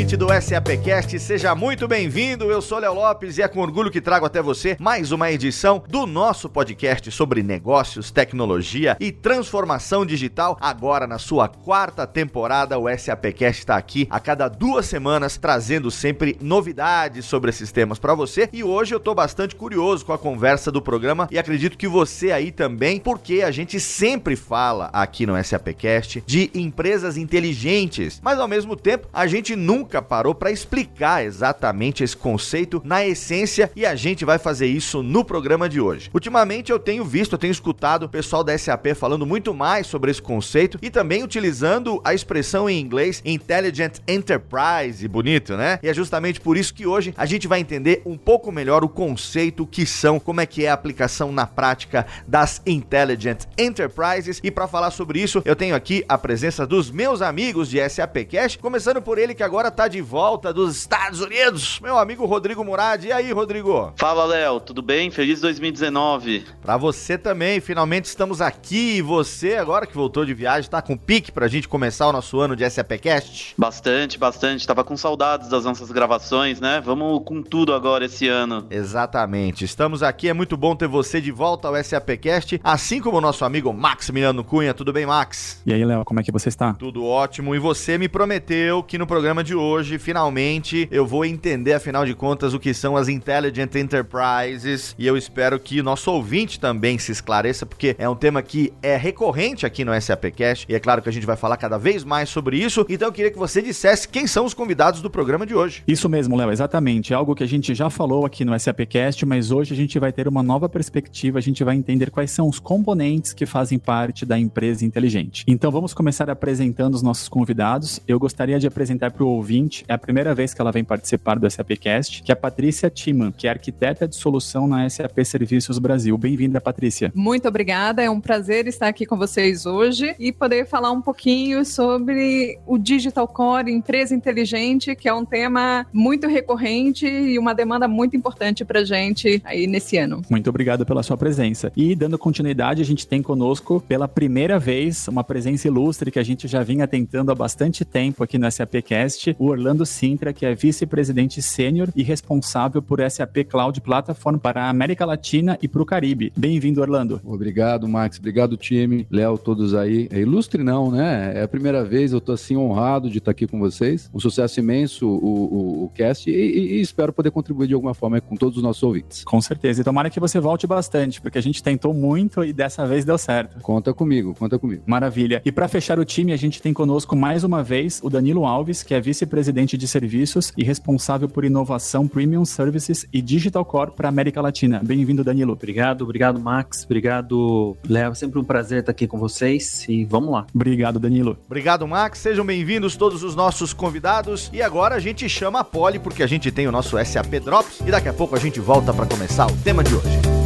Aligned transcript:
Ouvinte 0.00 0.16
do 0.16 0.28
SAPcast, 0.28 1.18
seja 1.18 1.54
muito 1.54 1.86
bem-vindo. 1.86 2.50
Eu 2.50 2.62
sou 2.62 2.78
Léo 2.78 2.94
Lopes 2.94 3.36
e 3.36 3.42
é 3.42 3.48
com 3.48 3.60
orgulho 3.60 3.90
que 3.90 4.00
trago 4.00 4.24
até 4.24 4.40
você 4.40 4.74
mais 4.80 5.12
uma 5.12 5.30
edição 5.30 5.84
do 5.86 6.06
nosso 6.06 6.48
podcast 6.48 7.10
sobre 7.10 7.42
negócios, 7.42 8.10
tecnologia 8.10 8.96
e 8.98 9.12
transformação 9.12 10.06
digital. 10.06 10.56
Agora, 10.58 11.06
na 11.06 11.18
sua 11.18 11.48
quarta 11.48 12.06
temporada, 12.06 12.78
o 12.78 12.88
SAPcast 12.88 13.60
está 13.60 13.76
aqui 13.76 14.08
a 14.08 14.18
cada 14.18 14.48
duas 14.48 14.86
semanas, 14.86 15.36
trazendo 15.36 15.90
sempre 15.90 16.34
novidades 16.40 17.26
sobre 17.26 17.50
esses 17.50 17.70
temas 17.70 17.98
para 17.98 18.14
você. 18.14 18.48
E 18.54 18.64
hoje 18.64 18.94
eu 18.94 18.98
estou 18.98 19.14
bastante 19.14 19.54
curioso 19.54 20.06
com 20.06 20.14
a 20.14 20.18
conversa 20.18 20.72
do 20.72 20.80
programa 20.80 21.28
e 21.30 21.38
acredito 21.38 21.76
que 21.76 21.86
você 21.86 22.32
aí 22.32 22.50
também, 22.50 22.98
porque 23.00 23.42
a 23.42 23.50
gente 23.50 23.78
sempre 23.78 24.34
fala 24.34 24.88
aqui 24.94 25.26
no 25.26 25.44
SAPcast 25.44 26.24
de 26.26 26.50
empresas 26.54 27.18
inteligentes, 27.18 28.18
mas 28.24 28.38
ao 28.38 28.48
mesmo 28.48 28.74
tempo 28.74 29.06
a 29.12 29.26
gente 29.26 29.54
nunca 29.54 29.89
parou 29.98 30.34
para 30.34 30.50
explicar 30.50 31.24
exatamente 31.24 32.04
esse 32.04 32.16
conceito 32.16 32.82
na 32.84 33.06
essência 33.06 33.70
e 33.74 33.86
a 33.86 33.94
gente 33.94 34.24
vai 34.24 34.38
fazer 34.38 34.66
isso 34.66 35.02
no 35.02 35.24
programa 35.24 35.68
de 35.68 35.80
hoje. 35.80 36.10
Ultimamente 36.12 36.70
eu 36.70 36.78
tenho 36.78 37.04
visto, 37.04 37.32
eu 37.32 37.38
tenho 37.38 37.50
escutado 37.50 38.04
o 38.04 38.08
pessoal 38.08 38.44
da 38.44 38.56
SAP 38.56 38.88
falando 38.94 39.24
muito 39.24 39.54
mais 39.54 39.86
sobre 39.86 40.10
esse 40.10 40.20
conceito 40.20 40.78
e 40.82 40.90
também 40.90 41.22
utilizando 41.22 42.00
a 42.04 42.12
expressão 42.12 42.68
em 42.68 42.78
inglês 42.78 43.22
Intelligent 43.24 43.98
Enterprise, 44.06 45.06
bonito, 45.08 45.56
né? 45.56 45.78
E 45.82 45.88
é 45.88 45.94
justamente 45.94 46.40
por 46.40 46.56
isso 46.56 46.74
que 46.74 46.86
hoje 46.86 47.14
a 47.16 47.26
gente 47.26 47.48
vai 47.48 47.60
entender 47.60 48.02
um 48.04 48.18
pouco 48.18 48.52
melhor 48.52 48.84
o 48.84 48.88
conceito 48.88 49.66
que 49.66 49.86
são, 49.86 50.20
como 50.20 50.40
é 50.40 50.46
que 50.46 50.64
é 50.64 50.70
a 50.70 50.74
aplicação 50.74 51.32
na 51.32 51.46
prática 51.46 52.06
das 52.26 52.60
Intelligent 52.66 53.44
Enterprises. 53.56 54.40
E 54.42 54.50
para 54.50 54.68
falar 54.68 54.90
sobre 54.90 55.20
isso, 55.20 55.42
eu 55.44 55.56
tenho 55.56 55.74
aqui 55.74 56.04
a 56.08 56.18
presença 56.18 56.66
dos 56.66 56.90
meus 56.90 57.22
amigos 57.22 57.68
de 57.68 57.88
SAP 57.88 58.16
Cash, 58.30 58.56
começando 58.56 59.00
por 59.00 59.18
ele 59.18 59.34
que 59.34 59.42
agora 59.42 59.70
tá 59.70 59.79
de 59.88 60.00
volta 60.00 60.52
dos 60.52 60.76
Estados 60.76 61.20
Unidos, 61.20 61.80
meu 61.80 61.98
amigo 61.98 62.26
Rodrigo 62.26 62.64
Murad. 62.64 63.04
E 63.04 63.12
aí, 63.12 63.32
Rodrigo? 63.32 63.92
Fala, 63.96 64.24
Léo, 64.24 64.60
tudo 64.60 64.82
bem? 64.82 65.10
Feliz 65.10 65.40
2019. 65.40 66.44
Para 66.60 66.76
você 66.76 67.16
também, 67.16 67.60
finalmente 67.60 68.04
estamos 68.06 68.40
aqui. 68.40 68.98
E 68.98 69.02
você, 69.02 69.56
agora 69.56 69.86
que 69.86 69.94
voltou 69.94 70.24
de 70.24 70.34
viagem, 70.34 70.70
tá 70.70 70.82
com 70.82 70.96
pique 70.96 71.32
pra 71.32 71.48
gente 71.48 71.68
começar 71.68 72.06
o 72.08 72.12
nosso 72.12 72.38
ano 72.40 72.54
de 72.54 72.68
SAPcast? 72.68 73.54
Bastante, 73.56 74.18
bastante. 74.18 74.66
Tava 74.66 74.84
com 74.84 74.96
saudades 74.96 75.48
das 75.48 75.64
nossas 75.64 75.90
gravações, 75.90 76.60
né? 76.60 76.80
Vamos 76.84 77.22
com 77.24 77.42
tudo 77.42 77.72
agora 77.72 78.04
esse 78.04 78.28
ano. 78.28 78.66
Exatamente. 78.70 79.64
Estamos 79.64 80.02
aqui, 80.02 80.28
é 80.28 80.32
muito 80.32 80.56
bom 80.56 80.76
ter 80.76 80.88
você 80.88 81.20
de 81.20 81.30
volta 81.30 81.68
ao 81.68 81.82
SAPcast, 81.82 82.60
assim 82.62 83.00
como 83.00 83.18
o 83.18 83.20
nosso 83.20 83.44
amigo 83.44 83.72
Max 83.72 84.10
Milano 84.10 84.44
Cunha. 84.44 84.74
Tudo 84.74 84.92
bem, 84.92 85.06
Max? 85.06 85.62
E 85.64 85.72
aí, 85.72 85.84
Léo, 85.84 86.04
como 86.04 86.20
é 86.20 86.22
que 86.22 86.32
você 86.32 86.48
está? 86.48 86.74
Tudo 86.74 87.04
ótimo. 87.04 87.54
E 87.54 87.58
você 87.58 87.96
me 87.96 88.08
prometeu 88.08 88.82
que 88.82 88.98
no 88.98 89.06
programa 89.06 89.42
de 89.42 89.54
hoje, 89.54 89.69
finalmente, 89.98 90.88
eu 90.90 91.06
vou 91.06 91.24
entender, 91.24 91.74
afinal 91.74 92.04
de 92.04 92.14
contas, 92.14 92.54
o 92.54 92.58
que 92.58 92.74
são 92.74 92.96
as 92.96 93.08
Intelligent 93.08 93.74
Enterprises. 93.74 94.94
E 94.98 95.06
eu 95.06 95.16
espero 95.16 95.58
que 95.58 95.82
nosso 95.82 96.10
ouvinte 96.10 96.58
também 96.58 96.98
se 96.98 97.12
esclareça, 97.12 97.64
porque 97.64 97.94
é 97.98 98.08
um 98.08 98.14
tema 98.14 98.42
que 98.42 98.72
é 98.82 98.96
recorrente 98.96 99.66
aqui 99.66 99.84
no 99.84 99.98
SAPcast. 100.00 100.66
E 100.68 100.74
é 100.74 100.80
claro 100.80 101.02
que 101.02 101.08
a 101.08 101.12
gente 101.12 101.26
vai 101.26 101.36
falar 101.36 101.56
cada 101.56 101.78
vez 101.78 102.04
mais 102.04 102.28
sobre 102.28 102.58
isso. 102.58 102.84
Então 102.88 103.08
eu 103.08 103.12
queria 103.12 103.30
que 103.30 103.38
você 103.38 103.62
dissesse 103.62 104.08
quem 104.08 104.26
são 104.26 104.44
os 104.44 104.54
convidados 104.54 105.00
do 105.00 105.10
programa 105.10 105.46
de 105.46 105.54
hoje. 105.54 105.82
Isso 105.86 106.08
mesmo, 106.08 106.36
Léo, 106.36 106.50
exatamente. 106.50 107.12
É 107.12 107.16
algo 107.16 107.34
que 107.34 107.44
a 107.44 107.48
gente 107.48 107.74
já 107.74 107.90
falou 107.90 108.26
aqui 108.26 108.44
no 108.44 108.58
SAPcast, 108.58 109.24
mas 109.26 109.50
hoje 109.50 109.72
a 109.72 109.76
gente 109.76 109.98
vai 109.98 110.12
ter 110.12 110.26
uma 110.28 110.42
nova 110.42 110.68
perspectiva, 110.68 111.38
a 111.38 111.42
gente 111.42 111.62
vai 111.62 111.76
entender 111.76 112.10
quais 112.10 112.30
são 112.30 112.48
os 112.48 112.58
componentes 112.58 113.32
que 113.32 113.46
fazem 113.46 113.78
parte 113.78 114.24
da 114.24 114.38
empresa 114.38 114.84
inteligente. 114.84 115.44
Então 115.46 115.70
vamos 115.70 115.94
começar 115.94 116.30
apresentando 116.30 116.94
os 116.94 117.02
nossos 117.02 117.28
convidados. 117.28 118.00
Eu 118.06 118.18
gostaria 118.18 118.58
de 118.58 118.66
apresentar 118.66 119.10
para 119.10 119.24
o 119.24 119.28
ouvinte, 119.28 119.49
é 119.88 119.92
a 119.92 119.98
primeira 119.98 120.32
vez 120.32 120.54
que 120.54 120.60
ela 120.60 120.70
vem 120.70 120.84
participar 120.84 121.36
do 121.36 121.50
SAPcast, 121.50 122.22
que 122.22 122.30
é 122.30 122.34
a 122.34 122.36
Patrícia 122.36 122.88
Timan, 122.88 123.32
que 123.32 123.48
é 123.48 123.50
arquiteta 123.50 124.06
de 124.06 124.14
solução 124.14 124.68
na 124.68 124.88
SAP 124.88 125.24
Serviços 125.24 125.76
Brasil. 125.80 126.16
Bem-vinda, 126.16 126.60
Patrícia. 126.60 127.10
Muito 127.16 127.48
obrigada, 127.48 128.00
é 128.00 128.08
um 128.08 128.20
prazer 128.20 128.68
estar 128.68 128.86
aqui 128.86 129.04
com 129.04 129.16
vocês 129.16 129.66
hoje 129.66 130.14
e 130.20 130.30
poder 130.30 130.68
falar 130.68 130.92
um 130.92 131.02
pouquinho 131.02 131.64
sobre 131.64 132.60
o 132.64 132.78
Digital 132.78 133.26
Core, 133.26 133.72
empresa 133.72 134.14
inteligente, 134.14 134.94
que 134.94 135.08
é 135.08 135.12
um 135.12 135.24
tema 135.24 135.84
muito 135.92 136.28
recorrente 136.28 137.04
e 137.04 137.36
uma 137.36 137.52
demanda 137.52 137.88
muito 137.88 138.16
importante 138.16 138.64
para 138.64 138.84
gente 138.84 139.42
aí 139.44 139.66
nesse 139.66 139.96
ano. 139.96 140.22
Muito 140.30 140.48
obrigado 140.48 140.86
pela 140.86 141.02
sua 141.02 141.16
presença. 141.16 141.72
E 141.76 141.96
dando 141.96 142.16
continuidade, 142.16 142.80
a 142.80 142.84
gente 142.84 143.04
tem 143.04 143.20
conosco 143.20 143.80
pela 143.80 144.06
primeira 144.06 144.60
vez 144.60 145.08
uma 145.08 145.24
presença 145.24 145.66
ilustre 145.66 146.12
que 146.12 146.20
a 146.20 146.22
gente 146.22 146.46
já 146.46 146.62
vinha 146.62 146.86
tentando 146.86 147.32
há 147.32 147.34
bastante 147.34 147.84
tempo 147.84 148.22
aqui 148.22 148.38
no 148.38 148.48
SAPcast, 148.50 149.34
o 149.40 149.46
Orlando 149.46 149.86
Sintra, 149.86 150.34
que 150.34 150.44
é 150.44 150.54
vice-presidente 150.54 151.40
sênior 151.40 151.88
e 151.96 152.02
responsável 152.02 152.82
por 152.82 153.00
SAP 153.10 153.38
Cloud 153.48 153.80
Platform 153.80 154.36
para 154.36 154.64
a 154.64 154.68
América 154.68 155.06
Latina 155.06 155.58
e 155.62 155.66
para 155.66 155.80
o 155.80 155.86
Caribe. 155.86 156.30
Bem-vindo, 156.36 156.82
Orlando. 156.82 157.22
Obrigado, 157.24 157.88
Max. 157.88 158.18
Obrigado, 158.18 158.58
time. 158.58 159.06
Léo, 159.10 159.38
todos 159.38 159.74
aí. 159.74 160.08
É 160.12 160.20
ilustre 160.20 160.62
não, 160.62 160.90
né? 160.90 161.32
É 161.34 161.42
a 161.42 161.48
primeira 161.48 161.82
vez, 161.82 162.12
eu 162.12 162.20
tô 162.20 162.32
assim 162.32 162.54
honrado 162.54 163.08
de 163.08 163.16
estar 163.16 163.30
aqui 163.30 163.46
com 163.46 163.58
vocês. 163.58 164.10
Um 164.12 164.20
sucesso 164.20 164.60
imenso 164.60 165.08
o, 165.08 165.14
o, 165.14 165.84
o 165.84 165.88
cast 165.94 166.28
e, 166.28 166.34
e, 166.34 166.72
e 166.74 166.80
espero 166.82 167.10
poder 167.10 167.30
contribuir 167.30 167.68
de 167.68 167.72
alguma 167.72 167.94
forma 167.94 168.20
com 168.20 168.36
todos 168.36 168.58
os 168.58 168.62
nossos 168.62 168.82
ouvintes. 168.82 169.24
Com 169.24 169.40
certeza. 169.40 169.80
E 169.80 169.84
tomara 169.84 170.10
que 170.10 170.20
você 170.20 170.38
volte 170.38 170.66
bastante, 170.66 171.18
porque 171.18 171.38
a 171.38 171.42
gente 171.42 171.62
tentou 171.62 171.94
muito 171.94 172.44
e 172.44 172.52
dessa 172.52 172.86
vez 172.86 173.06
deu 173.06 173.16
certo. 173.16 173.58
Conta 173.62 173.94
comigo, 173.94 174.34
conta 174.38 174.58
comigo. 174.58 174.82
Maravilha. 174.84 175.40
E 175.46 175.50
para 175.50 175.66
fechar 175.66 175.98
o 175.98 176.04
time, 176.04 176.34
a 176.34 176.36
gente 176.36 176.60
tem 176.60 176.74
conosco 176.74 177.16
mais 177.16 177.42
uma 177.42 177.62
vez 177.62 178.02
o 178.04 178.10
Danilo 178.10 178.44
Alves, 178.44 178.82
que 178.82 178.92
é 178.92 179.00
vice-presidente 179.30 179.78
de 179.78 179.86
serviços 179.86 180.52
e 180.56 180.64
responsável 180.64 181.28
por 181.28 181.44
inovação, 181.44 182.08
premium 182.08 182.44
services 182.44 183.06
e 183.12 183.22
digital 183.22 183.64
core 183.64 183.92
para 183.92 184.08
América 184.08 184.40
Latina. 184.40 184.80
Bem-vindo, 184.82 185.22
Danilo. 185.22 185.52
Obrigado, 185.52 186.02
obrigado, 186.02 186.40
Max. 186.40 186.84
Obrigado, 186.84 187.76
Léo. 187.88 188.14
Sempre 188.14 188.40
um 188.40 188.44
prazer 188.44 188.80
estar 188.80 188.90
aqui 188.90 189.06
com 189.06 189.18
vocês 189.18 189.86
e 189.88 190.04
vamos 190.04 190.32
lá. 190.32 190.46
Obrigado, 190.52 190.98
Danilo. 190.98 191.38
Obrigado, 191.46 191.86
Max. 191.86 192.18
Sejam 192.18 192.44
bem-vindos 192.44 192.96
todos 192.96 193.22
os 193.22 193.36
nossos 193.36 193.72
convidados. 193.72 194.50
E 194.52 194.60
agora 194.60 194.96
a 194.96 195.00
gente 195.00 195.28
chama 195.28 195.60
a 195.60 195.64
Poli 195.64 195.98
porque 195.98 196.22
a 196.22 196.26
gente 196.26 196.50
tem 196.50 196.66
o 196.66 196.72
nosso 196.72 197.02
SAP 197.04 197.34
Drops 197.44 197.80
e 197.86 197.90
daqui 197.90 198.08
a 198.08 198.12
pouco 198.12 198.34
a 198.34 198.38
gente 198.38 198.58
volta 198.58 198.92
para 198.92 199.06
começar 199.06 199.46
o 199.46 199.56
tema 199.58 199.84
de 199.84 199.94
hoje. 199.94 200.39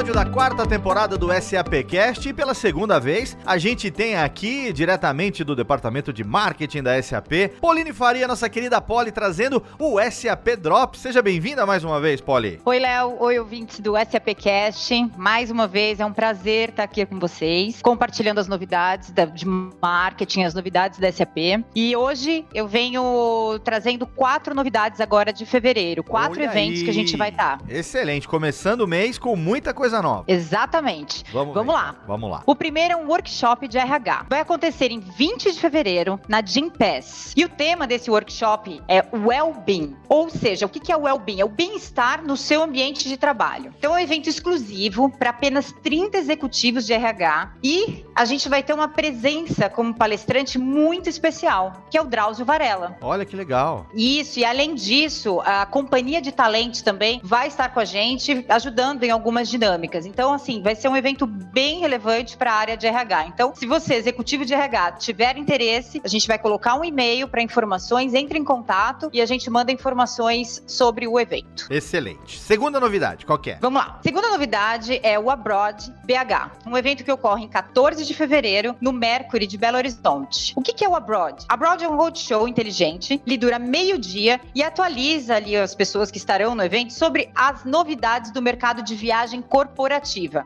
Episódio 0.00 0.14
da 0.14 0.24
quarta 0.24 0.66
temporada 0.66 1.18
do 1.18 1.28
SAPcast 1.30 2.26
e 2.26 2.32
pela 2.32 2.54
segunda 2.54 2.98
vez 2.98 3.36
a 3.44 3.58
gente 3.58 3.90
tem 3.90 4.16
aqui 4.16 4.72
diretamente 4.72 5.44
do 5.44 5.54
departamento 5.54 6.10
de 6.10 6.24
marketing 6.24 6.82
da 6.82 7.02
SAP, 7.02 7.58
Pauline 7.60 7.92
Faria, 7.92 8.26
nossa 8.26 8.48
querida 8.48 8.80
Poli, 8.80 9.12
trazendo 9.12 9.62
o 9.78 10.00
SAP 10.10 10.56
Drop. 10.58 10.96
Seja 10.96 11.20
bem-vinda 11.20 11.66
mais 11.66 11.84
uma 11.84 12.00
vez, 12.00 12.18
Poli. 12.18 12.58
Oi, 12.64 12.78
Léo. 12.78 13.16
Oi, 13.20 13.38
ouvintes 13.38 13.80
do 13.80 13.92
SAPcast. 13.92 15.10
Mais 15.18 15.50
uma 15.50 15.66
vez 15.66 16.00
é 16.00 16.06
um 16.06 16.14
prazer 16.14 16.70
estar 16.70 16.84
aqui 16.84 17.04
com 17.04 17.18
vocês, 17.18 17.82
compartilhando 17.82 18.38
as 18.38 18.48
novidades 18.48 19.10
da, 19.10 19.26
de 19.26 19.44
marketing, 19.46 20.44
as 20.44 20.54
novidades 20.54 20.98
da 20.98 21.12
SAP. 21.12 21.62
E 21.74 21.94
hoje 21.94 22.46
eu 22.54 22.66
venho 22.66 23.60
trazendo 23.62 24.06
quatro 24.06 24.54
novidades 24.54 24.98
agora 24.98 25.30
de 25.30 25.44
fevereiro, 25.44 26.02
quatro 26.02 26.40
Olha 26.40 26.48
eventos 26.48 26.78
aí. 26.78 26.84
que 26.84 26.90
a 26.90 26.94
gente 26.94 27.16
vai 27.18 27.28
estar. 27.28 27.58
Excelente, 27.68 28.26
começando 28.26 28.80
o 28.80 28.86
mês 28.86 29.18
com 29.18 29.36
muita 29.36 29.74
coisa 29.74 29.89
nova. 30.02 30.24
Exatamente. 30.28 31.24
Vamos, 31.32 31.54
Vamos 31.54 31.74
ver, 31.74 31.80
lá. 31.80 31.90
então. 31.94 32.06
Vamos 32.06 32.30
lá. 32.30 32.42
O 32.46 32.54
primeiro 32.54 32.94
é 32.94 32.96
um 32.96 33.08
workshop 33.08 33.66
de 33.66 33.78
RH. 33.78 34.26
Vai 34.28 34.40
acontecer 34.40 34.90
em 34.90 35.00
20 35.00 35.52
de 35.52 35.60
fevereiro 35.60 36.20
na 36.28 36.42
Gympass. 36.44 37.32
E 37.36 37.44
o 37.44 37.48
tema 37.48 37.86
desse 37.86 38.10
workshop 38.10 38.80
é 38.88 39.04
well-being. 39.12 39.96
Ou 40.08 40.28
seja, 40.30 40.66
o 40.66 40.68
que 40.68 40.92
é 40.92 40.96
well-being? 40.96 41.40
É 41.40 41.44
o 41.44 41.48
bem-estar 41.48 42.22
no 42.24 42.36
seu 42.36 42.62
ambiente 42.62 43.08
de 43.08 43.16
trabalho. 43.16 43.74
Então 43.78 43.92
é 43.96 44.00
um 44.00 44.02
evento 44.02 44.28
exclusivo 44.28 45.10
para 45.10 45.30
apenas 45.30 45.72
30 45.82 46.18
executivos 46.18 46.86
de 46.86 46.92
RH 46.92 47.52
e 47.62 48.04
a 48.14 48.24
gente 48.24 48.48
vai 48.48 48.62
ter 48.62 48.72
uma 48.72 48.88
presença 48.88 49.68
como 49.68 49.94
palestrante 49.94 50.58
muito 50.58 51.08
especial, 51.08 51.84
que 51.90 51.96
é 51.96 52.00
o 52.02 52.04
Drauzio 52.04 52.44
Varela. 52.44 52.96
Olha 53.00 53.24
que 53.24 53.34
legal. 53.36 53.86
Isso, 53.94 54.38
e 54.38 54.44
além 54.44 54.74
disso, 54.74 55.40
a 55.44 55.64
companhia 55.66 56.20
de 56.20 56.32
talentos 56.32 56.82
também 56.82 57.20
vai 57.22 57.48
estar 57.48 57.68
com 57.70 57.80
a 57.80 57.84
gente, 57.84 58.44
ajudando 58.48 59.04
em 59.04 59.10
algumas 59.10 59.48
dinâmicas. 59.48 59.79
Dinâmicas. 59.80 60.06
Então, 60.06 60.32
assim, 60.32 60.62
vai 60.62 60.74
ser 60.74 60.88
um 60.88 60.96
evento 60.96 61.26
bem 61.26 61.80
relevante 61.80 62.36
para 62.36 62.52
a 62.52 62.54
área 62.54 62.76
de 62.76 62.86
RH. 62.86 63.26
Então, 63.26 63.54
se 63.54 63.66
você, 63.66 63.94
executivo 63.94 64.44
de 64.44 64.52
RH, 64.52 64.92
tiver 64.92 65.36
interesse, 65.36 66.00
a 66.04 66.08
gente 66.08 66.28
vai 66.28 66.38
colocar 66.38 66.74
um 66.74 66.84
e-mail 66.84 67.26
para 67.26 67.42
informações, 67.42 68.14
entre 68.14 68.38
em 68.38 68.44
contato 68.44 69.08
e 69.12 69.20
a 69.20 69.26
gente 69.26 69.48
manda 69.48 69.72
informações 69.72 70.62
sobre 70.66 71.08
o 71.08 71.18
evento. 71.18 71.66
Excelente. 71.70 72.38
Segunda 72.38 72.78
novidade, 72.78 73.24
qual 73.24 73.38
que 73.38 73.52
é? 73.52 73.58
Vamos 73.60 73.82
lá. 73.82 73.98
Segunda 74.02 74.28
novidade 74.28 75.00
é 75.02 75.18
o 75.18 75.30
Abroad 75.30 75.92
BH, 76.04 76.66
um 76.66 76.76
evento 76.76 77.04
que 77.04 77.12
ocorre 77.12 77.44
em 77.44 77.48
14 77.48 78.04
de 78.04 78.14
fevereiro 78.14 78.76
no 78.80 78.92
Mercury 78.92 79.46
de 79.46 79.56
Belo 79.56 79.78
Horizonte. 79.78 80.52
O 80.56 80.62
que 80.62 80.72
que 80.72 80.84
é 80.84 80.88
o 80.88 80.94
Abroad? 80.94 81.44
Abroad 81.48 81.84
é 81.84 81.88
um 81.88 81.96
roadshow 81.96 82.46
inteligente, 82.46 83.20
ele 83.26 83.38
dura 83.38 83.58
meio 83.58 83.98
dia 83.98 84.40
e 84.54 84.62
atualiza 84.62 85.36
ali 85.36 85.56
as 85.56 85.74
pessoas 85.74 86.10
que 86.10 86.18
estarão 86.18 86.54
no 86.54 86.62
evento 86.62 86.92
sobre 86.92 87.30
as 87.34 87.64
novidades 87.64 88.30
do 88.30 88.42
mercado 88.42 88.82
de 88.82 88.94
viagem 88.94 89.40
corporativa. 89.40 89.69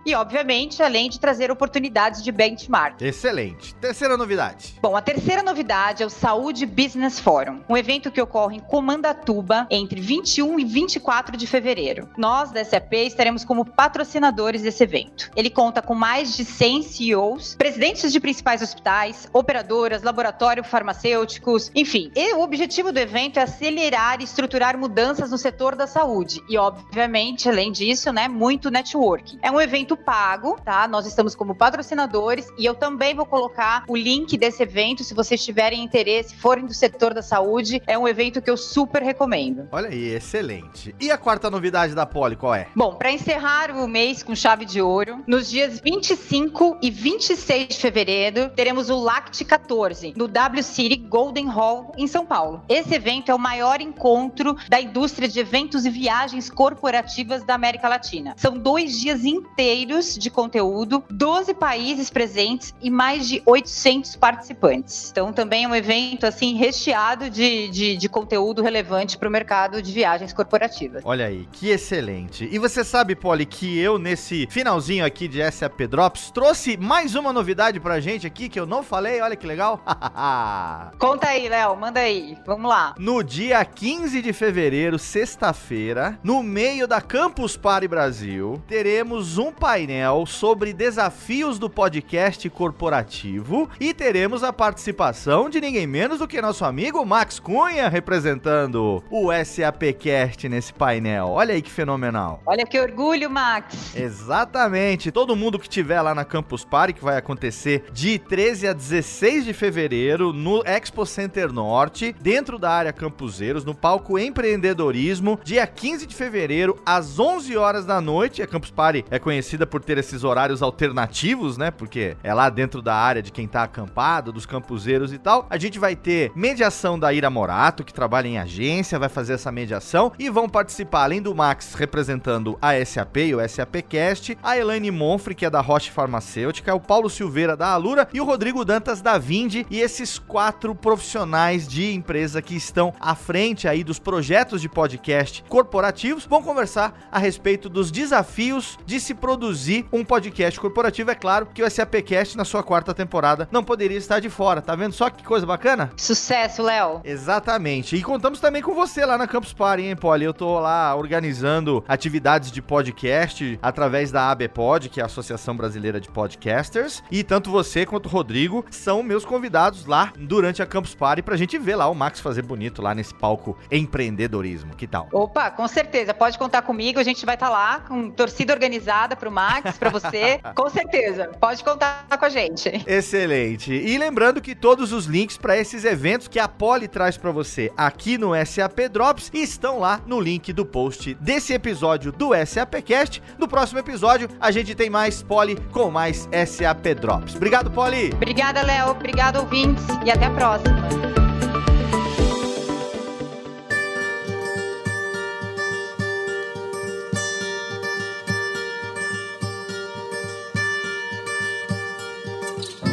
E, 0.07 0.15
obviamente, 0.15 0.83
além 0.83 1.09
de 1.09 1.19
trazer 1.19 1.51
oportunidades 1.51 2.23
de 2.23 2.31
benchmark. 2.31 3.01
Excelente. 3.01 3.75
Terceira 3.77 4.17
novidade. 4.17 4.75
Bom, 4.81 4.97
a 4.97 5.03
terceira 5.03 5.43
novidade 5.43 6.03
é 6.03 6.07
o 6.07 6.11
Saúde 6.11 6.67
Business 6.67 7.19
Forum, 7.19 7.61
um 7.69 7.77
evento 7.77 8.11
que 8.11 8.21
ocorre 8.21 8.57
em 8.57 8.61
Comandatuba 8.61 9.67
entre 9.71 10.01
21 10.01 10.59
e 10.59 10.65
24 10.65 11.37
de 11.37 11.47
fevereiro. 11.47 12.09
Nós, 12.17 12.51
da 12.51 12.65
SAP, 12.65 12.93
estaremos 12.95 13.45
como 13.45 13.65
patrocinadores 13.65 14.63
desse 14.63 14.83
evento. 14.83 15.31
Ele 15.37 15.51
conta 15.51 15.83
com 15.83 15.95
mais 15.95 16.37
de 16.37 16.45
100 16.45 16.83
CEOs, 16.83 17.55
presidentes 17.55 18.13
de 18.13 18.21
principais 18.21 18.63
hospitais, 18.63 19.29
operadoras, 19.33 20.03
laboratórios 20.03 20.67
farmacêuticos, 20.67 21.71
enfim. 21.75 22.11
E 22.15 22.35
o 22.35 22.41
objetivo 22.41 22.93
do 22.93 22.99
evento 22.99 23.39
é 23.39 23.43
acelerar 23.43 24.21
e 24.21 24.25
estruturar 24.25 24.79
mudanças 24.79 25.31
no 25.31 25.39
setor 25.39 25.75
da 25.77 25.87
saúde. 25.87 26.43
E, 26.49 26.57
obviamente, 26.57 27.49
além 27.49 27.73
disso, 27.73 28.13
né, 28.13 28.29
muito 28.29 28.71
networking. 29.15 29.39
É 29.43 29.51
um 29.51 29.61
evento 29.61 29.97
pago, 29.97 30.57
tá? 30.65 30.87
Nós 30.89 31.07
estamos 31.07 31.35
como 31.35 31.55
patrocinadores 31.55 32.49
e 32.59 32.65
eu 32.65 32.75
também 32.75 33.15
vou 33.15 33.27
colocar 33.27 33.85
o 33.89 33.97
link 33.97 34.37
desse 34.37 34.63
evento 34.63 35.05
se 35.05 35.15
vocês 35.15 35.45
tiverem 35.45 35.83
interesse, 35.83 36.35
forem 36.37 36.67
do 36.67 36.75
setor 36.75 37.15
da 37.15 37.23
saúde. 37.23 37.83
É 37.87 37.97
um 37.97 38.09
evento 38.09 38.43
que 38.43 38.51
eu 38.51 38.57
super 38.57 39.03
recomendo. 39.03 39.69
Olha 39.71 39.89
aí, 39.89 40.15
excelente. 40.15 40.95
E 41.01 41.11
a 41.11 41.19
quarta 41.19 41.51
novidade 41.51 41.95
da 41.95 42.07
Poli, 42.07 42.37
qual 42.37 42.55
é? 42.55 42.69
Bom, 42.75 42.95
para 42.95 43.13
encerrar 43.13 43.71
o 43.71 43.87
mês 43.87 44.23
com 44.23 44.35
chave 44.35 44.65
de 44.65 44.81
ouro, 44.81 45.23
nos 45.27 45.49
dias 45.49 45.81
25 45.81 46.79
e 46.83 46.91
26 46.91 47.69
de 47.69 47.77
fevereiro, 47.77 48.51
teremos 48.51 48.91
o 48.91 48.97
LACT 48.97 49.45
14 49.45 50.15
no 50.17 50.27
W 50.27 50.63
City 50.63 50.97
Golden 50.97 51.47
Hall 51.49 51.93
em 51.97 52.07
São 52.07 52.27
Paulo. 52.27 52.63
Esse 52.69 52.95
evento 52.95 53.31
é 53.31 53.35
o 53.35 53.39
maior 53.39 53.81
encontro 53.81 54.57
da 54.69 54.81
indústria 54.81 55.29
de 55.29 55.39
eventos 55.39 55.85
e 55.85 55.91
viagens 55.91 56.51
corporativas 56.51 57.45
da 57.45 57.55
América 57.55 57.89
Latina. 57.89 58.35
São 58.37 58.57
dois 58.59 58.99
dias 58.99 59.04
inteiros 59.11 60.17
de 60.17 60.31
conteúdo, 60.31 61.05
12 61.11 61.55
países 61.55 62.11
presentes 62.11 62.75
e 62.81 62.91
mais 62.91 63.29
de 63.29 63.43
800 63.45 64.17
participantes. 64.17 65.11
Então, 65.11 65.33
também 65.33 65.65
é 65.65 65.69
um 65.69 65.75
evento 65.75 66.27
assim 66.27 66.55
recheado 66.55 67.29
de, 67.29 67.69
de, 67.69 67.97
de 67.97 68.09
conteúdo 68.09 68.63
relevante 68.63 69.19
para 69.19 69.29
o 69.29 69.33
mercado 69.33 69.83
de 69.83 69.93
viagens 69.93 70.33
corporativas. 70.33 71.03
Olha 71.05 71.27
aí, 71.27 71.49
que 71.53 71.71
excelente. 71.71 72.49
E 72.51 72.59
você 72.59 72.85
sabe, 72.85 73.15
Poli, 73.15 73.47
que 73.47 73.79
eu 73.79 73.99
nesse 73.99 74.47
finalzinho 74.51 75.05
aqui 75.05 75.29
de 75.29 75.51
SAP 75.51 75.83
Drops 75.89 76.31
trouxe 76.31 76.77
mais 76.77 77.15
uma 77.15 77.33
novidade 77.33 77.81
pra 77.81 78.01
gente 78.01 78.27
aqui 78.27 78.49
que 78.49 78.59
eu 78.59 78.67
não 78.67 78.83
falei, 78.83 79.21
olha 79.21 79.37
que 79.37 79.47
legal. 79.47 79.83
Conta 80.99 81.29
aí, 81.29 81.49
Léo, 81.49 81.77
manda 81.77 82.01
aí. 82.01 82.37
Vamos 82.47 82.69
lá. 82.69 82.95
No 82.99 83.23
dia 83.23 83.65
15 83.65 84.23
de 84.23 84.33
fevereiro, 84.33 84.99
sexta-feira, 84.99 86.19
no 86.23 86.43
meio 86.43 86.87
da 86.87 87.01
Campus 87.01 87.57
Party 87.57 87.89
Brasil, 87.89 88.63
teremos 88.67 88.94
um 89.03 89.51
painel 89.51 90.25
sobre 90.27 90.73
desafios 90.73 91.59
do 91.59 91.69
podcast 91.69 92.49
corporativo 92.49 93.69
e 93.81 93.93
teremos 93.93 94.45
a 94.45 94.53
participação 94.53 95.51
de 95.51 95.61
ninguém 95.61 95.87
menos 95.87 96.21
do 96.21 96.29
que 96.29 96.41
nosso 96.41 96.65
amigo 96.65 97.05
Max 97.05 97.41
Cunha 97.41 97.89
representando 97.89 99.03
o 99.11 99.31
SAPcast 99.33 100.49
nesse 100.49 100.73
painel. 100.73 101.29
Olha 101.29 101.55
aí 101.55 101.63
que 101.63 101.71
fenomenal. 101.71 102.41
Olha 102.47 102.65
que 102.65 102.79
orgulho, 102.79 103.29
Max. 103.31 103.97
Exatamente. 103.97 105.11
Todo 105.11 105.35
mundo 105.35 105.59
que 105.59 105.69
tiver 105.69 106.01
lá 106.01 106.15
na 106.15 106.25
Campus 106.25 106.65
Party, 106.65 106.93
que 106.93 107.05
vai 107.05 107.17
acontecer 107.17 107.85
de 107.93 108.19
13 108.19 108.69
a 108.69 108.73
16 108.73 109.45
de 109.45 109.53
fevereiro 109.53 110.33
no 110.33 110.63
Expo 110.65 111.05
Center 111.05 111.53
Norte, 111.53 112.15
dentro 112.21 112.59
da 112.59 112.71
área 112.71 112.93
Campuseiros, 112.93 113.65
no 113.65 113.75
palco 113.75 114.19
Empreendedorismo, 114.19 115.39
dia 115.43 115.67
15 115.67 116.07
de 116.07 116.15
fevereiro, 116.15 116.79
às 116.85 117.19
11 117.19 117.57
horas 117.57 117.85
da 117.85 118.01
noite. 118.01 118.43
A 118.43 118.47
Campus 118.47 118.71
Party 118.71 118.84
é 119.11 119.19
conhecida 119.19 119.67
por 119.67 119.83
ter 119.83 119.99
esses 119.99 120.25
horários 120.25 120.63
alternativos, 120.63 121.57
né? 121.57 121.71
Porque 121.71 122.17
é 122.23 122.35
lá 122.35 122.51
dentro 122.51 122.83
da 122.83 122.95
área 122.95 123.23
de 123.23 123.33
quem 123.33 123.47
tá 123.47 123.63
acampado, 123.63 124.33
dos 124.33 124.47
campuseiros 124.47 125.13
e 125.13 125.19
tal. 125.19 125.47
A 125.49 125.57
gente 125.57 125.79
vai 125.79 125.97
ter 125.97 126.33
mediação 126.35 126.99
da 126.99 127.13
Ira 127.13 127.31
Morato, 127.31 127.85
que 127.85 127.95
trabalha 127.95 128.29
em 128.29 128.39
agência, 128.39 128.99
vai 128.99 129.09
fazer 129.09 129.35
essa 129.35 129.51
mediação 129.51 130.13
e 130.19 130.29
vão 130.29 130.49
participar, 130.49 131.05
além 131.05 131.23
do 131.23 131.35
Max 131.35 131.75
representando 131.75 132.59
a 132.61 132.73
SAP 132.85 133.17
e 133.19 133.35
o 133.35 133.49
SAPcast, 133.49 134.37
a 134.43 134.59
Elaine 134.59 134.91
Monfre, 134.91 135.35
que 135.35 135.47
é 135.47 135.51
da 135.51 135.61
Roche 135.61 135.91
Farmacêutica, 135.91 136.75
o 136.75 136.81
Paulo 136.81 137.09
Silveira 137.09 137.57
da 137.57 137.69
Alura 137.69 138.09
e 138.13 138.21
o 138.21 138.25
Rodrigo 138.25 138.65
Dantas 138.65 139.01
da 139.01 139.19
Vindi 139.19 139.67
e 139.71 139.81
esses 139.81 140.19
quatro 140.19 140.75
profissionais 140.75 141.67
de 141.67 141.93
empresa 141.93 142.43
que 142.43 142.55
estão 142.55 142.93
à 143.01 143.15
frente 143.15 143.69
aí 143.69 143.85
dos 143.85 143.99
projetos 143.99 144.61
de 144.61 144.69
podcast 144.69 145.45
corporativos 145.49 146.27
vão 146.27 146.43
conversar 146.43 147.09
a 147.11 147.19
respeito 147.19 147.69
dos 147.69 147.91
desafios 147.91 148.64
de 148.85 149.01
se 149.01 149.15
produzir 149.15 149.87
um 149.93 150.05
podcast 150.05 150.59
corporativo. 150.59 151.11
É 151.11 151.15
claro 151.15 151.47
que 151.47 151.63
o 151.63 151.71
SAPcast 151.71 152.37
na 152.37 152.45
sua 152.45 152.63
quarta 152.63 152.95
temporada 152.95 153.49
não 153.51 153.65
poderia 153.65 153.99
estar 153.99 154.21
de 154.21 154.31
fora. 154.31 154.63
Tá 154.63 154.75
vendo 154.75 154.93
só 154.93 155.11
que 155.11 155.25
coisa 155.25 155.47
bacana? 155.47 155.91
Sucesso, 155.97 156.63
Léo. 156.63 157.01
Exatamente. 157.05 157.97
E 157.97 158.03
contamos 158.03 158.41
também 158.41 158.63
com 158.63 158.75
você 158.75 159.05
lá 159.05 159.19
na 159.19 159.27
Campus 159.27 159.53
Party, 159.53 159.85
hein, 159.85 159.97
Polly? 159.97 160.25
Eu 160.25 160.35
tô 160.35 160.59
lá 160.59 160.95
organizando 160.95 161.85
atividades 161.89 162.51
de 162.51 162.61
podcast 162.63 163.59
através 163.63 164.11
da 164.11 164.31
ABPod, 164.31 164.89
que 164.89 165.01
é 165.01 165.03
a 165.03 165.07
Associação 165.07 165.57
Brasileira 165.57 166.01
de 166.01 166.09
Podcasters. 166.09 167.03
E 167.11 167.23
tanto 167.23 167.51
você 167.51 167.87
quanto 167.87 168.07
o 168.07 168.09
Rodrigo 168.09 168.65
são 168.71 169.03
meus 169.03 169.25
convidados 169.25 169.87
lá 169.87 170.13
durante 170.19 170.63
a 170.63 170.67
Campus 170.67 170.95
Party 170.95 171.23
pra 171.23 171.37
gente 171.37 171.59
ver 171.59 171.77
lá 171.77 171.89
o 171.89 171.95
Max 171.95 172.21
fazer 172.21 172.43
bonito 172.43 172.83
lá 172.83 172.95
nesse 172.95 173.15
palco 173.15 173.57
empreendedorismo. 173.71 174.75
Que 174.75 174.87
tal? 174.87 175.09
Opa, 175.13 175.51
com 175.51 175.67
certeza. 175.69 176.15
Pode 176.15 176.39
contar 176.39 176.63
comigo. 176.63 176.99
A 176.99 177.03
gente 177.03 177.25
vai 177.25 177.35
estar 177.35 177.49
lá 177.49 177.81
com 177.81 178.11
torcida 178.11 178.54
organizada 178.55 179.17
pro 179.17 179.31
Max, 179.31 179.77
pra 179.79 179.91
você. 179.91 180.41
com 180.55 180.69
certeza. 180.71 181.31
Pode 181.41 181.63
contar 181.63 182.07
com 182.19 182.25
a 182.25 182.29
gente. 182.29 182.85
Excelente. 182.87 183.73
E 183.73 183.99
lembrando 183.99 184.41
que 184.41 184.55
todos 184.55 184.93
os 184.93 185.07
links 185.07 185.37
para 185.37 185.57
esses 185.57 185.85
eventos 185.85 186.29
que 186.29 186.39
a 186.39 186.49
Poli 186.49 186.89
traz 186.89 187.17
para 187.17 187.31
você 187.31 187.73
aqui 187.77 188.17
no 188.17 188.31
SAP 188.45 188.89
Drops 188.91 189.31
estão 189.33 189.79
lá 189.79 190.01
no 190.07 190.21
link 190.21 190.53
do 190.53 190.65
post 190.65 191.15
desse 191.15 191.53
episódio 191.53 192.13
do 192.13 192.31
SAPcast. 192.47 193.23
No 193.39 193.49
próximo 193.49 193.79
episódio 193.79 194.29
a 194.41 194.51
gente 194.51 194.75
tem 194.75 194.89
mais 194.89 195.23
Poli 195.23 195.57
com 195.73 195.91
mais 195.91 196.29
SAP 196.47 196.95
Drops. 197.01 197.35
Obrigado, 197.35 197.71
Poli. 197.71 198.11
Obrigada, 198.13 198.63
Léo. 198.63 198.91
Obrigado, 198.91 199.37
ouvintes. 199.37 199.85
E 200.05 200.11
até 200.11 200.27
a 200.27 200.31
próxima. 200.31 201.24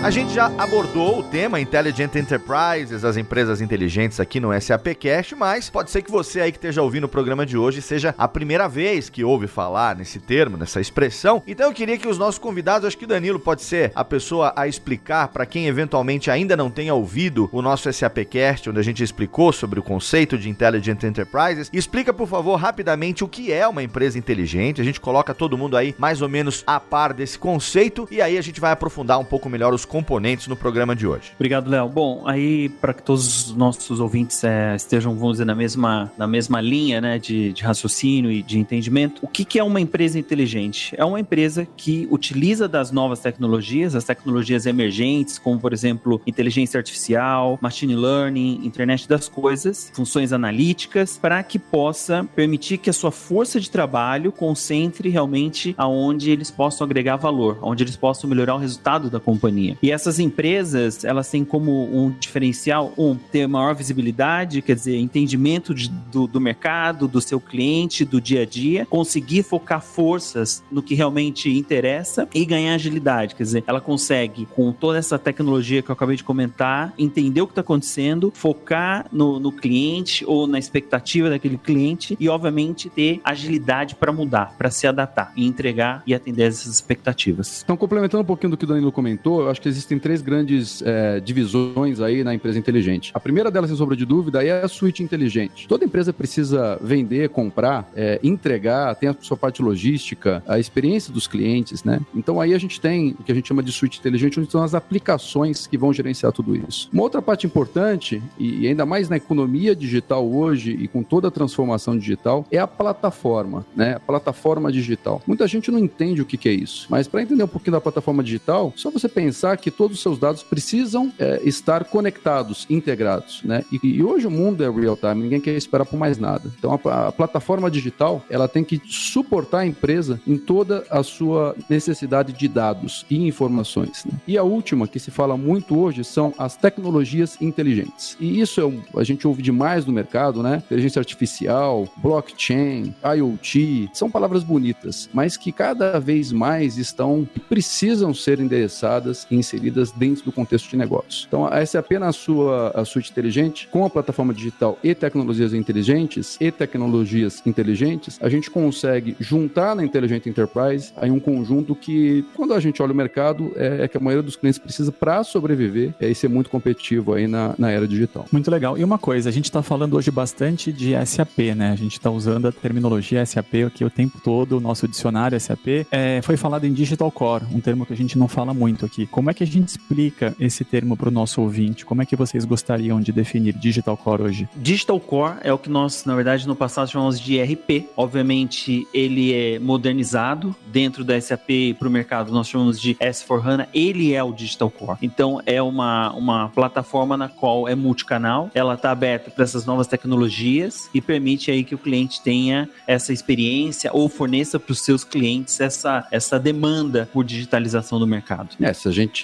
A 0.04 0.10
gente 0.10 0.34
já 0.34 0.48
abordou 0.58 1.20
o 1.20 1.24
tema 1.24 1.60
Intelligent 1.60 2.16
Enterprises, 2.16 3.06
as 3.06 3.18
empresas 3.18 3.62
inteligentes 3.62 4.20
aqui 4.20 4.40
no 4.40 4.50
SAPcast, 4.60 5.36
mas 5.36 5.70
pode 5.70 5.92
ser 5.92 6.02
que 6.02 6.10
você 6.10 6.42
aí 6.42 6.52
que 6.52 6.58
esteja 6.58 6.82
ouvindo 6.82 7.04
o 7.04 7.08
programa 7.08 7.46
de 7.46 7.56
hoje 7.56 7.84
seja 7.84 8.16
a 8.18 8.28
primeira 8.28 8.68
vez 8.68 9.12
que 9.12 9.24
ouve 9.24 9.46
falar 9.46 9.96
nesse 9.96 10.20
termo, 10.20 10.58
nessa 10.58 10.82
expressão. 10.82 11.44
Então 11.46 11.68
eu 11.68 11.72
queria 11.74 12.00
que 12.00 12.08
os 12.08 12.18
nossos 12.18 12.40
convidados, 12.40 12.88
acho 12.88 12.98
que 12.98 13.06
o 13.06 13.08
Danilo 13.08 13.40
pode 13.40 13.62
ser 13.62 13.92
a 13.94 14.04
pessoa 14.04 14.52
a 14.56 14.68
explicar 14.68 15.28
para 15.28 15.46
quem 15.46 15.68
eventualmente 15.68 16.32
ainda 16.32 16.58
não 16.58 16.72
tenha 16.72 16.96
ouvido 16.96 17.48
o 17.52 17.62
nosso 17.62 17.92
SAPcast, 17.94 18.72
onde 18.72 18.80
a 18.80 18.84
gente 18.84 19.04
explicou 19.04 19.54
sobre 19.54 19.80
o 19.80 19.84
conceito 19.84 20.36
de 20.36 20.50
Intelligent 20.50 21.04
Enterprises. 21.04 21.70
Explica, 21.72 22.12
por 22.12 22.28
favor, 22.28 22.56
rapidamente 22.56 23.24
o 23.24 23.28
que 23.28 23.54
é 23.54 23.68
uma 23.68 23.84
empresa 23.84 24.18
inteligente. 24.18 24.82
A 24.82 24.84
gente 24.84 25.00
coloca 25.00 25.32
todo 25.36 25.56
mundo 25.60 25.78
aí 25.78 25.94
mais 26.00 26.24
ou 26.24 26.28
menos 26.28 26.64
a 26.66 26.80
par 26.80 27.14
desse 27.14 27.38
conceito 27.38 28.08
e 28.10 28.20
aí 28.20 28.36
a 28.36 28.42
gente 28.42 28.60
vai 28.60 28.72
aprofundar 28.72 29.20
um 29.20 29.26
pouco 29.26 29.48
melhor 29.48 29.76
os 29.76 29.91
componentes 29.92 30.48
no 30.48 30.56
programa 30.56 30.96
de 30.96 31.06
hoje. 31.06 31.34
Obrigado, 31.36 31.70
Léo. 31.70 31.90
Bom, 31.90 32.24
aí 32.26 32.70
para 32.70 32.94
que 32.94 33.04
todos 33.04 33.48
os 33.48 33.56
nossos 33.56 34.00
ouvintes 34.00 34.42
é, 34.42 34.74
estejam, 34.74 35.14
vamos 35.16 35.34
dizer, 35.34 35.46
na 35.46 35.54
mesma, 35.54 36.10
na 36.18 36.26
mesma 36.26 36.62
linha 36.62 37.02
né, 37.02 37.20
de, 37.20 37.52
de 37.52 37.62
raciocínio 37.62 38.32
e 38.32 38.42
de 38.42 38.58
entendimento, 38.58 39.20
o 39.22 39.28
que, 39.28 39.44
que 39.44 39.60
é 39.60 39.64
uma 39.64 39.82
empresa 39.82 40.18
inteligente? 40.18 40.96
É 40.98 41.04
uma 41.04 41.20
empresa 41.20 41.68
que 41.76 42.08
utiliza 42.10 42.70
das 42.70 42.90
novas 42.90 43.20
tecnologias, 43.20 43.94
as 43.94 44.06
tecnologias 44.06 44.66
emergentes, 44.66 45.38
como 45.38 45.60
por 45.60 45.74
exemplo 45.74 46.22
inteligência 46.26 46.78
artificial, 46.78 47.60
machine 47.62 47.96
learning, 47.96 48.62
internet 48.64 49.10
das 49.10 49.28
coisas, 49.28 49.92
funções 49.94 50.32
analíticas, 50.32 51.18
para 51.18 51.44
que 51.44 51.60
possa 51.60 52.24
permitir 52.34 52.78
que 52.78 52.90
a 52.90 52.94
sua 52.94 53.12
força 53.12 53.60
de 53.60 53.70
trabalho 53.70 54.32
concentre 54.32 55.10
realmente 55.10 55.76
aonde 55.78 56.32
eles 56.32 56.50
possam 56.50 56.86
agregar 56.86 57.18
valor, 57.18 57.60
onde 57.62 57.84
eles 57.84 57.98
possam 57.98 58.30
melhorar 58.30 58.56
o 58.56 58.58
resultado 58.58 59.10
da 59.10 59.20
companhia. 59.20 59.81
E 59.82 59.92
essas 59.92 60.20
empresas, 60.20 61.04
elas 61.04 61.30
têm 61.30 61.44
como 61.44 61.86
um 61.86 62.12
diferencial, 62.12 62.94
um, 62.98 63.16
ter 63.16 63.48
maior 63.48 63.74
visibilidade, 63.74 64.62
quer 64.62 64.76
dizer, 64.76 64.98
entendimento 64.98 65.74
de, 65.74 65.90
do, 65.90 66.28
do 66.28 66.40
mercado, 66.40 67.08
do 67.08 67.20
seu 67.20 67.40
cliente, 67.40 68.06
do 68.06 68.22
dia 68.22 68.44
a 68.44 68.46
dia, 68.46 68.86
conseguir 68.86 69.42
focar 69.44 69.82
forças 69.82 70.64
no 70.72 70.84
que 70.84 70.94
realmente 70.94 71.50
interessa 71.50 72.28
e 72.34 72.46
ganhar 72.46 72.76
agilidade, 72.76 73.34
quer 73.36 73.44
dizer, 73.44 73.64
ela 73.66 73.82
consegue, 73.82 74.46
com 74.46 74.72
toda 74.72 75.00
essa 75.00 75.18
tecnologia 75.18 75.82
que 75.82 75.90
eu 75.90 75.94
acabei 75.94 76.16
de 76.16 76.24
comentar, 76.24 76.94
entender 76.98 77.42
o 77.42 77.48
que 77.48 77.52
está 77.52 77.62
acontecendo, 77.62 78.32
focar 78.36 79.08
no, 79.12 79.40
no 79.40 79.52
cliente 79.52 80.24
ou 80.26 80.46
na 80.46 80.60
expectativa 80.60 81.30
daquele 81.30 81.58
cliente 81.58 82.16
e, 82.20 82.30
obviamente, 82.30 82.90
ter 82.90 83.20
agilidade 83.24 83.96
para 83.96 84.12
mudar, 84.12 84.56
para 84.58 84.70
se 84.70 84.86
adaptar 84.86 85.32
e 85.36 85.46
entregar 85.46 86.04
e 86.06 86.14
atender 86.14 86.44
essas 86.44 86.74
expectativas. 86.74 87.62
Então, 87.64 87.76
complementando 87.76 88.22
um 88.22 88.26
pouquinho 88.26 88.52
do 88.52 88.58
que 88.58 88.66
o 88.66 88.68
Danilo 88.68 88.92
comentou, 88.92 89.42
eu 89.42 89.50
acho 89.50 89.62
que 89.62 89.71
existem 89.72 89.98
três 89.98 90.22
grandes 90.22 90.82
é, 90.82 91.20
divisões 91.20 92.00
aí 92.00 92.24
na 92.24 92.34
empresa 92.34 92.60
inteligente. 92.60 93.12
A 93.14 93.20
primeira 93.20 93.50
delas, 93.50 93.70
sem 93.70 93.78
sombra 93.78 93.96
de 93.96 94.06
dúvida, 94.06 94.44
é 94.44 94.64
a 94.64 94.68
suíte 94.68 95.04
inteligente. 95.04 95.68
Toda 95.68 95.86
empresa 95.86 96.14
precisa 96.14 96.80
vender, 96.82 97.30
comprar, 97.30 97.90
é, 97.96 98.20
entregar, 98.24 98.96
tem 98.96 99.10
a 99.10 99.16
sua 99.20 99.38
parte 99.38 99.62
logística, 99.62 100.44
a 100.48 100.60
experiência 100.60 101.14
dos 101.14 101.28
clientes, 101.28 101.84
né? 101.84 102.00
Então 102.16 102.40
aí 102.40 102.54
a 102.54 102.58
gente 102.58 102.80
tem 102.80 103.16
o 103.20 103.24
que 103.24 103.32
a 103.32 103.36
gente 103.36 103.48
chama 103.48 103.64
de 103.64 103.72
suíte 103.72 104.00
inteligente, 104.00 104.40
onde 104.40 104.52
são 104.52 104.64
as 104.64 104.76
aplicações 104.76 105.68
que 105.68 105.78
vão 105.78 105.94
gerenciar 105.94 106.32
tudo 106.32 106.56
isso. 106.56 106.90
Uma 106.92 107.04
outra 107.04 107.22
parte 107.22 107.46
importante, 107.46 108.22
e 108.38 108.68
ainda 108.68 108.86
mais 108.86 109.10
na 109.10 109.18
economia 109.18 109.76
digital 109.76 110.30
hoje 110.30 110.72
e 110.72 110.88
com 110.88 111.04
toda 111.04 111.28
a 111.28 111.32
transformação 111.32 111.98
digital, 111.98 112.46
é 112.52 112.58
a 112.58 112.68
plataforma, 112.68 113.66
né? 113.76 113.96
A 113.96 114.00
plataforma 114.00 114.72
digital. 114.72 115.22
Muita 115.26 115.48
gente 115.48 115.72
não 115.72 115.80
entende 115.80 116.22
o 116.22 116.26
que, 116.26 116.38
que 116.38 116.50
é 116.50 116.54
isso, 116.54 116.88
mas 116.90 117.08
para 117.08 117.22
entender 117.22 117.44
um 117.44 117.48
pouquinho 117.48 117.74
da 117.74 117.82
plataforma 117.82 118.24
digital, 118.24 118.74
só 118.76 118.90
você 118.90 119.08
pensar 119.08 119.56
que 119.62 119.72
todos 119.72 119.98
os 119.98 120.04
seus 120.04 120.18
dados 120.18 120.44
precisam 120.44 121.12
é, 121.18 121.42
estar 121.44 121.86
conectados, 121.86 122.66
integrados, 122.70 123.42
né? 123.44 123.64
E, 123.72 123.80
e, 123.84 124.04
hoje 124.04 124.28
o 124.28 124.32
mundo 124.32 124.64
é 124.64 124.70
real 124.70 124.98
time, 124.98 125.24
ninguém 125.24 125.40
quer 125.40 125.56
esperar 125.56 125.86
por 125.86 125.98
mais 125.98 126.18
nada. 126.18 126.52
Então 126.58 126.80
a, 126.86 127.08
a 127.08 127.12
plataforma 127.12 127.70
digital, 127.70 128.24
ela 128.30 128.48
tem 128.48 128.64
que 128.64 128.82
suportar 128.86 129.60
a 129.60 129.66
empresa 129.66 130.20
em 130.28 130.38
toda 130.38 130.86
a 130.90 131.04
sua 131.04 131.56
necessidade 131.70 132.34
de 132.34 132.48
dados 132.48 133.06
e 133.10 133.28
informações. 133.28 134.04
Né? 134.06 134.14
E 134.28 134.38
a 134.38 134.44
última, 134.44 134.88
que 134.88 135.00
se 135.00 135.12
fala 135.12 135.38
muito 135.38 135.78
hoje, 135.78 136.04
são 136.04 136.34
as 136.38 136.56
tecnologias 136.56 137.38
inteligentes. 137.42 138.18
E 138.20 138.42
isso 138.42 138.60
é 138.60 138.66
um, 138.66 138.82
a 138.96 139.04
gente 139.04 139.28
ouve 139.28 139.42
demais 139.42 139.86
no 139.86 139.94
mercado, 139.94 140.42
né? 140.42 140.64
Inteligência 140.66 141.00
artificial, 141.00 141.88
blockchain, 141.98 142.94
IoT, 143.04 143.90
são 143.94 144.10
palavras 144.10 144.44
bonitas, 144.44 145.10
mas 145.14 145.38
que 145.38 145.52
cada 145.52 146.00
vez 146.00 146.32
mais 146.32 146.78
estão 146.78 147.28
precisam 147.50 148.14
ser 148.14 148.40
endereçadas 148.40 149.28
e 149.30 149.36
inseridas 149.42 149.92
dentro 149.92 150.26
do 150.26 150.32
contexto 150.32 150.70
de 150.70 150.78
negócios. 150.78 151.26
Então, 151.28 151.48
é 151.48 151.62
a 151.62 152.12
sua 152.12 152.72
a 152.76 153.00
inteligente 153.00 153.68
com 153.70 153.86
a 153.86 153.90
plataforma 153.90 154.34
digital 154.34 154.78
e 154.84 154.94
tecnologias 154.94 155.54
inteligentes 155.54 156.38
e 156.40 156.52
tecnologias 156.52 157.42
inteligentes, 157.46 158.18
a 158.22 158.30
gente 158.30 158.50
consegue 158.50 159.16
juntar 159.20 159.76
na 159.76 159.84
Intelligent 159.84 160.26
Enterprise 160.26 160.94
aí 160.96 161.10
um 161.10 161.20
conjunto 161.20 161.76
que, 161.76 162.26
quando 162.36 162.54
a 162.54 162.60
gente 162.60 162.82
olha 162.82 162.94
o 162.94 162.96
mercado, 162.96 163.52
é, 163.56 163.84
é 163.84 163.88
que 163.88 163.98
a 163.98 164.00
maioria 164.00 164.24
dos 164.24 164.36
clientes 164.36 164.60
precisa 164.60 164.92
para 164.92 165.24
sobreviver 165.24 165.94
é, 166.00 166.10
e 166.10 166.16
ser 166.16 166.28
muito 166.28 166.50
competitivo 166.50 167.14
aí 167.14 167.28
na, 167.28 167.56
na 167.58 167.72
era 167.72 167.88
digital. 167.88 168.26
Muito 168.32 168.52
legal. 168.52 168.78
E 168.78 168.84
uma 168.84 168.98
coisa, 168.98 169.30
a 169.30 169.32
gente 169.32 169.46
está 169.46 169.62
falando 169.64 169.96
hoje 169.96 170.12
bastante 170.12 170.72
de 170.72 170.94
SAP, 171.06 171.56
né? 171.56 171.72
A 171.72 171.76
gente 171.76 171.94
está 171.94 172.10
usando 172.10 172.48
a 172.48 172.52
terminologia 172.52 173.26
SAP 173.26 173.66
aqui 173.68 173.84
o 173.84 173.90
tempo 173.90 174.20
todo, 174.24 174.58
o 174.58 174.60
nosso 174.60 174.88
dicionário 174.88 175.40
SAP. 175.40 175.88
É, 175.92 176.22
foi 176.22 176.38
falado 176.38 176.66
em 176.66 176.74
Digital 176.74 177.12
Core, 177.12 177.46
um 177.52 177.60
termo 177.60 177.86
que 177.86 177.94
a 177.94 177.98
gente 177.98 178.18
não 178.18 178.28
fala 178.28 178.54
muito 178.54 178.86
aqui. 178.86 179.08
Como 179.08 179.30
é 179.32 179.34
que 179.34 179.44
a 179.44 179.48
gente 179.48 179.70
explica 179.70 180.36
esse 180.40 180.64
termo 180.64 180.96
para 180.96 181.10
o 181.10 181.12
nosso 181.12 181.42
ouvinte? 181.42 181.86
Como 181.86 182.02
é 182.02 182.06
que 182.06 182.16
vocês 182.16 182.46
gostariam 182.46 183.02
de 183.02 183.12
definir 183.12 183.54
Digital 183.54 183.98
Core 183.98 184.24
hoje? 184.24 184.50
Digital 184.56 185.00
Core 185.00 185.38
é 185.42 185.52
o 185.52 185.58
que 185.58 185.70
nós, 185.70 186.06
na 186.06 186.16
verdade, 186.16 186.48
no 186.48 186.56
passado 186.56 186.90
chamamos 186.90 187.20
de 187.20 187.38
ERP. 187.38 187.88
Obviamente, 187.96 188.88
ele 188.94 189.34
é 189.34 189.60
modernizado 189.60 190.56
dentro 190.68 191.04
da 191.04 191.20
SAP 191.20 191.76
para 191.80 191.88
o 191.88 191.92
mercado, 191.92 192.32
nós 192.32 192.48
chamamos 192.48 192.80
de 192.80 192.96
S4HANA. 192.96 193.68
Ele 193.74 194.14
é 194.14 194.24
o 194.24 194.32
Digital 194.32 194.70
Core. 194.70 194.98
Então, 195.02 195.42
é 195.46 195.62
uma, 195.62 196.12
uma 196.14 196.50
plataforma 196.50 197.16
na 197.16 197.30
qual 197.30 197.68
é 197.68 197.76
multicanal, 197.76 198.52
ela 198.54 198.74
está 198.74 198.92
aberta 198.92 199.32
para 199.32 199.44
essas 199.44 199.66
novas 199.66 199.88
tecnologias 199.88 200.90
e 200.94 201.02
permite 201.02 201.50
aí 201.50 201.64
que 201.64 201.76
o 201.76 201.78
cliente 201.78 202.22
tenha 202.22 202.70
essa 202.86 203.14
experiência 203.14 203.90
ou 203.94 204.10
forneça 204.10 204.60
para 204.60 204.72
os 204.72 204.82
seus 204.82 205.04
clientes 205.04 205.60
essa, 205.60 206.08
essa 206.12 206.40
demanda 206.40 207.10
por 207.12 207.24
digitalização 207.24 208.00
do 208.00 208.08
mercado. 208.08 208.50
É, 208.60 208.74
se 208.74 208.88
a 208.88 208.92
gente 208.92 209.21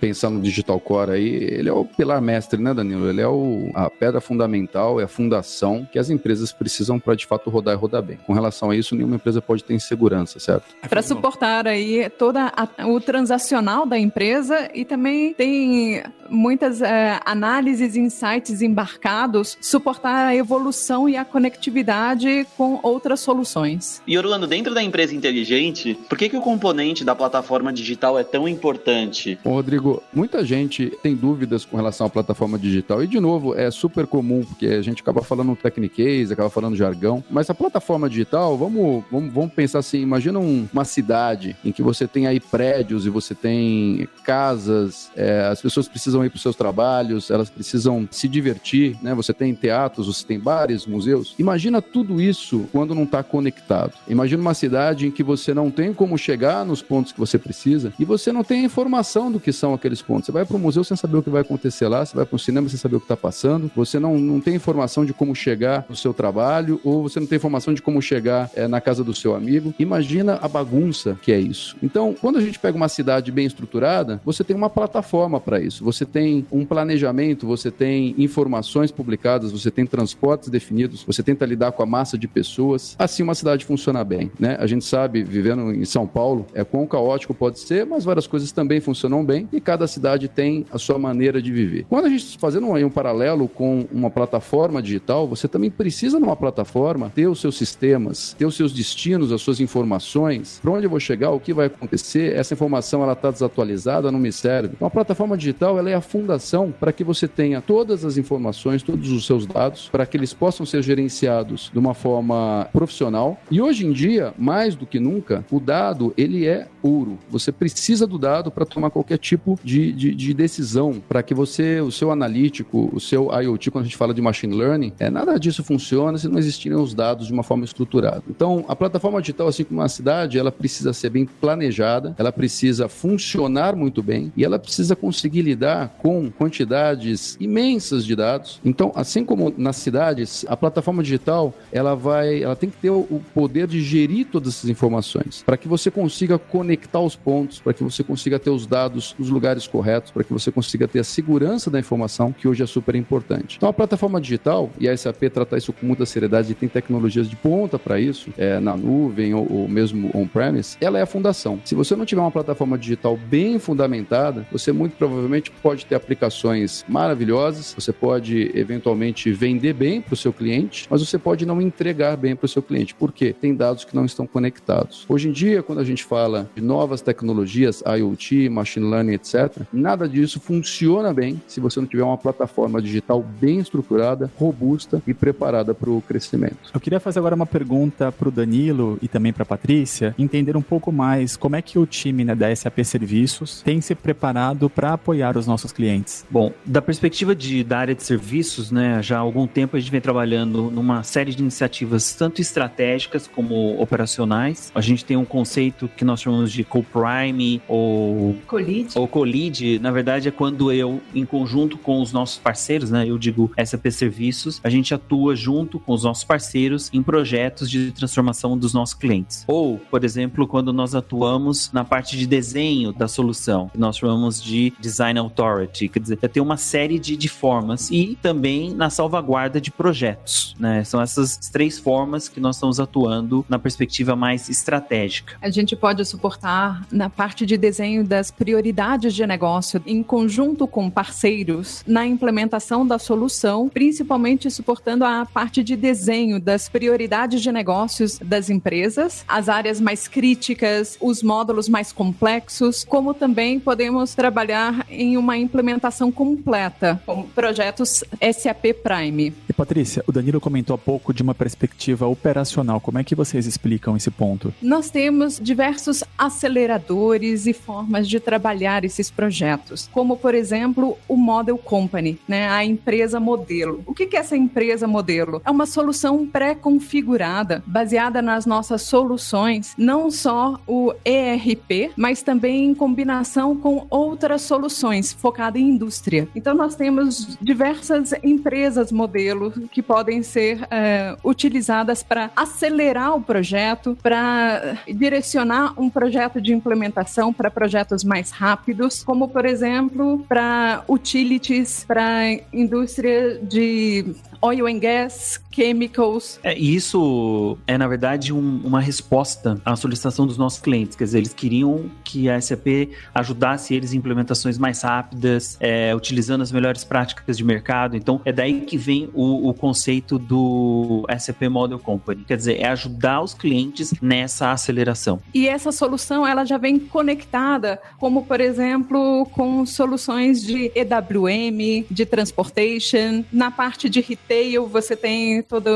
pensar 0.00 0.30
no 0.30 0.40
Digital 0.40 0.78
Core 0.80 1.12
aí, 1.12 1.28
ele 1.28 1.68
é 1.68 1.72
o 1.72 1.84
pilar 1.84 2.20
mestre, 2.20 2.60
né, 2.60 2.72
Danilo? 2.72 3.08
Ele 3.08 3.20
é 3.20 3.28
o, 3.28 3.70
a 3.74 3.90
pedra 3.90 4.20
fundamental, 4.20 5.00
é 5.00 5.04
a 5.04 5.08
fundação 5.08 5.86
que 5.90 5.98
as 5.98 6.10
empresas 6.10 6.52
precisam 6.52 6.98
para 6.98 7.14
de 7.14 7.26
fato 7.26 7.50
rodar 7.50 7.74
e 7.74 7.76
rodar 7.78 8.02
bem. 8.02 8.18
Com 8.26 8.32
relação 8.32 8.70
a 8.70 8.76
isso, 8.76 8.94
nenhuma 8.94 9.16
empresa 9.16 9.40
pode 9.40 9.64
ter 9.64 9.74
insegurança, 9.74 10.38
certo? 10.38 10.64
Para 10.88 11.02
suportar 11.02 11.66
aí 11.66 12.08
toda 12.10 12.52
a, 12.56 12.86
o 12.86 13.00
transacional 13.00 13.86
da 13.86 13.98
empresa 13.98 14.70
e 14.74 14.84
também 14.84 15.34
tem 15.34 16.02
muitas 16.28 16.82
é, 16.82 17.20
análises, 17.24 17.96
insights 17.96 18.62
embarcados, 18.62 19.56
suportar 19.60 20.26
a 20.26 20.34
evolução 20.34 21.08
e 21.08 21.16
a 21.16 21.24
conectividade 21.24 22.46
com 22.56 22.78
outras 22.82 23.20
soluções. 23.20 24.02
E 24.06 24.16
Orlando, 24.16 24.46
dentro 24.46 24.74
da 24.74 24.82
empresa 24.82 25.14
inteligente, 25.14 25.98
por 26.08 26.18
que, 26.18 26.28
que 26.28 26.36
o 26.36 26.40
componente 26.40 27.04
da 27.04 27.14
plataforma 27.14 27.72
digital 27.72 28.18
é 28.18 28.24
tão 28.24 28.48
importante? 28.48 29.25
Bom, 29.42 29.52
Rodrigo, 29.52 30.02
muita 30.12 30.44
gente 30.44 30.92
tem 31.02 31.14
dúvidas 31.14 31.64
com 31.64 31.76
relação 31.76 32.06
à 32.06 32.10
plataforma 32.10 32.58
digital. 32.58 33.02
E, 33.02 33.06
de 33.06 33.18
novo, 33.18 33.54
é 33.54 33.70
super 33.70 34.06
comum, 34.06 34.44
porque 34.44 34.66
a 34.66 34.82
gente 34.82 35.02
acaba 35.02 35.22
falando 35.22 35.56
techniquez, 35.56 36.30
acaba 36.30 36.50
falando 36.50 36.76
jargão. 36.76 37.24
Mas 37.30 37.50
a 37.50 37.54
plataforma 37.54 38.08
digital, 38.08 38.56
vamos, 38.56 39.04
vamos, 39.10 39.32
vamos 39.32 39.52
pensar 39.52 39.80
assim: 39.80 40.00
imagina 40.00 40.38
um, 40.38 40.68
uma 40.72 40.84
cidade 40.84 41.56
em 41.64 41.72
que 41.72 41.82
você 41.82 42.06
tem 42.06 42.26
aí 42.26 42.38
prédios 42.38 43.06
e 43.06 43.10
você 43.10 43.34
tem 43.34 44.08
casas, 44.24 45.10
é, 45.16 45.48
as 45.50 45.60
pessoas 45.60 45.88
precisam 45.88 46.24
ir 46.24 46.30
para 46.30 46.36
os 46.36 46.42
seus 46.42 46.56
trabalhos, 46.56 47.30
elas 47.30 47.50
precisam 47.50 48.06
se 48.10 48.28
divertir, 48.28 48.96
né? 49.02 49.14
Você 49.14 49.32
tem 49.32 49.54
teatros, 49.54 50.06
você 50.06 50.26
tem 50.26 50.38
bares, 50.38 50.86
museus. 50.86 51.34
Imagina 51.38 51.80
tudo 51.80 52.20
isso 52.20 52.68
quando 52.72 52.94
não 52.94 53.04
está 53.04 53.22
conectado. 53.22 53.94
Imagina 54.08 54.42
uma 54.42 54.54
cidade 54.54 55.06
em 55.06 55.10
que 55.10 55.22
você 55.22 55.54
não 55.54 55.70
tem 55.70 55.92
como 55.92 56.18
chegar 56.18 56.64
nos 56.64 56.82
pontos 56.82 57.12
que 57.12 57.18
você 57.18 57.38
precisa 57.38 57.92
e 57.98 58.04
você 58.04 58.32
não 58.32 58.44
tem 58.44 58.64
informação 58.64 59.15
do 59.16 59.40
que 59.40 59.52
são 59.52 59.72
aqueles 59.72 60.02
pontos. 60.02 60.26
Você 60.26 60.32
vai 60.32 60.44
para 60.44 60.56
o 60.56 60.58
museu 60.58 60.84
sem 60.84 60.96
saber 60.96 61.16
o 61.16 61.22
que 61.22 61.30
vai 61.30 61.40
acontecer 61.40 61.88
lá, 61.88 62.04
você 62.04 62.14
vai 62.14 62.26
para 62.26 62.36
o 62.36 62.38
cinema 62.38 62.68
sem 62.68 62.78
saber 62.78 62.96
o 62.96 63.00
que 63.00 63.04
está 63.04 63.16
passando, 63.16 63.70
você 63.74 63.98
não, 63.98 64.18
não 64.18 64.40
tem 64.40 64.54
informação 64.54 65.04
de 65.04 65.12
como 65.12 65.34
chegar 65.34 65.86
no 65.88 65.96
seu 65.96 66.12
trabalho 66.12 66.80
ou 66.84 67.02
você 67.02 67.18
não 67.18 67.26
tem 67.26 67.36
informação 67.36 67.72
de 67.72 67.80
como 67.80 68.02
chegar 68.02 68.50
é, 68.54 68.68
na 68.68 68.80
casa 68.80 69.02
do 69.02 69.14
seu 69.14 69.34
amigo. 69.34 69.74
Imagina 69.78 70.38
a 70.42 70.48
bagunça 70.48 71.18
que 71.22 71.32
é 71.32 71.38
isso. 71.38 71.76
Então, 71.82 72.14
quando 72.20 72.36
a 72.36 72.40
gente 72.40 72.58
pega 72.58 72.76
uma 72.76 72.88
cidade 72.88 73.32
bem 73.32 73.46
estruturada, 73.46 74.20
você 74.24 74.44
tem 74.44 74.54
uma 74.54 74.68
plataforma 74.68 75.40
para 75.40 75.60
isso, 75.60 75.82
você 75.82 76.04
tem 76.04 76.46
um 76.52 76.64
planejamento, 76.64 77.46
você 77.46 77.70
tem 77.70 78.14
informações 78.18 78.90
publicadas, 78.90 79.50
você 79.50 79.70
tem 79.70 79.86
transportes 79.86 80.48
definidos, 80.48 81.02
você 81.02 81.22
tenta 81.22 81.46
lidar 81.46 81.72
com 81.72 81.82
a 81.82 81.86
massa 81.86 82.18
de 82.18 82.28
pessoas. 82.28 82.94
Assim, 82.98 83.22
uma 83.22 83.34
cidade 83.34 83.64
funciona 83.64 84.04
bem, 84.04 84.30
né? 84.38 84.56
A 84.60 84.66
gente 84.66 84.84
sabe, 84.84 85.24
vivendo 85.24 85.72
em 85.72 85.84
São 85.84 86.06
Paulo, 86.06 86.46
é 86.54 86.64
quão 86.64 86.86
caótico 86.86 87.34
pode 87.34 87.58
ser, 87.60 87.86
mas 87.86 88.04
várias 88.04 88.26
coisas 88.26 88.52
também 88.52 88.80
funcionam 88.80 89.05
bem 89.24 89.48
e 89.52 89.60
cada 89.60 89.86
cidade 89.86 90.28
tem 90.28 90.64
a 90.72 90.78
sua 90.78 90.98
maneira 90.98 91.40
de 91.40 91.52
viver. 91.52 91.86
Quando 91.88 92.06
a 92.06 92.08
gente 92.08 92.38
fazendo 92.38 92.66
um, 92.68 92.90
paralelo 92.90 93.48
com 93.48 93.86
uma 93.92 94.10
plataforma 94.10 94.82
digital, 94.82 95.26
você 95.26 95.46
também 95.48 95.70
precisa 95.70 96.18
numa 96.18 96.36
plataforma 96.36 97.10
ter 97.14 97.26
os 97.26 97.40
seus 97.40 97.56
sistemas, 97.56 98.34
ter 98.38 98.46
os 98.46 98.56
seus 98.56 98.72
destinos, 98.72 99.32
as 99.32 99.42
suas 99.42 99.60
informações, 99.60 100.58
para 100.62 100.70
onde 100.70 100.86
eu 100.86 100.90
vou 100.90 101.00
chegar, 101.00 101.30
o 101.30 101.40
que 101.40 101.52
vai 101.52 101.66
acontecer, 101.66 102.34
essa 102.34 102.54
informação 102.54 103.02
ela 103.02 103.12
está 103.12 103.30
desatualizada, 103.30 104.10
não 104.10 104.18
me 104.18 104.32
serve. 104.32 104.74
Então 104.74 104.88
a 104.88 104.90
plataforma 104.90 105.36
digital 105.36 105.78
ela 105.78 105.90
é 105.90 105.94
a 105.94 106.00
fundação 106.00 106.72
para 106.78 106.92
que 106.92 107.04
você 107.04 107.28
tenha 107.28 107.60
todas 107.60 108.04
as 108.04 108.16
informações, 108.16 108.82
todos 108.82 109.10
os 109.10 109.26
seus 109.26 109.46
dados, 109.46 109.88
para 109.90 110.06
que 110.06 110.16
eles 110.16 110.32
possam 110.32 110.64
ser 110.64 110.82
gerenciados 110.82 111.70
de 111.72 111.78
uma 111.78 111.94
forma 111.94 112.68
profissional. 112.72 113.38
E 113.50 113.60
hoje 113.60 113.86
em 113.86 113.92
dia, 113.92 114.32
mais 114.38 114.74
do 114.74 114.86
que 114.86 115.00
nunca, 115.00 115.44
o 115.50 115.60
dado 115.60 116.12
ele 116.16 116.46
é 116.46 116.66
ouro. 116.82 117.18
Você 117.30 117.50
precisa 117.50 118.06
do 118.06 118.18
dado 118.18 118.50
para 118.50 118.64
tomar 118.64 118.90
qualquer 118.96 119.18
tipo 119.18 119.58
de, 119.62 119.92
de, 119.92 120.14
de 120.14 120.32
decisão 120.32 121.02
para 121.06 121.22
que 121.22 121.34
você, 121.34 121.80
o 121.82 121.90
seu 121.90 122.10
analítico, 122.10 122.88
o 122.92 122.98
seu 122.98 123.30
IoT, 123.30 123.70
quando 123.70 123.82
a 123.82 123.86
gente 123.86 123.96
fala 123.96 124.14
de 124.14 124.22
machine 124.22 124.56
learning, 124.56 124.92
é, 124.98 125.10
nada 125.10 125.38
disso 125.38 125.62
funciona 125.62 126.16
se 126.16 126.28
não 126.28 126.38
existirem 126.38 126.78
os 126.78 126.94
dados 126.94 127.26
de 127.26 127.32
uma 127.32 127.42
forma 127.42 127.64
estruturada. 127.64 128.22
Então, 128.28 128.64
a 128.68 128.74
plataforma 128.74 129.20
digital, 129.20 129.48
assim 129.48 129.64
como 129.64 129.82
a 129.82 129.88
cidade, 129.88 130.38
ela 130.38 130.50
precisa 130.50 130.94
ser 130.94 131.10
bem 131.10 131.26
planejada, 131.26 132.14
ela 132.16 132.32
precisa 132.32 132.88
funcionar 132.88 133.76
muito 133.76 134.02
bem 134.02 134.32
e 134.34 134.44
ela 134.44 134.58
precisa 134.58 134.96
conseguir 134.96 135.42
lidar 135.42 135.94
com 135.98 136.30
quantidades 136.30 137.36
imensas 137.38 138.04
de 138.04 138.16
dados. 138.16 138.60
Então, 138.64 138.92
assim 138.94 139.24
como 139.26 139.52
nas 139.58 139.76
cidades, 139.76 140.46
a 140.48 140.56
plataforma 140.56 141.02
digital, 141.02 141.52
ela 141.70 141.94
vai, 141.94 142.42
ela 142.42 142.56
tem 142.56 142.70
que 142.70 142.78
ter 142.78 142.90
o 142.90 143.20
poder 143.34 143.66
de 143.66 143.82
gerir 143.82 144.26
todas 144.26 144.54
essas 144.54 144.70
informações, 144.70 145.42
para 145.44 145.58
que 145.58 145.68
você 145.68 145.90
consiga 145.90 146.38
conectar 146.38 147.00
os 147.00 147.14
pontos, 147.14 147.60
para 147.60 147.74
que 147.74 147.84
você 147.84 148.02
consiga 148.02 148.38
ter 148.38 148.50
os 148.50 148.66
dados 148.66 148.85
nos 148.94 149.30
lugares 149.30 149.66
corretos, 149.66 150.10
para 150.10 150.24
que 150.24 150.32
você 150.32 150.50
consiga 150.50 150.86
ter 150.86 151.00
a 151.00 151.04
segurança 151.04 151.70
da 151.70 151.78
informação, 151.78 152.32
que 152.32 152.46
hoje 152.48 152.62
é 152.62 152.66
super 152.66 152.94
importante. 152.94 153.56
Então, 153.56 153.68
a 153.68 153.72
plataforma 153.72 154.20
digital, 154.20 154.70
e 154.78 154.88
a 154.88 154.96
SAP 154.96 155.24
trata 155.32 155.56
isso 155.56 155.72
com 155.72 155.86
muita 155.86 156.06
seriedade 156.06 156.52
e 156.52 156.54
tem 156.54 156.68
tecnologias 156.68 157.28
de 157.28 157.36
ponta 157.36 157.78
para 157.78 157.98
isso, 157.98 158.30
é, 158.36 158.60
na 158.60 158.76
nuvem 158.76 159.34
ou, 159.34 159.46
ou 159.50 159.68
mesmo 159.68 160.10
on-premise, 160.14 160.76
ela 160.80 160.98
é 160.98 161.02
a 161.02 161.06
fundação. 161.06 161.60
Se 161.64 161.74
você 161.74 161.94
não 161.96 162.04
tiver 162.04 162.20
uma 162.20 162.30
plataforma 162.30 162.78
digital 162.78 163.16
bem 163.16 163.58
fundamentada, 163.58 164.46
você 164.50 164.72
muito 164.72 164.96
provavelmente 164.96 165.50
pode 165.62 165.86
ter 165.86 165.94
aplicações 165.94 166.84
maravilhosas, 166.88 167.74
você 167.74 167.92
pode 167.92 168.50
eventualmente 168.54 169.32
vender 169.32 169.72
bem 169.72 170.00
para 170.00 170.14
o 170.14 170.16
seu 170.16 170.32
cliente, 170.32 170.86
mas 170.90 171.06
você 171.06 171.18
pode 171.18 171.44
não 171.46 171.60
entregar 171.60 172.16
bem 172.16 172.34
para 172.34 172.46
o 172.46 172.48
seu 172.48 172.62
cliente. 172.62 172.94
Por 172.94 173.12
quê? 173.12 173.34
Tem 173.38 173.54
dados 173.54 173.84
que 173.84 173.94
não 173.94 174.04
estão 174.04 174.26
conectados. 174.26 175.04
Hoje 175.08 175.28
em 175.28 175.32
dia, 175.32 175.62
quando 175.62 175.80
a 175.80 175.84
gente 175.84 176.04
fala 176.04 176.50
de 176.54 176.62
novas 176.62 177.00
tecnologias, 177.00 177.82
IoT, 177.86 178.48
machine 178.66 178.90
learning, 178.90 179.12
etc., 179.14 179.62
nada 179.72 180.08
disso 180.08 180.40
funciona 180.40 181.14
bem 181.14 181.40
se 181.46 181.60
você 181.60 181.80
não 181.80 181.86
tiver 181.86 182.02
uma 182.02 182.18
plataforma 182.18 182.82
digital 182.82 183.24
bem 183.40 183.60
estruturada, 183.60 184.30
robusta 184.36 185.00
e 185.06 185.14
preparada 185.14 185.72
para 185.72 185.88
o 185.88 186.02
crescimento. 186.02 186.70
Eu 186.74 186.80
queria 186.80 186.98
fazer 186.98 187.20
agora 187.20 187.34
uma 187.34 187.46
pergunta 187.46 188.10
para 188.10 188.28
o 188.28 188.32
Danilo 188.32 188.98
e 189.00 189.08
também 189.08 189.32
para 189.32 189.44
a 189.44 189.46
Patrícia, 189.46 190.14
entender 190.18 190.56
um 190.56 190.62
pouco 190.62 190.90
mais 190.90 191.36
como 191.36 191.54
é 191.54 191.62
que 191.62 191.78
o 191.78 191.86
time 191.86 192.24
né, 192.24 192.34
da 192.34 192.54
SAP 192.54 192.80
Serviços 192.82 193.62
tem 193.62 193.80
se 193.80 193.94
preparado 193.94 194.68
para 194.68 194.92
apoiar 194.92 195.36
os 195.36 195.46
nossos 195.46 195.72
clientes. 195.72 196.26
Bom, 196.28 196.52
da 196.64 196.82
perspectiva 196.82 197.34
de, 197.34 197.62
da 197.62 197.78
área 197.78 197.94
de 197.94 198.02
serviços, 198.02 198.70
né, 198.70 199.00
já 199.02 199.16
há 199.16 199.20
algum 199.20 199.46
tempo 199.46 199.76
a 199.76 199.80
gente 199.80 199.90
vem 199.90 200.00
trabalhando 200.00 200.70
numa 200.70 201.02
série 201.02 201.34
de 201.34 201.42
iniciativas 201.42 202.14
tanto 202.14 202.40
estratégicas 202.40 203.26
como 203.26 203.80
operacionais. 203.80 204.72
A 204.74 204.80
gente 204.80 205.04
tem 205.04 205.16
um 205.16 205.24
conceito 205.24 205.88
que 205.96 206.04
nós 206.04 206.20
chamamos 206.20 206.50
de 206.50 206.64
co-prime 206.64 207.62
ou 207.68 208.34
Colide. 208.56 208.98
ou 208.98 209.06
co-lead. 209.06 209.78
Na 209.80 209.90
verdade, 209.90 210.28
é 210.28 210.30
quando 210.30 210.72
eu, 210.72 211.00
em 211.14 211.26
conjunto 211.26 211.76
com 211.76 212.00
os 212.00 212.12
nossos 212.12 212.38
parceiros, 212.38 212.90
né, 212.90 213.06
eu 213.06 213.18
digo 213.18 213.50
SAP 213.62 213.86
Serviços, 213.90 214.60
a 214.64 214.70
gente 214.70 214.94
atua 214.94 215.36
junto 215.36 215.78
com 215.78 215.92
os 215.92 216.04
nossos 216.04 216.24
parceiros 216.24 216.88
em 216.92 217.02
projetos 217.02 217.70
de 217.70 217.92
transformação 217.92 218.56
dos 218.56 218.72
nossos 218.72 218.94
clientes. 218.94 219.44
Ou, 219.46 219.78
por 219.78 220.04
exemplo, 220.04 220.46
quando 220.46 220.72
nós 220.72 220.94
atuamos 220.94 221.70
na 221.72 221.84
parte 221.84 222.16
de 222.16 222.26
desenho 222.26 222.92
da 222.92 223.06
solução, 223.06 223.68
que 223.68 223.78
nós 223.78 223.98
chamamos 223.98 224.42
de 224.42 224.72
Design 224.80 225.18
Authority, 225.18 225.88
quer 225.88 226.00
dizer, 226.00 226.16
tem 226.16 226.42
uma 226.42 226.56
série 226.56 226.98
de, 226.98 227.16
de 227.16 227.28
formas 227.28 227.90
e 227.90 228.18
também 228.22 228.74
na 228.74 228.88
salvaguarda 228.90 229.60
de 229.60 229.70
projetos, 229.70 230.54
né? 230.58 230.82
São 230.84 231.00
essas 231.00 231.36
três 231.36 231.78
formas 231.78 232.28
que 232.28 232.40
nós 232.40 232.56
estamos 232.56 232.80
atuando 232.80 233.44
na 233.48 233.58
perspectiva 233.58 234.16
mais 234.16 234.48
estratégica. 234.48 235.36
A 235.42 235.50
gente 235.50 235.76
pode 235.76 236.04
suportar 236.04 236.86
na 236.90 237.10
parte 237.10 237.44
de 237.44 237.56
desenho 237.56 238.04
das 238.04 238.30
prioridades 238.46 239.12
de 239.12 239.26
negócio, 239.26 239.82
em 239.84 240.04
conjunto 240.04 240.68
com 240.68 240.88
parceiros, 240.88 241.82
na 241.84 242.06
implementação 242.06 242.86
da 242.86 242.96
solução, 242.96 243.68
principalmente 243.68 244.48
suportando 244.52 245.04
a 245.04 245.26
parte 245.26 245.64
de 245.64 245.74
desenho 245.74 246.38
das 246.38 246.68
prioridades 246.68 247.42
de 247.42 247.50
negócios 247.50 248.20
das 248.20 248.48
empresas, 248.48 249.24
as 249.26 249.48
áreas 249.48 249.80
mais 249.80 250.06
críticas, 250.06 250.96
os 251.00 251.24
módulos 251.24 251.68
mais 251.68 251.90
complexos, 251.90 252.84
como 252.84 253.12
também 253.12 253.58
podemos 253.58 254.14
trabalhar 254.14 254.86
em 254.88 255.16
uma 255.16 255.36
implementação 255.36 256.12
completa, 256.12 257.02
com 257.04 257.24
projetos 257.24 258.04
SAP 258.32 258.74
Prime. 258.80 259.34
Patrícia, 259.56 260.04
o 260.06 260.12
Danilo 260.12 260.40
comentou 260.40 260.74
há 260.74 260.78
pouco 260.78 261.14
de 261.14 261.22
uma 261.22 261.34
perspectiva 261.34 262.06
operacional. 262.06 262.78
Como 262.78 262.98
é 262.98 263.04
que 263.04 263.14
vocês 263.14 263.46
explicam 263.46 263.96
esse 263.96 264.10
ponto? 264.10 264.52
Nós 264.60 264.90
temos 264.90 265.40
diversos 265.40 266.04
aceleradores 266.18 267.46
e 267.46 267.54
formas 267.54 268.06
de 268.06 268.20
trabalhar 268.20 268.84
esses 268.84 269.10
projetos, 269.10 269.88
como 269.92 270.16
por 270.16 270.34
exemplo 270.34 270.98
o 271.08 271.16
Model 271.16 271.56
Company, 271.56 272.18
né, 272.28 272.48
a 272.50 272.64
empresa 272.64 273.18
modelo. 273.18 273.82
O 273.86 273.94
que 273.94 274.14
é 274.14 274.18
essa 274.18 274.36
empresa 274.36 274.86
modelo? 274.86 275.40
É 275.44 275.50
uma 275.50 275.64
solução 275.64 276.26
pré-configurada, 276.26 277.62
baseada 277.66 278.20
nas 278.20 278.44
nossas 278.44 278.82
soluções, 278.82 279.74
não 279.78 280.10
só 280.10 280.60
o 280.66 280.92
ERP, 281.04 281.92
mas 281.96 282.22
também 282.22 282.66
em 282.66 282.74
combinação 282.74 283.56
com 283.56 283.86
outras 283.88 284.42
soluções 284.42 285.12
focadas 285.12 285.60
em 285.60 285.70
indústria. 285.70 286.28
Então 286.34 286.54
nós 286.54 286.74
temos 286.74 287.38
diversas 287.40 288.12
empresas 288.22 288.92
modelo 288.92 289.45
que 289.70 289.82
podem 289.82 290.22
ser 290.22 290.66
é, 290.70 291.16
utilizadas 291.24 292.02
para 292.02 292.30
acelerar 292.34 293.14
o 293.14 293.20
projeto, 293.20 293.96
para 294.02 294.78
direcionar 294.86 295.74
um 295.80 295.88
projeto 295.88 296.40
de 296.40 296.52
implementação 296.52 297.32
para 297.32 297.50
projetos 297.50 298.04
mais 298.04 298.30
rápidos, 298.30 299.02
como 299.02 299.28
por 299.28 299.44
exemplo 299.44 300.24
para 300.28 300.84
utilities, 300.88 301.84
para 301.84 302.38
indústria 302.52 303.38
de 303.42 304.14
oil 304.42 304.66
and 304.66 304.78
gas, 304.78 305.40
chemicals. 305.52 306.38
É, 306.42 306.56
isso 306.56 307.56
é, 307.66 307.76
na 307.78 307.86
verdade, 307.88 308.32
um- 308.32 308.60
uma 308.64 308.80
resposta 308.80 309.60
à 309.64 309.74
solicitação 309.76 310.26
dos 310.26 310.36
nossos 310.36 310.60
clientes. 310.60 310.96
Quer 310.96 311.04
dizer, 311.04 311.18
eles 311.18 311.32
queriam 311.34 311.90
que 312.04 312.28
a 312.28 312.40
SAP 312.40 312.90
ajudasse 313.14 313.74
eles 313.74 313.92
em 313.92 313.96
implementações 313.98 314.58
mais 314.58 314.82
rápidas, 314.82 315.56
é, 315.60 315.94
utilizando 315.94 316.42
as 316.42 316.52
melhores 316.52 316.84
práticas 316.84 317.36
de 317.36 317.44
mercado. 317.44 317.96
Então, 317.96 318.20
é 318.24 318.32
daí 318.32 318.60
que 318.62 318.76
vem 318.76 319.08
o, 319.14 319.48
o 319.48 319.54
conceito 319.54 320.18
do 320.18 321.04
SAP 321.18 321.42
Model 321.48 321.78
Company. 321.78 322.24
Quer 322.26 322.36
dizer, 322.36 322.60
é 322.60 322.68
ajudar 322.68 323.22
os 323.22 323.34
clientes 323.34 323.92
nessa 324.00 324.52
aceleração. 324.52 325.20
E 325.34 325.48
essa 325.48 325.72
solução 325.72 326.26
ela 326.26 326.44
já 326.44 326.58
vem 326.58 326.78
conectada, 326.78 327.80
como 327.98 328.24
por 328.24 328.40
exemplo, 328.40 329.26
com 329.32 329.64
soluções 329.66 330.42
de 330.42 330.70
EWM, 330.74 331.84
de 331.90 332.04
transportation. 332.06 333.24
Na 333.32 333.50
parte 333.50 333.88
de 333.88 334.00
retail, 334.26 334.66
você 334.66 334.96
tem 334.96 335.42
todas 335.42 335.74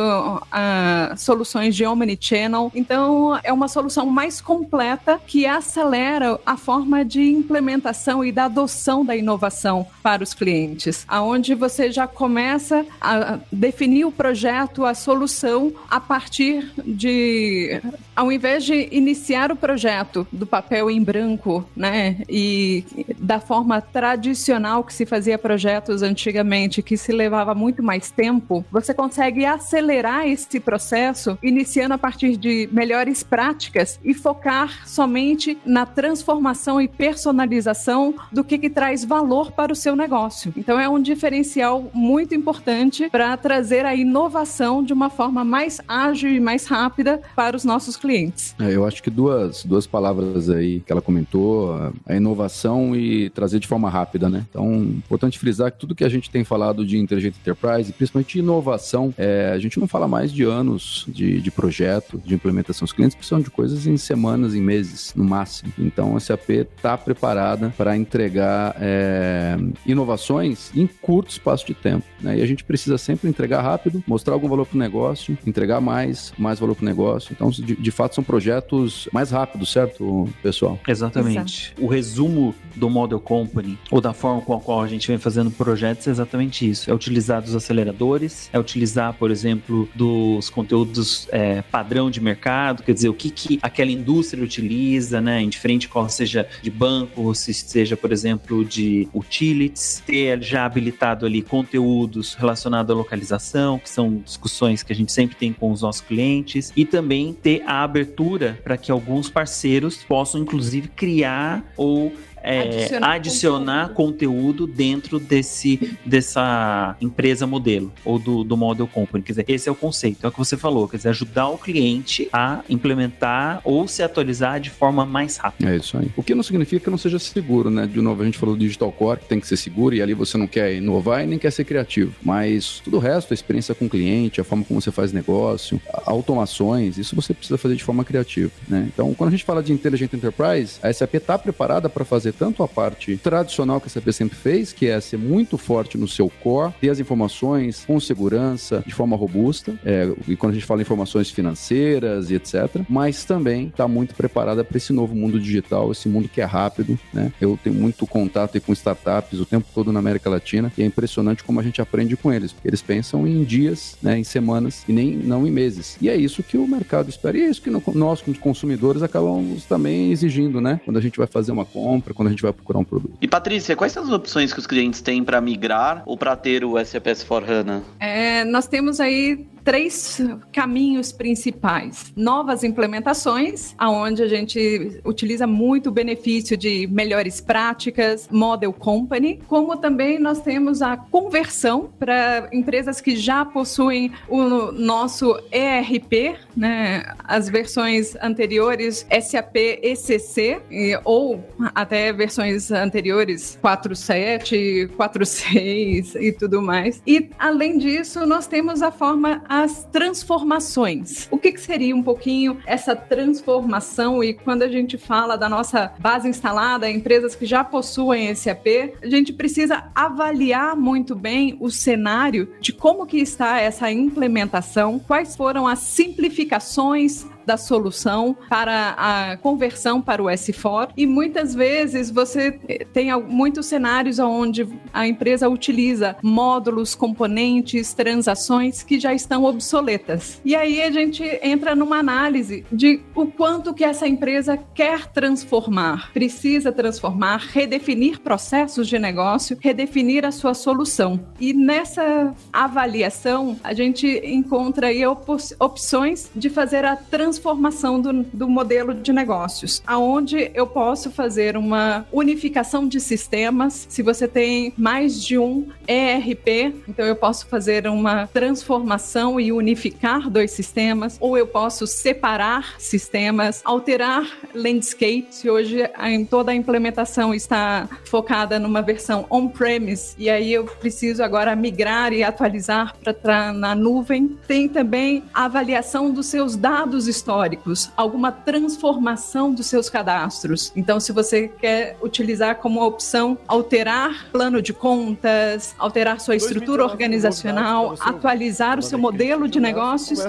as 0.51 1.21
soluções 1.23 1.77
de 1.77 1.87
omnichannel. 1.87 2.71
Então, 2.75 3.39
é 3.43 3.53
uma 3.53 3.69
solução 3.69 4.07
mais 4.07 4.41
completa 4.41 5.21
que 5.27 5.47
acelera 5.47 6.39
a 6.45 6.57
forma 6.57 7.05
de 7.05 7.23
implementação 7.23 8.25
e 8.25 8.33
da 8.33 8.45
adoção 8.45 9.05
da 9.05 9.15
inovação 9.17 9.87
para 10.03 10.23
os 10.23 10.35
clientes, 10.35 11.05
aonde 11.09 11.55
você 11.55 11.91
já 11.93 12.07
começa 12.07 12.85
a 13.01 13.39
definir 13.53 14.05
o 14.05 14.13
projeto, 14.13 14.85
a 14.85 14.95
solução 14.95 15.73
a 15.89 16.01
partir 16.01 16.73
de 16.85 17.81
ao 18.21 18.31
invés 18.31 18.65
de 18.65 18.87
iniciar 18.93 19.51
o 19.51 19.57
projeto 19.57 20.29
do 20.31 20.47
papel 20.47 20.91
em 20.91 21.03
branco, 21.03 21.67
né, 21.75 22.19
e 22.29 22.85
da 23.19 23.41
forma 23.41 23.81
tradicional 23.81 24.85
que 24.85 24.93
se 24.93 25.07
fazia 25.07 25.39
projetos 25.39 26.03
antigamente, 26.03 26.83
que 26.83 26.99
se 26.99 27.13
levava 27.13 27.55
muito 27.55 27.83
mais 27.83 28.11
tempo, 28.11 28.63
você 28.71 28.93
consegue 28.93 29.47
acelerar 29.47 30.29
esse 30.29 30.61
processo 30.61 31.39
iniciando 31.43 31.95
a 31.95 31.99
partir 31.99 32.37
de 32.37 32.69
melhores 32.71 33.23
práticas 33.23 33.99
e 34.05 34.13
focar 34.13 34.87
somente 34.87 35.57
na 35.65 35.87
transformação 35.87 36.79
e 36.79 36.87
personalização 36.87 38.15
do 38.31 38.45
que, 38.45 38.59
que 38.59 38.69
traz 38.69 39.03
valor 39.03 39.51
para 39.51 39.73
o 39.73 39.77
seu 39.77 39.97
negócio. 39.97 40.53
Então 40.55 40.79
é 40.79 40.87
um 40.87 41.01
diferencial 41.01 41.91
muito 41.95 42.35
importante 42.35 43.09
para 43.09 43.35
trazer 43.39 43.87
a 43.87 43.95
inovação 43.95 44.85
de 44.85 44.93
uma 44.93 45.09
forma 45.09 45.43
mais 45.43 45.81
ágil 45.89 46.31
e 46.31 46.39
mais 46.39 46.67
rápida 46.67 47.23
para 47.35 47.57
os 47.57 47.65
nossos 47.65 47.97
clientes. 47.97 48.10
É, 48.59 48.75
eu 48.75 48.87
acho 48.87 49.03
que 49.03 49.11
duas, 49.11 49.65
duas 49.65 49.87
palavras 49.87 50.49
aí 50.51 50.81
que 50.81 50.93
ela 50.93 51.01
comentou, 51.03 51.75
a- 52.07 52.17
inovação 52.17 52.95
e 52.95 53.31
trazer 53.31 53.59
de 53.59 53.67
forma 53.67 53.89
rápida, 53.89 54.29
né? 54.29 54.47
Então, 54.51 54.73
importante 54.75 55.39
frisar 55.39 55.73
que 55.73 55.79
tudo 55.79 55.95
que 55.95 56.05
a 56.05 56.09
gente 56.09 56.31
tem 56.31 56.45
falado 56.45 56.85
de 56.85 56.99
inteligência 56.99 57.39
enterprise, 57.41 57.93
principalmente 57.93 58.39
inovação, 58.39 59.15
é, 59.17 59.51
a 59.55 59.59
gente 59.59 59.79
não 59.79 59.87
fala 59.89 60.07
mais 60.09 60.33
de 60.33 60.43
anos 60.45 61.05
de, 61.09 61.41
de 61.41 61.51
projeto, 61.51 62.21
de 62.25 62.35
implementação. 62.35 62.85
Os 62.85 62.93
clientes 62.93 63.15
precisam 63.15 63.41
de 63.41 63.51
coisas 63.51 63.87
em 63.87 63.97
semanas, 63.97 64.55
em 64.55 64.61
meses, 64.61 65.13
no 65.15 65.25
máximo. 65.25 65.73
Então, 65.79 66.17
a 66.17 66.21
SAP 66.21 66.51
está 66.51 66.97
preparada 66.97 67.73
para 67.77 67.97
entregar 67.97 68.77
é, 68.81 69.57
inovações 69.87 70.71
em 70.75 70.87
curto 70.87 71.31
espaço 71.31 71.67
de 71.67 71.75
tempo. 71.75 72.05
Né? 72.21 72.39
E 72.39 72.43
a 72.43 72.47
gente 72.47 72.65
precisa 72.65 72.99
sempre 72.99 73.29
entregar 73.29 73.63
rápido, 73.63 74.03
mostrar 74.07 74.35
algum 74.35 74.49
valor 74.49 74.67
para 74.67 74.77
o 74.77 74.79
negócio, 74.79 75.37
entregar 75.47 75.81
mais, 75.81 76.33
mais 76.39 76.59
valor 76.59 76.75
para 76.75 76.83
o 76.83 76.87
negócio. 76.87 77.33
Então, 77.33 77.51
de, 77.51 77.77
de 77.77 77.91
fato, 78.03 78.15
são 78.15 78.25
projetos 78.25 79.09
mais 79.13 79.31
rápidos, 79.31 79.71
certo, 79.71 80.29
pessoal? 80.43 80.79
Exatamente. 80.87 81.75
O 81.79 81.87
resumo 81.87 82.55
do 82.75 82.89
Model 82.89 83.21
Company, 83.21 83.79
ou 83.91 84.01
da 84.01 84.13
forma 84.13 84.41
com 84.41 84.55
a 84.55 84.61
qual 84.61 84.83
a 84.83 84.89
gente 84.89 85.07
vem 85.09 85.19
fazendo 85.19 85.51
projetos, 85.51 86.07
é 86.07 86.11
exatamente 86.11 86.69
isso. 86.69 86.91
É 86.91 86.95
utilizar 86.95 87.43
dos 87.43 87.55
aceleradores, 87.55 88.49
é 88.53 88.59
utilizar, 88.59 89.15
por 89.15 89.31
exemplo, 89.31 89.89
dos 89.95 90.49
conteúdos 90.49 91.29
é, 91.31 91.63
padrão 91.63 92.11
de 92.11 92.21
mercado, 92.21 92.83
quer 92.83 92.93
dizer, 92.93 93.09
o 93.09 93.15
que, 93.15 93.31
que 93.31 93.59
aquela 93.63 93.91
indústria 93.91 94.43
utiliza, 94.43 95.21
né? 95.21 95.43
Indiferente 95.43 95.89
qual 95.89 96.09
seja 96.09 96.47
de 96.63 96.71
banco, 96.71 97.23
ou 97.23 97.35
se 97.35 97.53
seja, 97.53 97.97
por 97.97 98.13
exemplo, 98.13 98.65
de 98.65 99.09
utilities, 99.13 100.03
ter 100.07 100.43
já 100.43 100.65
habilitado 100.65 101.27
ali 101.27 101.43
conteúdos 101.43 102.35
relacionados 102.35 102.91
à 102.91 102.95
localização, 102.95 103.79
que 103.79 103.91
são 103.91 104.23
discussões 104.25 104.83
que 104.83 104.93
a 104.93 104.97
gente 104.97 105.13
sempre 105.13 105.37
tem 105.37 105.53
com 105.53 105.71
os 105.71 105.83
nossos 105.83 106.01
clientes, 106.01 106.73
e 106.77 106.85
também 106.85 107.35
ter 107.35 107.63
a 107.67 107.80
abertura 107.83 108.59
para 108.63 108.77
que 108.77 108.91
alguns 108.91 109.29
parceiros 109.29 110.03
possam, 110.05 110.41
inclusive, 110.41 110.89
criar 110.89 111.65
ou 111.77 112.13
é, 112.43 112.61
adicionar, 112.61 113.13
adicionar 113.13 113.89
conteúdo. 113.91 114.67
conteúdo. 114.67 114.67
dentro 114.67 115.19
desse 115.19 115.97
dessa 116.05 116.97
empresa 117.01 117.47
modelo 117.47 117.93
ou 118.05 118.19
do, 118.19 118.45
do 118.45 118.57
model 118.57 118.87
company. 118.87 119.23
Quer 119.23 119.33
dizer, 119.33 119.45
esse 119.49 119.69
é 119.69 119.73
o 119.73 119.75
conceito, 119.75 120.25
é 120.25 120.29
o 120.29 120.33
que 120.33 120.39
você 120.39 120.57
falou, 120.57 120.89
quer 120.89 120.97
dizer, 120.97 121.11
ajudar 121.11 121.49
o 121.49 121.59
cliente 121.59 122.29
a 122.33 122.61
implementar 122.69 123.61
ou 123.65 123.87
se 123.87 124.03
atualizar 124.03 124.61
de 124.61 124.71
forma 124.71 125.05
mais 125.05 125.37
rápida. 125.37 125.71
É 125.71 125.77
isso 125.77 125.97
aí. 125.97 126.11
O 126.17 126.23
que 126.23 126.35
não 126.35 126.43
significa 126.43 126.85
que 126.85 126.91
não 126.91 126.99
seja 126.99 127.19
seguro, 127.19 127.71
né? 127.71 127.87
De 127.87 128.01
novo, 128.01 128.23
a 128.23 128.25
gente 128.25 128.39
falou 128.39 128.57
do 128.57 128.61
digital 128.61 128.93
core, 128.93 129.21
que 129.21 129.27
tem 129.27 129.41
que 129.41 129.47
ser 129.47 129.57
seguro 129.57 129.95
e 129.95 130.03
ali 130.03 130.15
você 130.15 130.37
não 130.39 130.47
quer 130.47 130.75
inovar 130.75 131.23
e 131.23 131.27
nem 131.27 131.39
quer 131.39 131.51
ser 131.51 131.65
criativo. 131.65 132.15
Mas 132.23 132.81
tudo 132.85 132.97
o 132.97 133.01
resto, 133.01 133.33
a 133.33 133.35
experiência 133.35 133.75
com 133.75 133.87
o 133.87 133.89
cliente, 133.89 134.41
a 134.41 134.45
forma 134.45 134.65
como 134.65 134.81
você 134.81 134.91
faz 134.91 135.13
negócio, 135.13 135.81
automações, 136.07 136.99
isso 136.99 137.15
você 137.15 137.35
precisa 137.35 137.59
fazer 137.59 137.77
de 137.77 137.85
forma 137.85 138.05
criativa, 138.05 138.53
né? 138.69 138.89
Então, 138.93 139.13
quando 139.15 139.29
a 139.29 139.31
gente 139.33 139.45
fala 139.45 139.63
de 139.63 139.73
Intelligent 139.73 140.13
Enterprise, 140.13 140.79
a 140.83 140.93
SAP 140.93 141.15
está 141.15 141.39
preparada 141.39 141.89
para 141.89 142.05
fazer 142.05 142.30
fazer 142.31 142.33
tanto 142.33 142.63
a 142.63 142.69
parte 142.69 143.17
tradicional 143.17 143.81
que 143.81 143.87
a 143.87 143.91
SAP 143.91 144.11
sempre 144.13 144.37
fez, 144.37 144.73
que 144.73 144.87
é 144.87 145.01
ser 145.01 145.19
muito 145.19 145.59
forte 145.59 145.99
no 145.99 146.09
seu 146.09 146.29
core, 146.29 146.73
ter 146.81 146.91
as 146.91 147.01
informações 147.01 147.85
com 147.87 147.99
segurança, 148.01 148.83
de 148.87 148.95
forma 148.95 149.17
robusta, 149.17 149.79
é, 149.85 150.11
e 150.29 150.37
quando 150.37 150.53
a 150.53 150.55
gente 150.55 150.67
fala 150.67 150.81
em 150.81 150.83
informações 150.83 151.31
financeiras 151.31 152.31
e 152.31 152.35
etc., 152.35 152.83
mas 152.89 153.25
também 153.25 153.67
está 153.67 153.87
muito 153.87 154.15
preparada 154.15 154.65
para 154.65 154.77
esse 154.77 154.93
novo 154.93 155.15
mundo 155.15 155.39
digital, 155.39 155.91
esse 155.93 156.09
mundo 156.09 156.29
que 156.29 156.41
é 156.41 156.45
rápido, 156.45 156.99
né? 157.13 157.33
Eu 157.41 157.59
tenho 157.63 157.77
muito 157.77 158.07
contato 158.07 158.61
com 158.61 158.73
startups 158.73 159.39
o 159.39 159.47
tempo 159.47 159.67
todo 159.75 159.93
na 159.93 160.01
América 160.01 160.29
Latina 160.29 160.73
e 160.77 160.83
é 160.83 160.87
impressionante 160.87 161.45
como 161.45 161.61
a 161.61 161.63
gente 161.63 161.81
aprende 161.81 162.17
com 162.17 162.33
eles, 162.33 162.53
porque 162.53 162.69
eles 162.69 162.83
pensam 162.83 163.27
em 163.27 163.45
dias, 163.45 163.97
né, 164.03 164.19
em 164.19 164.25
semanas 164.25 164.85
e 164.89 164.93
nem 164.93 165.17
não 165.17 165.47
em 165.47 165.51
meses. 165.51 165.97
E 166.01 166.09
é 166.09 166.17
isso 166.17 166.43
que 166.43 166.57
o 166.57 166.67
mercado 166.67 167.09
espera 167.09 167.39
e 167.39 167.43
é 167.43 167.49
isso 167.49 167.63
que 167.63 167.71
nós, 167.71 168.21
como 168.21 168.37
consumidores, 168.39 169.03
acabamos 169.03 169.65
também 169.65 170.11
exigindo, 170.11 170.61
né? 170.61 170.81
Quando 170.85 170.97
a 170.97 171.01
gente 171.01 171.19
vai 171.19 171.27
fazer 171.27 171.53
uma 171.53 171.65
compra, 171.65 172.13
quando 172.21 172.27
a 172.27 172.31
gente 172.33 172.43
vai 172.43 172.53
procurar 172.53 172.79
um 172.81 172.85
produto. 172.85 173.15
E 173.19 173.27
Patrícia, 173.27 173.75
quais 173.75 173.93
são 173.93 174.03
as 174.03 174.11
opções 174.11 174.53
que 174.53 174.59
os 174.59 174.67
clientes 174.67 175.01
têm 175.01 175.25
para 175.25 175.41
migrar 175.41 176.03
ou 176.05 176.19
para 176.19 176.37
ter 176.37 176.63
o 176.67 176.77
SAP 176.85 177.07
S4HANA? 177.07 177.81
É, 177.99 178.45
nós 178.45 178.67
temos 178.67 179.01
aí 179.01 179.47
três 179.65 180.21
caminhos 180.53 181.13
principais. 181.13 182.13
Novas 182.17 182.65
implementações, 182.65 183.75
aonde 183.79 184.23
a 184.23 184.29
gente 184.29 185.01
utiliza 185.05 185.47
muito 185.47 185.89
o 185.89 185.93
benefício 185.93 186.57
de 186.57 186.87
melhores 186.87 187.41
práticas, 187.41 188.29
model 188.31 188.73
company, 188.73 189.41
como 189.47 189.77
também 189.77 190.19
nós 190.19 190.41
temos 190.41 190.83
a 190.83 190.97
conversão 190.97 191.91
para 191.99 192.49
empresas 192.53 193.01
que 193.01 193.17
já 193.17 193.45
possuem 193.45 194.13
o 194.29 194.73
nosso 194.73 195.39
ERP, 195.53 196.37
né, 196.57 197.15
as 197.25 197.49
versões 197.49 198.17
anteriores 198.17 199.07
SAP 199.21 199.57
ECC 199.83 200.61
ou 201.05 201.45
até 201.75 202.13
versões 202.13 202.71
anteriores 202.71 203.59
4.7, 203.63 204.89
4.6 204.97 206.15
e 206.21 206.33
tudo 206.33 206.63
mais. 206.63 207.03
E 207.07 207.31
além 207.39 207.79
disso, 207.79 208.27
nós 208.27 208.47
temos 208.47 208.83
a 208.83 208.91
forma 208.91 209.43
as 209.51 209.83
transformações. 209.91 211.27
O 211.29 211.37
que, 211.37 211.51
que 211.51 211.61
seria 211.61 211.97
um 211.97 212.05
pouquinho 212.05 212.59
essa 212.65 212.95
transformação? 212.95 214.23
E 214.23 214.33
quando 214.33 214.63
a 214.63 214.69
gente 214.69 214.97
fala 214.97 215.37
da 215.37 215.49
nossa 215.49 215.93
base 215.99 216.29
instalada, 216.29 216.89
empresas 216.89 217.35
que 217.35 217.45
já 217.45 217.65
possuem 217.65 218.29
esse 218.29 218.49
AP, 218.49 218.95
a 219.03 219.09
gente 219.11 219.33
precisa 219.33 219.91
avaliar 219.93 220.77
muito 220.77 221.17
bem 221.17 221.57
o 221.59 221.69
cenário 221.69 222.55
de 222.61 222.73
como 222.73 223.05
que 223.05 223.19
está 223.19 223.59
essa 223.59 223.91
implementação, 223.91 225.01
quais 225.01 225.35
foram 225.35 225.67
as 225.67 225.81
simplificações 225.81 227.27
da 227.47 227.57
solução 227.57 228.37
para 228.49 228.95
a 228.97 229.37
conversão 229.37 230.01
para 230.01 230.23
o 230.23 230.27
S4 230.27 230.91
e 230.97 231.07
muitas 231.07 231.55
vezes 231.55 232.11
você 232.11 232.53
tem 232.93 233.11
muitos 233.23 233.67
cenários 233.67 234.19
onde 234.19 234.69
a 234.93 235.07
empresa 235.07 235.49
utiliza 235.49 236.17
módulos, 236.23 236.95
componentes, 236.95 237.95
transações 237.95 238.83
que 238.83 238.99
já 238.99 239.13
estão 239.13 239.45
obsoletas. 239.45 240.41
E 240.45 240.55
aí 240.55 240.83
a 240.83 240.91
gente 240.91 241.23
entra 241.43 241.75
numa 241.75 241.99
análise 241.99 242.65
de 242.73 243.01
o 243.15 243.27
quanto 243.27 243.75
que 243.75 243.85
essa 243.85 244.07
empresa 244.07 244.59
quer 244.75 245.07
transformar, 245.07 246.13
precisa 246.13 246.73
transformar, 246.73 247.39
redefinir 247.53 248.21
processos 248.21 248.89
de 248.89 248.99
negócio, 248.99 249.57
redefinir 249.61 250.25
a 250.25 250.31
sua 250.31 250.55
solução. 250.55 251.21
E 251.39 251.53
nessa 251.53 252.35
avaliação 252.53 253.57
a 253.63 253.73
gente 253.73 254.07
encontra 254.25 254.89
aí 254.89 255.03
opções 255.07 256.31
de 256.35 256.51
fazer 256.51 256.85
a 256.85 256.97
transformação 256.97 257.30
transformação 257.31 258.01
do, 258.01 258.25
do 258.25 258.49
modelo 258.49 258.93
de 258.93 259.13
negócios, 259.13 259.81
aonde 259.87 260.51
eu 260.53 260.67
posso 260.67 261.13
fazer 261.13 261.57
uma 261.57 262.05
unificação 262.11 262.89
de 262.89 262.99
sistemas. 263.01 263.87
Se 263.89 264.03
você 264.03 264.27
tem 264.27 264.75
mais 264.77 265.23
de 265.23 265.39
um 265.39 265.69
ERP, 265.87 266.75
então 266.89 267.07
eu 267.07 267.15
posso 267.15 267.47
fazer 267.47 267.87
uma 267.87 268.27
transformação 268.27 269.39
e 269.39 269.53
unificar 269.53 270.29
dois 270.29 270.51
sistemas, 270.51 271.19
ou 271.21 271.39
eu 271.39 271.47
posso 271.47 271.87
separar 271.87 272.75
sistemas, 272.81 273.61
alterar 273.65 274.27
landscape. 274.53 275.29
Se 275.31 275.49
hoje 275.49 275.89
toda 276.29 276.51
a 276.51 276.55
implementação 276.55 277.33
está 277.33 277.89
focada 278.07 278.59
numa 278.59 278.83
versão 278.83 279.25
on-premise, 279.31 280.15
e 280.19 280.29
aí 280.29 280.53
eu 280.53 280.65
preciso 280.65 281.23
agora 281.23 281.55
migrar 281.55 282.13
e 282.13 282.25
atualizar 282.25 282.97
para 282.99 283.53
na 283.53 283.73
nuvem. 283.77 284.37
Tem 284.49 284.69
também 284.69 285.23
a 285.33 285.45
avaliação 285.45 286.11
dos 286.11 286.27
seus 286.27 286.57
dados 286.57 287.07
históricos, 287.21 287.93
alguma 287.97 288.33
transformação 288.33 289.53
dos 289.53 289.67
seus 289.67 289.91
cadastros. 289.91 290.73
Então, 290.75 290.99
se 290.99 291.13
você 291.13 291.49
quer 291.49 291.97
utilizar 292.03 292.57
como 292.57 292.83
opção 292.83 293.37
alterar 293.47 294.27
plano 294.33 294.63
de 294.63 294.73
contas, 294.73 295.75
alterar 295.79 296.19
sua 296.21 296.35
estrutura 296.35 296.85
organizacional, 296.85 297.95
atualizar 298.01 298.79
o 298.79 298.83
seu 298.83 298.99
modelo 298.99 299.47
de 299.47 299.61
negócios, 299.61 300.21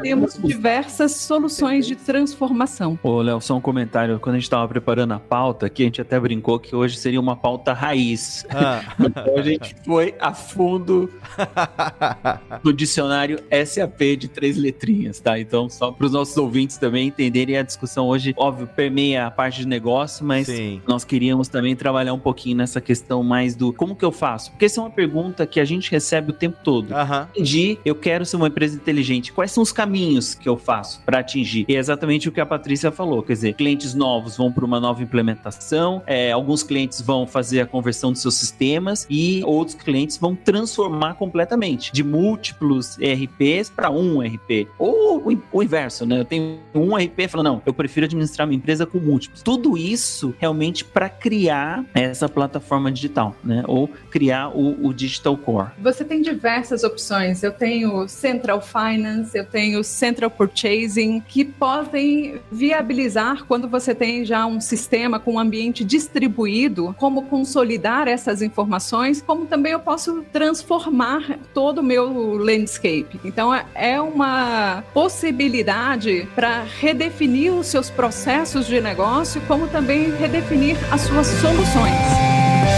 temos 0.00 0.38
diversas 0.42 1.12
soluções 1.12 1.86
de 1.86 1.94
transformação. 1.94 2.98
Ô, 3.02 3.20
Léo, 3.20 3.40
só 3.40 3.56
um 3.56 3.60
comentário. 3.60 4.18
Quando 4.18 4.36
a 4.36 4.38
gente 4.38 4.44
estava 4.44 4.66
preparando 4.66 5.12
a 5.12 5.18
pauta 5.18 5.66
aqui, 5.66 5.82
a 5.82 5.86
gente 5.86 6.00
até 6.00 6.18
brincou 6.18 6.58
que 6.58 6.74
hoje 6.74 6.96
seria 6.96 7.20
uma 7.20 7.36
pauta 7.36 7.72
raiz. 7.72 8.46
Ah. 8.50 8.82
então 8.98 9.36
a 9.36 9.42
gente 9.42 9.76
foi 9.84 10.14
a 10.18 10.32
fundo 10.32 11.10
no 12.64 12.72
dicionário 12.72 13.38
SAP 13.66 14.00
de 14.18 14.28
três 14.28 14.56
letrinhas, 14.56 15.20
tá? 15.20 15.38
Então, 15.38 15.68
só 15.68 15.92
para 15.92 16.06
os 16.06 16.12
nossos 16.12 16.37
ouvintes 16.38 16.76
também 16.78 17.08
entenderem 17.08 17.56
a 17.56 17.62
discussão 17.62 18.06
hoje, 18.06 18.34
óbvio, 18.36 18.66
permeia 18.66 19.26
a 19.26 19.30
parte 19.30 19.60
de 19.60 19.68
negócio, 19.68 20.24
mas 20.24 20.46
Sim. 20.46 20.80
nós 20.86 21.04
queríamos 21.04 21.48
também 21.48 21.74
trabalhar 21.76 22.14
um 22.14 22.18
pouquinho 22.18 22.56
nessa 22.56 22.80
questão 22.80 23.22
mais 23.22 23.54
do 23.54 23.72
como 23.72 23.94
que 23.94 24.04
eu 24.04 24.12
faço? 24.12 24.50
Porque 24.50 24.64
essa 24.64 24.80
é 24.80 24.84
uma 24.84 24.90
pergunta 24.90 25.46
que 25.46 25.60
a 25.60 25.64
gente 25.64 25.90
recebe 25.90 26.30
o 26.30 26.32
tempo 26.32 26.58
todo. 26.62 26.92
Uhum. 26.92 27.26
Entendi, 27.34 27.78
eu 27.84 27.94
quero 27.94 28.24
ser 28.24 28.36
uma 28.36 28.48
empresa 28.48 28.76
inteligente. 28.76 29.32
Quais 29.32 29.52
são 29.52 29.62
os 29.62 29.72
caminhos 29.72 30.34
que 30.34 30.48
eu 30.48 30.56
faço 30.56 31.02
para 31.04 31.18
atingir? 31.18 31.64
E 31.68 31.76
é 31.76 31.78
exatamente 31.78 32.28
o 32.28 32.32
que 32.32 32.40
a 32.40 32.46
Patrícia 32.46 32.90
falou, 32.90 33.22
quer 33.22 33.34
dizer, 33.34 33.54
clientes 33.54 33.94
novos 33.94 34.36
vão 34.36 34.52
para 34.52 34.64
uma 34.64 34.80
nova 34.80 35.02
implementação, 35.02 36.02
é, 36.06 36.32
alguns 36.32 36.62
clientes 36.62 37.00
vão 37.00 37.26
fazer 37.26 37.60
a 37.60 37.66
conversão 37.66 38.12
dos 38.12 38.22
seus 38.22 38.34
sistemas 38.34 39.06
e 39.10 39.42
outros 39.44 39.76
clientes 39.76 40.16
vão 40.16 40.34
transformar 40.34 41.14
completamente 41.14 41.92
de 41.92 42.02
múltiplos 42.02 42.98
ERPs 42.98 43.70
para 43.70 43.90
um 43.90 44.22
ERP. 44.22 44.68
Ou 44.78 45.38
o, 45.52 45.62
inverso, 45.62 46.06
né? 46.06 46.24
Tem 46.28 46.58
um 46.74 46.96
RP 46.96 47.28
fala, 47.28 47.42
não, 47.42 47.62
eu 47.64 47.72
prefiro 47.72 48.06
administrar 48.06 48.46
minha 48.46 48.58
empresa 48.58 48.86
com 48.86 48.98
múltiplos. 48.98 49.42
Tudo 49.42 49.76
isso 49.76 50.34
realmente 50.38 50.84
para 50.84 51.08
criar 51.08 51.84
essa 51.94 52.28
plataforma 52.28 52.90
digital, 52.90 53.34
né? 53.42 53.64
Ou 53.66 53.88
criar 54.10 54.48
o, 54.48 54.86
o, 54.86 54.92
Digital 54.92 55.36
Core. 55.36 55.70
Você 55.78 56.04
tem 56.04 56.20
diversas 56.20 56.82
opções. 56.82 57.42
Eu 57.42 57.52
tenho 57.52 58.08
Central 58.08 58.60
Finance, 58.60 59.36
eu 59.36 59.44
tenho 59.44 59.82
Central 59.84 60.30
Purchasing, 60.30 61.20
que 61.20 61.44
podem 61.44 62.40
viabilizar 62.50 63.44
quando 63.44 63.68
você 63.68 63.94
tem 63.94 64.24
já 64.24 64.44
um 64.46 64.60
sistema 64.60 65.18
com 65.18 65.34
um 65.34 65.38
ambiente 65.38 65.84
distribuído, 65.84 66.94
como 66.98 67.22
consolidar 67.22 68.08
essas 68.08 68.42
informações, 68.42 69.22
como 69.22 69.46
também 69.46 69.72
eu 69.72 69.80
posso 69.80 70.24
transformar 70.32 71.38
todo 71.54 71.78
o 71.78 71.82
meu 71.82 72.34
landscape. 72.34 73.20
Então, 73.24 73.54
é 73.74 74.00
uma 74.00 74.82
possibilidade 74.92 76.17
para 76.34 76.64
redefinir 76.80 77.52
os 77.52 77.66
seus 77.66 77.90
processos 77.90 78.66
de 78.66 78.80
negócio, 78.80 79.40
como 79.42 79.68
também 79.68 80.10
redefinir 80.16 80.76
as 80.92 81.02
suas 81.02 81.26
soluções. 81.26 82.77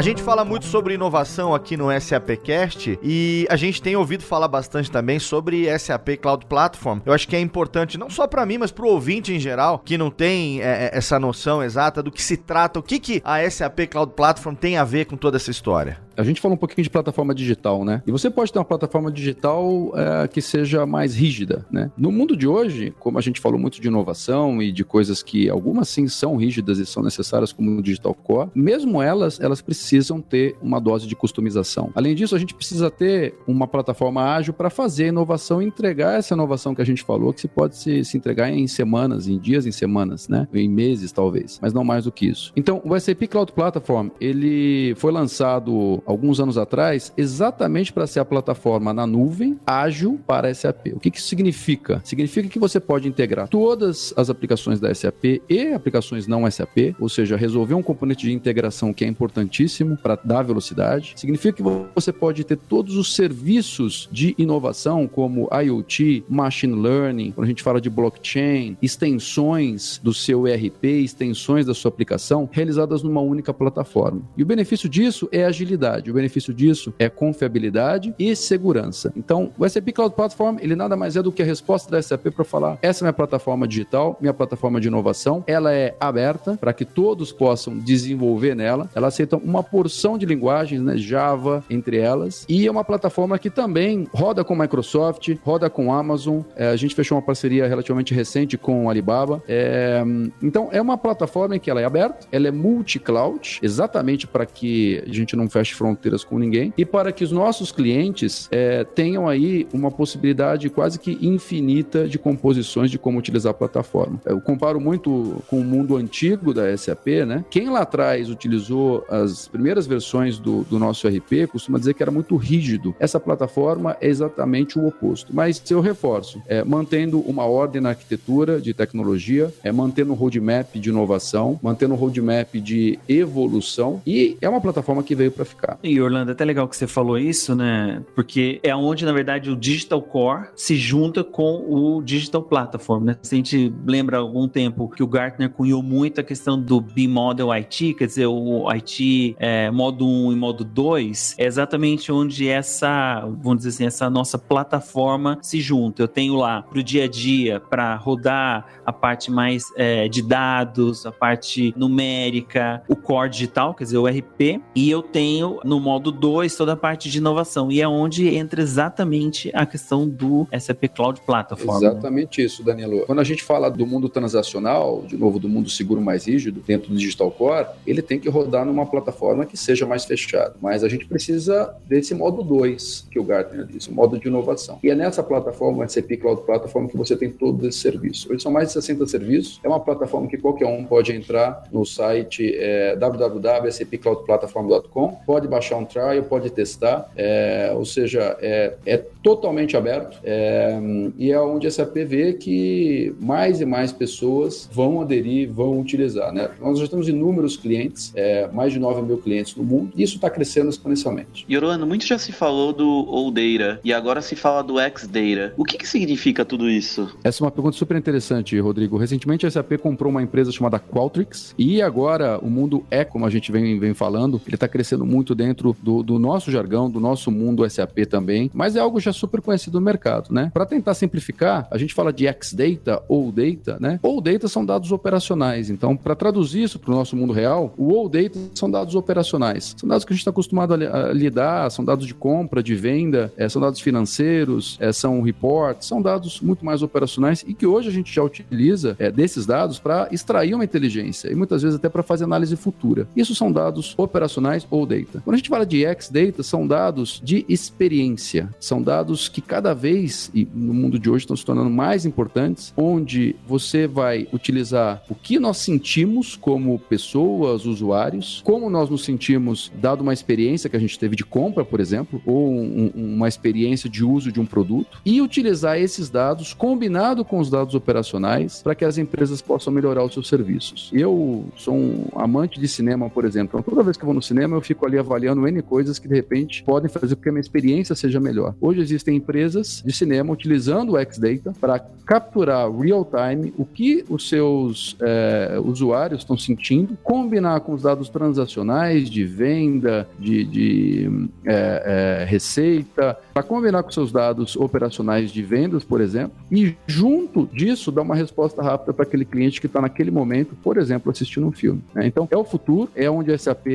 A 0.00 0.02
gente 0.02 0.22
fala 0.22 0.46
muito 0.46 0.64
sobre 0.64 0.94
inovação 0.94 1.54
aqui 1.54 1.76
no 1.76 1.88
SAPcast 2.00 2.98
e 3.02 3.46
a 3.50 3.56
gente 3.56 3.82
tem 3.82 3.96
ouvido 3.96 4.24
falar 4.24 4.48
bastante 4.48 4.90
também 4.90 5.18
sobre 5.18 5.66
SAP 5.78 6.16
Cloud 6.18 6.46
Platform. 6.46 7.00
Eu 7.04 7.12
acho 7.12 7.28
que 7.28 7.36
é 7.36 7.40
importante 7.40 7.98
não 7.98 8.08
só 8.08 8.26
para 8.26 8.46
mim, 8.46 8.56
mas 8.56 8.70
para 8.70 8.86
o 8.86 8.88
ouvinte 8.88 9.30
em 9.34 9.38
geral 9.38 9.78
que 9.78 9.98
não 9.98 10.10
tem 10.10 10.62
é, 10.62 10.86
é, 10.86 10.90
essa 10.94 11.20
noção 11.20 11.62
exata 11.62 12.02
do 12.02 12.10
que 12.10 12.22
se 12.22 12.38
trata, 12.38 12.80
o 12.80 12.82
que, 12.82 12.98
que 12.98 13.20
a 13.22 13.50
SAP 13.50 13.80
Cloud 13.90 14.14
Platform 14.16 14.54
tem 14.54 14.78
a 14.78 14.84
ver 14.84 15.04
com 15.04 15.18
toda 15.18 15.36
essa 15.36 15.50
história. 15.50 15.98
A 16.20 16.22
gente 16.22 16.38
fala 16.38 16.52
um 16.52 16.56
pouquinho 16.58 16.84
de 16.84 16.90
plataforma 16.90 17.34
digital, 17.34 17.82
né? 17.82 18.02
E 18.06 18.12
você 18.12 18.28
pode 18.28 18.52
ter 18.52 18.58
uma 18.58 18.64
plataforma 18.64 19.10
digital 19.10 19.90
é, 19.94 20.28
que 20.28 20.42
seja 20.42 20.84
mais 20.84 21.14
rígida, 21.14 21.64
né? 21.70 21.90
No 21.96 22.12
mundo 22.12 22.36
de 22.36 22.46
hoje, 22.46 22.92
como 22.98 23.18
a 23.18 23.22
gente 23.22 23.40
falou 23.40 23.58
muito 23.58 23.80
de 23.80 23.88
inovação 23.88 24.60
e 24.62 24.70
de 24.70 24.84
coisas 24.84 25.22
que 25.22 25.48
algumas 25.48 25.88
sim 25.88 26.06
são 26.08 26.36
rígidas 26.36 26.78
e 26.78 26.84
são 26.84 27.02
necessárias 27.02 27.54
como 27.54 27.70
o 27.70 27.82
Digital 27.82 28.14
Core, 28.14 28.50
mesmo 28.54 29.00
elas, 29.00 29.40
elas 29.40 29.62
precisam 29.62 30.20
ter 30.20 30.56
uma 30.60 30.78
dose 30.78 31.06
de 31.06 31.16
customização. 31.16 31.90
Além 31.94 32.14
disso, 32.14 32.36
a 32.36 32.38
gente 32.38 32.54
precisa 32.54 32.90
ter 32.90 33.34
uma 33.46 33.66
plataforma 33.66 34.22
ágil 34.22 34.52
para 34.52 34.68
fazer 34.68 35.04
a 35.04 35.08
inovação 35.08 35.62
e 35.62 35.64
entregar 35.64 36.18
essa 36.18 36.34
inovação 36.34 36.74
que 36.74 36.82
a 36.82 36.86
gente 36.86 37.02
falou, 37.02 37.32
que 37.32 37.40
se 37.40 37.48
pode 37.48 37.78
se, 37.78 38.04
se 38.04 38.18
entregar 38.18 38.50
em 38.50 38.66
semanas, 38.66 39.26
em 39.26 39.38
dias, 39.38 39.64
em 39.64 39.72
semanas, 39.72 40.28
né? 40.28 40.46
Em 40.52 40.68
meses, 40.68 41.12
talvez, 41.12 41.58
mas 41.62 41.72
não 41.72 41.82
mais 41.82 42.04
do 42.04 42.12
que 42.12 42.26
isso. 42.26 42.52
Então, 42.54 42.82
o 42.84 43.00
SAP 43.00 43.22
Cloud 43.26 43.52
Platform, 43.52 44.08
ele 44.20 44.94
foi 44.96 45.10
lançado 45.10 46.02
alguns 46.10 46.40
anos 46.40 46.58
atrás, 46.58 47.12
exatamente 47.16 47.92
para 47.92 48.06
ser 48.06 48.20
a 48.20 48.24
plataforma 48.24 48.92
na 48.92 49.06
nuvem 49.06 49.58
ágil 49.66 50.20
para 50.26 50.52
SAP. 50.52 50.88
O 50.94 51.00
que, 51.00 51.10
que 51.10 51.18
isso 51.18 51.28
significa? 51.28 52.00
Significa 52.04 52.48
que 52.48 52.58
você 52.58 52.78
pode 52.78 53.08
integrar 53.08 53.48
todas 53.48 54.12
as 54.16 54.30
aplicações 54.30 54.80
da 54.80 54.94
SAP 54.94 55.40
e 55.48 55.72
aplicações 55.72 56.26
não 56.26 56.50
SAP, 56.50 56.94
ou 56.98 57.08
seja, 57.08 57.36
resolver 57.36 57.74
um 57.74 57.82
componente 57.82 58.26
de 58.26 58.32
integração 58.32 58.92
que 58.92 59.04
é 59.04 59.08
importantíssimo 59.08 59.96
para 59.96 60.16
dar 60.16 60.42
velocidade. 60.42 61.14
Significa 61.16 61.56
que 61.56 61.62
você 61.94 62.12
pode 62.12 62.44
ter 62.44 62.56
todos 62.56 62.96
os 62.96 63.14
serviços 63.14 64.08
de 64.10 64.34
inovação, 64.38 65.06
como 65.06 65.48
IoT, 65.52 66.24
Machine 66.28 66.74
Learning, 66.74 67.32
quando 67.32 67.44
a 67.46 67.48
gente 67.48 67.62
fala 67.62 67.80
de 67.80 67.90
blockchain, 67.90 68.76
extensões 68.82 70.00
do 70.02 70.12
seu 70.12 70.46
ERP, 70.46 70.84
extensões 70.84 71.66
da 71.66 71.74
sua 71.74 71.88
aplicação, 71.88 72.48
realizadas 72.50 73.02
numa 73.02 73.20
única 73.20 73.52
plataforma. 73.52 74.22
E 74.36 74.42
o 74.42 74.46
benefício 74.46 74.88
disso 74.88 75.28
é 75.30 75.44
agilidade 75.44 75.89
o 75.98 76.14
benefício 76.14 76.52
disso 76.52 76.94
é 76.98 77.08
confiabilidade 77.08 78.14
e 78.18 78.34
segurança. 78.36 79.12
Então, 79.16 79.52
o 79.58 79.68
SAP 79.68 79.90
Cloud 79.92 80.14
Platform, 80.14 80.58
ele 80.60 80.76
nada 80.76 80.96
mais 80.96 81.16
é 81.16 81.22
do 81.22 81.32
que 81.32 81.42
a 81.42 81.44
resposta 81.44 81.90
da 81.90 82.00
SAP 82.00 82.28
para 82.34 82.44
falar: 82.44 82.78
essa 82.82 83.02
é 83.02 83.06
minha 83.06 83.12
plataforma 83.12 83.66
digital, 83.66 84.16
minha 84.20 84.34
plataforma 84.34 84.80
de 84.80 84.88
inovação, 84.88 85.44
ela 85.46 85.72
é 85.72 85.94
aberta 85.98 86.56
para 86.56 86.72
que 86.72 86.84
todos 86.84 87.32
possam 87.32 87.78
desenvolver 87.78 88.54
nela. 88.54 88.88
Ela 88.94 89.08
aceita 89.08 89.36
uma 89.36 89.62
porção 89.62 90.16
de 90.16 90.26
linguagens, 90.26 90.80
né, 90.80 90.96
Java 90.96 91.64
entre 91.68 91.98
elas, 91.98 92.44
e 92.48 92.66
é 92.66 92.70
uma 92.70 92.84
plataforma 92.84 93.38
que 93.38 93.50
também 93.50 94.06
roda 94.12 94.44
com 94.44 94.54
Microsoft, 94.54 95.34
roda 95.42 95.68
com 95.70 95.92
Amazon. 95.92 96.40
É, 96.56 96.68
a 96.68 96.76
gente 96.76 96.94
fechou 96.94 97.16
uma 97.16 97.22
parceria 97.22 97.66
relativamente 97.66 98.14
recente 98.14 98.56
com 98.56 98.88
Alibaba. 98.88 99.42
É, 99.48 100.02
então, 100.42 100.68
é 100.72 100.80
uma 100.80 100.98
plataforma 100.98 101.56
em 101.56 101.60
que 101.60 101.70
ela 101.70 101.80
é 101.80 101.84
aberta, 101.84 102.26
ela 102.30 102.48
é 102.48 102.50
multi-cloud, 102.50 103.58
exatamente 103.62 104.26
para 104.26 104.46
que 104.46 105.02
a 105.06 105.12
gente 105.12 105.36
não 105.36 105.48
feche 105.48 105.74
fronteiras 105.80 106.22
com 106.22 106.38
ninguém 106.38 106.74
e 106.76 106.84
para 106.84 107.10
que 107.10 107.24
os 107.24 107.32
nossos 107.32 107.72
clientes 107.72 108.46
é, 108.52 108.84
tenham 108.84 109.26
aí 109.26 109.66
uma 109.72 109.90
possibilidade 109.90 110.68
quase 110.68 110.98
que 110.98 111.16
infinita 111.22 112.06
de 112.06 112.18
composições 112.18 112.90
de 112.90 112.98
como 112.98 113.18
utilizar 113.18 113.52
a 113.52 113.54
plataforma. 113.54 114.20
Eu 114.26 114.42
comparo 114.42 114.78
muito 114.78 115.42
com 115.48 115.58
o 115.58 115.64
mundo 115.64 115.96
antigo 115.96 116.52
da 116.52 116.76
SAP, 116.76 117.06
né? 117.26 117.42
Quem 117.48 117.70
lá 117.70 117.80
atrás 117.80 118.28
utilizou 118.28 119.06
as 119.08 119.48
primeiras 119.48 119.86
versões 119.86 120.38
do, 120.38 120.64
do 120.64 120.78
nosso 120.78 121.08
RP 121.08 121.46
costuma 121.50 121.78
dizer 121.78 121.94
que 121.94 122.02
era 122.02 122.12
muito 122.12 122.36
rígido. 122.36 122.94
Essa 122.98 123.18
plataforma 123.18 123.96
é 124.02 124.08
exatamente 124.08 124.78
o 124.78 124.86
oposto. 124.86 125.34
Mas 125.34 125.62
eu 125.70 125.80
reforço, 125.80 126.42
é, 126.46 126.62
mantendo 126.62 127.20
uma 127.20 127.44
ordem 127.44 127.80
na 127.80 127.90
arquitetura 127.90 128.60
de 128.60 128.74
tecnologia, 128.74 129.52
é, 129.62 129.72
mantendo 129.72 130.12
um 130.12 130.16
roadmap 130.16 130.74
de 130.74 130.90
inovação, 130.90 131.58
mantendo 131.62 131.94
um 131.94 131.96
roadmap 131.96 132.54
de 132.56 132.98
evolução 133.08 134.02
e 134.06 134.36
é 134.40 134.48
uma 134.48 134.60
plataforma 134.60 135.02
que 135.02 135.14
veio 135.14 135.30
para 135.30 135.44
ficar. 135.44 135.69
E 135.82 136.00
Orlando, 136.00 136.30
é 136.30 136.32
até 136.32 136.44
legal 136.44 136.68
que 136.68 136.76
você 136.76 136.86
falou 136.86 137.18
isso, 137.18 137.54
né? 137.54 138.02
Porque 138.14 138.60
é 138.62 138.74
onde, 138.74 139.04
na 139.04 139.12
verdade, 139.12 139.50
o 139.50 139.56
Digital 139.56 140.02
Core 140.02 140.48
se 140.54 140.76
junta 140.76 141.22
com 141.22 141.64
o 141.68 142.02
Digital 142.02 142.42
Platform, 142.42 143.04
né? 143.04 143.16
Se 143.22 143.34
a 143.34 143.36
gente 143.36 143.72
lembra 143.86 144.18
algum 144.18 144.48
tempo 144.48 144.88
que 144.88 145.02
o 145.02 145.06
Gartner 145.06 145.50
cunhou 145.50 145.82
muito 145.82 146.20
a 146.20 146.24
questão 146.24 146.60
do 146.60 146.80
B-Model 146.80 147.50
IT, 147.52 147.94
quer 147.94 148.06
dizer, 148.06 148.26
o 148.26 148.68
IT 148.70 149.36
é, 149.38 149.70
modo 149.70 150.06
1 150.06 150.32
e 150.32 150.36
modo 150.36 150.64
2, 150.64 151.36
é 151.38 151.44
exatamente 151.44 152.10
onde 152.10 152.48
essa, 152.48 153.20
vamos 153.40 153.58
dizer 153.58 153.68
assim, 153.70 153.86
essa 153.86 154.10
nossa 154.10 154.38
plataforma 154.38 155.38
se 155.42 155.60
junta. 155.60 156.02
Eu 156.02 156.08
tenho 156.08 156.34
lá 156.34 156.62
pro 156.62 156.82
dia 156.82 157.04
a 157.04 157.08
dia, 157.08 157.60
para 157.60 157.94
rodar 157.96 158.66
a 158.84 158.92
parte 158.92 159.30
mais 159.30 159.64
é, 159.76 160.08
de 160.08 160.22
dados, 160.22 161.06
a 161.06 161.12
parte 161.12 161.74
numérica, 161.76 162.82
o 162.88 162.96
core 162.96 163.30
digital, 163.30 163.74
quer 163.74 163.84
dizer, 163.84 163.98
o 163.98 164.06
RP, 164.06 164.60
e 164.74 164.90
eu 164.90 165.02
tenho 165.02 165.59
no 165.64 165.80
modo 165.80 166.10
2 166.10 166.54
toda 166.56 166.72
a 166.72 166.76
parte 166.76 167.10
de 167.10 167.18
inovação. 167.18 167.70
E 167.70 167.80
é 167.80 167.88
onde 167.88 168.34
entra 168.34 168.60
exatamente 168.60 169.50
a 169.54 169.66
questão 169.66 170.08
do 170.08 170.46
SAP 170.58 170.84
Cloud 170.94 171.20
Platform. 171.20 171.80
Né? 171.80 171.88
Exatamente 171.88 172.40
né? 172.40 172.46
isso, 172.46 172.62
Danilo. 172.62 173.04
Quando 173.06 173.20
a 173.20 173.24
gente 173.24 173.42
fala 173.42 173.70
do 173.70 173.86
mundo 173.86 174.08
transacional, 174.08 175.04
de 175.06 175.16
novo, 175.16 175.38
do 175.38 175.48
mundo 175.48 175.70
seguro 175.70 176.00
mais 176.00 176.26
rígido, 176.26 176.62
dentro 176.66 176.90
do 176.90 176.96
Digital 176.96 177.30
Core, 177.30 177.66
ele 177.86 178.02
tem 178.02 178.18
que 178.18 178.28
rodar 178.28 178.64
numa 178.64 178.86
plataforma 178.86 179.46
que 179.46 179.56
seja 179.56 179.86
mais 179.86 180.04
fechada. 180.04 180.54
Mas 180.60 180.84
a 180.84 180.88
gente 180.88 181.06
precisa 181.06 181.74
desse 181.86 182.14
modo 182.14 182.42
2 182.42 183.08
que 183.10 183.18
o 183.18 183.24
Gartner 183.24 183.66
disse, 183.66 183.90
o 183.90 183.94
modo 183.94 184.18
de 184.18 184.28
inovação. 184.28 184.78
E 184.82 184.90
é 184.90 184.94
nessa 184.94 185.22
plataforma, 185.22 185.86
SAP 185.88 186.12
Cloud 186.20 186.42
Platform, 186.42 186.86
que 186.86 186.96
você 186.96 187.16
tem 187.16 187.30
todo 187.30 187.66
esse 187.66 187.78
serviço. 187.78 188.32
Hoje 188.32 188.42
são 188.42 188.52
mais 188.52 188.68
de 188.68 188.74
60 188.74 189.06
serviços. 189.06 189.60
É 189.62 189.68
uma 189.68 189.80
plataforma 189.80 190.26
que 190.26 190.38
qualquer 190.38 190.66
um 190.66 190.84
pode 190.84 191.12
entrar 191.12 191.64
no 191.72 191.84
site 191.84 192.54
é, 192.56 192.96
www.sapcloudplatform.com, 192.96 195.20
pode 195.26 195.46
baixar 195.50 195.70
baixar 195.70 195.76
um 195.76 195.84
trial, 195.84 196.22
pode 196.24 196.50
testar, 196.50 197.10
é, 197.16 197.72
ou 197.74 197.84
seja, 197.84 198.36
é, 198.40 198.74
é 198.84 198.96
totalmente 199.22 199.76
aberto 199.76 200.18
é, 200.24 200.78
e 201.16 201.30
é 201.30 201.40
onde 201.40 201.66
a 201.66 201.70
SAP 201.70 201.96
vê 202.06 202.32
que 202.32 203.14
mais 203.20 203.60
e 203.60 203.66
mais 203.66 203.92
pessoas 203.92 204.68
vão 204.72 205.00
aderir, 205.00 205.50
vão 205.52 205.78
utilizar. 205.78 206.32
Né? 206.32 206.50
Nós 206.60 206.78
já 206.78 206.88
temos 206.88 207.08
inúmeros 207.08 207.56
clientes, 207.56 208.12
é, 208.14 208.48
mais 208.48 208.72
de 208.72 208.78
9 208.78 209.02
mil 209.02 209.18
clientes 209.18 209.54
no 209.54 209.62
mundo, 209.62 209.92
e 209.94 210.02
isso 210.02 210.16
está 210.16 210.30
crescendo 210.30 210.70
exponencialmente. 210.70 211.44
E 211.48 211.56
Orlando, 211.56 211.86
muito 211.86 212.06
já 212.06 212.18
se 212.18 212.32
falou 212.32 212.72
do 212.72 213.06
All 213.08 213.30
Data 213.30 213.80
e 213.84 213.92
agora 213.92 214.22
se 214.22 214.34
fala 214.34 214.62
do 214.62 214.78
X 214.80 215.06
Data. 215.06 215.54
O 215.56 215.64
que, 215.64 215.76
que 215.76 215.86
significa 215.86 216.44
tudo 216.44 216.68
isso? 216.68 217.14
Essa 217.22 217.42
é 217.42 217.44
uma 217.44 217.50
pergunta 217.50 217.76
super 217.76 217.96
interessante, 217.96 218.58
Rodrigo. 218.58 218.96
Recentemente 218.96 219.46
a 219.46 219.50
SAP 219.50 219.72
comprou 219.82 220.10
uma 220.10 220.22
empresa 220.22 220.50
chamada 220.50 220.78
Qualtrics 220.78 221.54
e 221.58 221.82
agora 221.82 222.38
o 222.38 222.48
mundo 222.48 222.84
é, 222.90 223.04
como 223.04 223.26
a 223.26 223.30
gente 223.30 223.52
vem, 223.52 223.78
vem 223.78 223.92
falando, 223.92 224.40
ele 224.46 224.54
está 224.54 224.66
crescendo 224.66 225.04
muito 225.04 225.34
dentro 225.40 225.74
do, 225.82 226.02
do 226.02 226.18
nosso 226.18 226.50
jargão, 226.50 226.90
do 226.90 227.00
nosso 227.00 227.30
mundo 227.30 227.68
SAP 227.68 228.00
também, 228.06 228.50
mas 228.52 228.76
é 228.76 228.80
algo 228.80 229.00
já 229.00 229.10
super 229.10 229.40
conhecido 229.40 229.80
no 229.80 229.86
mercado, 229.86 230.34
né? 230.34 230.50
Para 230.52 230.66
tentar 230.66 230.92
simplificar, 230.92 231.66
a 231.70 231.78
gente 231.78 231.94
fala 231.94 232.12
de 232.12 232.26
X-Data 232.26 233.02
ou 233.08 233.32
Data, 233.32 233.78
né? 233.80 233.98
Ou 234.02 234.20
Data 234.20 234.48
são 234.48 234.66
dados 234.66 234.92
operacionais. 234.92 235.70
Então, 235.70 235.96
para 235.96 236.14
traduzir 236.14 236.64
isso 236.64 236.78
para 236.78 236.92
o 236.92 236.94
nosso 236.94 237.16
mundo 237.16 237.32
real, 237.32 237.72
o 237.78 237.96
All 237.96 238.06
Data 238.06 238.38
são 238.54 238.70
dados 238.70 238.94
operacionais. 238.94 239.74
São 239.78 239.88
dados 239.88 240.04
que 240.04 240.12
a 240.12 240.14
gente 240.14 240.20
está 240.20 240.30
acostumado 240.30 240.74
a, 240.74 241.12
lidar, 241.14 241.70
são 241.70 241.82
dados 241.82 242.06
de 242.06 242.12
compra, 242.12 242.62
de 242.62 242.74
venda, 242.74 243.32
é, 243.38 243.48
são 243.48 243.62
dados 243.62 243.80
financeiros, 243.80 244.76
é, 244.78 244.92
são 244.92 245.22
reports, 245.22 245.88
são 245.88 246.02
dados 246.02 246.42
muito 246.42 246.66
mais 246.66 246.82
operacionais 246.82 247.42
e 247.48 247.54
que 247.54 247.66
hoje 247.66 247.88
a 247.88 247.92
gente 247.92 248.14
já 248.14 248.22
utiliza 248.22 248.94
é, 248.98 249.10
desses 249.10 249.46
dados 249.46 249.78
para 249.78 250.06
extrair 250.12 250.54
uma 250.54 250.64
inteligência 250.64 251.32
e 251.32 251.34
muitas 251.34 251.62
vezes 251.62 251.78
até 251.78 251.88
para 251.88 252.02
fazer 252.02 252.24
análise 252.24 252.54
futura. 252.56 253.08
Isso 253.16 253.34
são 253.34 253.50
dados 253.50 253.94
operacionais 253.96 254.66
ou 254.70 254.84
data. 254.84 255.22
Quando 255.30 255.36
a 255.36 255.38
gente 255.38 255.48
fala 255.48 255.64
de 255.64 255.84
X-Data, 255.84 256.42
são 256.42 256.66
dados 256.66 257.22
de 257.22 257.46
experiência. 257.48 258.52
São 258.58 258.82
dados 258.82 259.28
que 259.28 259.40
cada 259.40 259.72
vez, 259.72 260.28
e 260.34 260.44
no 260.52 260.74
mundo 260.74 260.98
de 260.98 261.08
hoje, 261.08 261.22
estão 261.22 261.36
se 261.36 261.44
tornando 261.44 261.70
mais 261.70 262.04
importantes, 262.04 262.74
onde 262.76 263.36
você 263.46 263.86
vai 263.86 264.26
utilizar 264.32 265.04
o 265.08 265.14
que 265.14 265.38
nós 265.38 265.58
sentimos 265.58 266.34
como 266.34 266.76
pessoas, 266.80 267.64
usuários, 267.64 268.42
como 268.44 268.68
nós 268.68 268.90
nos 268.90 269.04
sentimos 269.04 269.70
dado 269.80 270.00
uma 270.00 270.12
experiência 270.12 270.68
que 270.68 270.76
a 270.76 270.80
gente 270.80 270.98
teve 270.98 271.14
de 271.14 271.24
compra, 271.24 271.64
por 271.64 271.78
exemplo, 271.78 272.20
ou 272.26 272.50
um, 272.50 272.90
uma 272.96 273.28
experiência 273.28 273.88
de 273.88 274.04
uso 274.04 274.32
de 274.32 274.40
um 274.40 274.44
produto, 274.44 275.00
e 275.06 275.22
utilizar 275.22 275.78
esses 275.78 276.10
dados 276.10 276.52
combinado 276.52 277.24
com 277.24 277.38
os 277.38 277.48
dados 277.48 277.76
operacionais 277.76 278.64
para 278.64 278.74
que 278.74 278.84
as 278.84 278.98
empresas 278.98 279.40
possam 279.40 279.72
melhorar 279.72 280.02
os 280.02 280.12
seus 280.12 280.26
serviços. 280.26 280.90
Eu 280.92 281.44
sou 281.54 281.76
um 281.76 282.08
amante 282.16 282.58
de 282.58 282.66
cinema, 282.66 283.08
por 283.08 283.24
exemplo, 283.24 283.60
então 283.60 283.62
toda 283.62 283.84
vez 283.84 283.96
que 283.96 284.02
eu 284.02 284.06
vou 284.06 284.14
no 284.14 284.20
cinema 284.20 284.56
eu 284.56 284.60
fico 284.60 284.84
ali 284.84 284.98
avaliando 284.98 285.19
N 285.26 285.62
coisas 285.62 285.98
que 285.98 286.08
de 286.08 286.14
repente 286.14 286.62
podem 286.62 286.90
fazer 286.90 287.16
com 287.16 287.22
que 287.22 287.28
a 287.28 287.32
minha 287.32 287.40
experiência 287.40 287.94
seja 287.94 288.20
melhor. 288.20 288.54
Hoje 288.60 288.80
existem 288.80 289.16
empresas 289.16 289.82
de 289.84 289.92
cinema 289.92 290.32
utilizando 290.32 290.92
o 290.92 290.98
X-Data 290.98 291.52
para 291.60 291.78
capturar 291.78 292.70
real 292.70 293.04
time 293.04 293.54
o 293.56 293.64
que 293.64 294.04
os 294.08 294.28
seus 294.28 294.96
é, 295.00 295.60
usuários 295.62 296.22
estão 296.22 296.36
sentindo, 296.36 296.96
combinar 297.02 297.60
com 297.60 297.72
os 297.72 297.82
dados 297.82 298.08
transacionais 298.08 299.08
de 299.08 299.24
venda, 299.24 300.08
de, 300.18 300.44
de 300.44 301.28
é, 301.44 302.22
é, 302.22 302.24
receita, 302.24 303.16
para 303.32 303.42
combinar 303.42 303.82
com 303.82 303.90
seus 303.90 304.10
dados 304.10 304.56
operacionais 304.56 305.30
de 305.30 305.42
vendas, 305.42 305.84
por 305.84 306.00
exemplo, 306.00 306.32
e 306.50 306.74
junto 306.86 307.48
disso 307.52 307.92
dar 307.92 308.02
uma 308.02 308.14
resposta 308.14 308.62
rápida 308.62 308.92
para 308.92 309.04
aquele 309.04 309.24
cliente 309.24 309.60
que 309.60 309.66
está 309.66 309.80
naquele 309.80 310.10
momento, 310.10 310.56
por 310.62 310.76
exemplo, 310.78 311.10
assistindo 311.10 311.46
um 311.46 311.52
filme. 311.52 311.82
Né? 311.94 312.06
Então, 312.06 312.28
é 312.30 312.36
o 312.36 312.44
futuro, 312.44 312.90
é 312.94 313.10
onde 313.10 313.32
a 313.32 313.38
SAP 313.38 313.66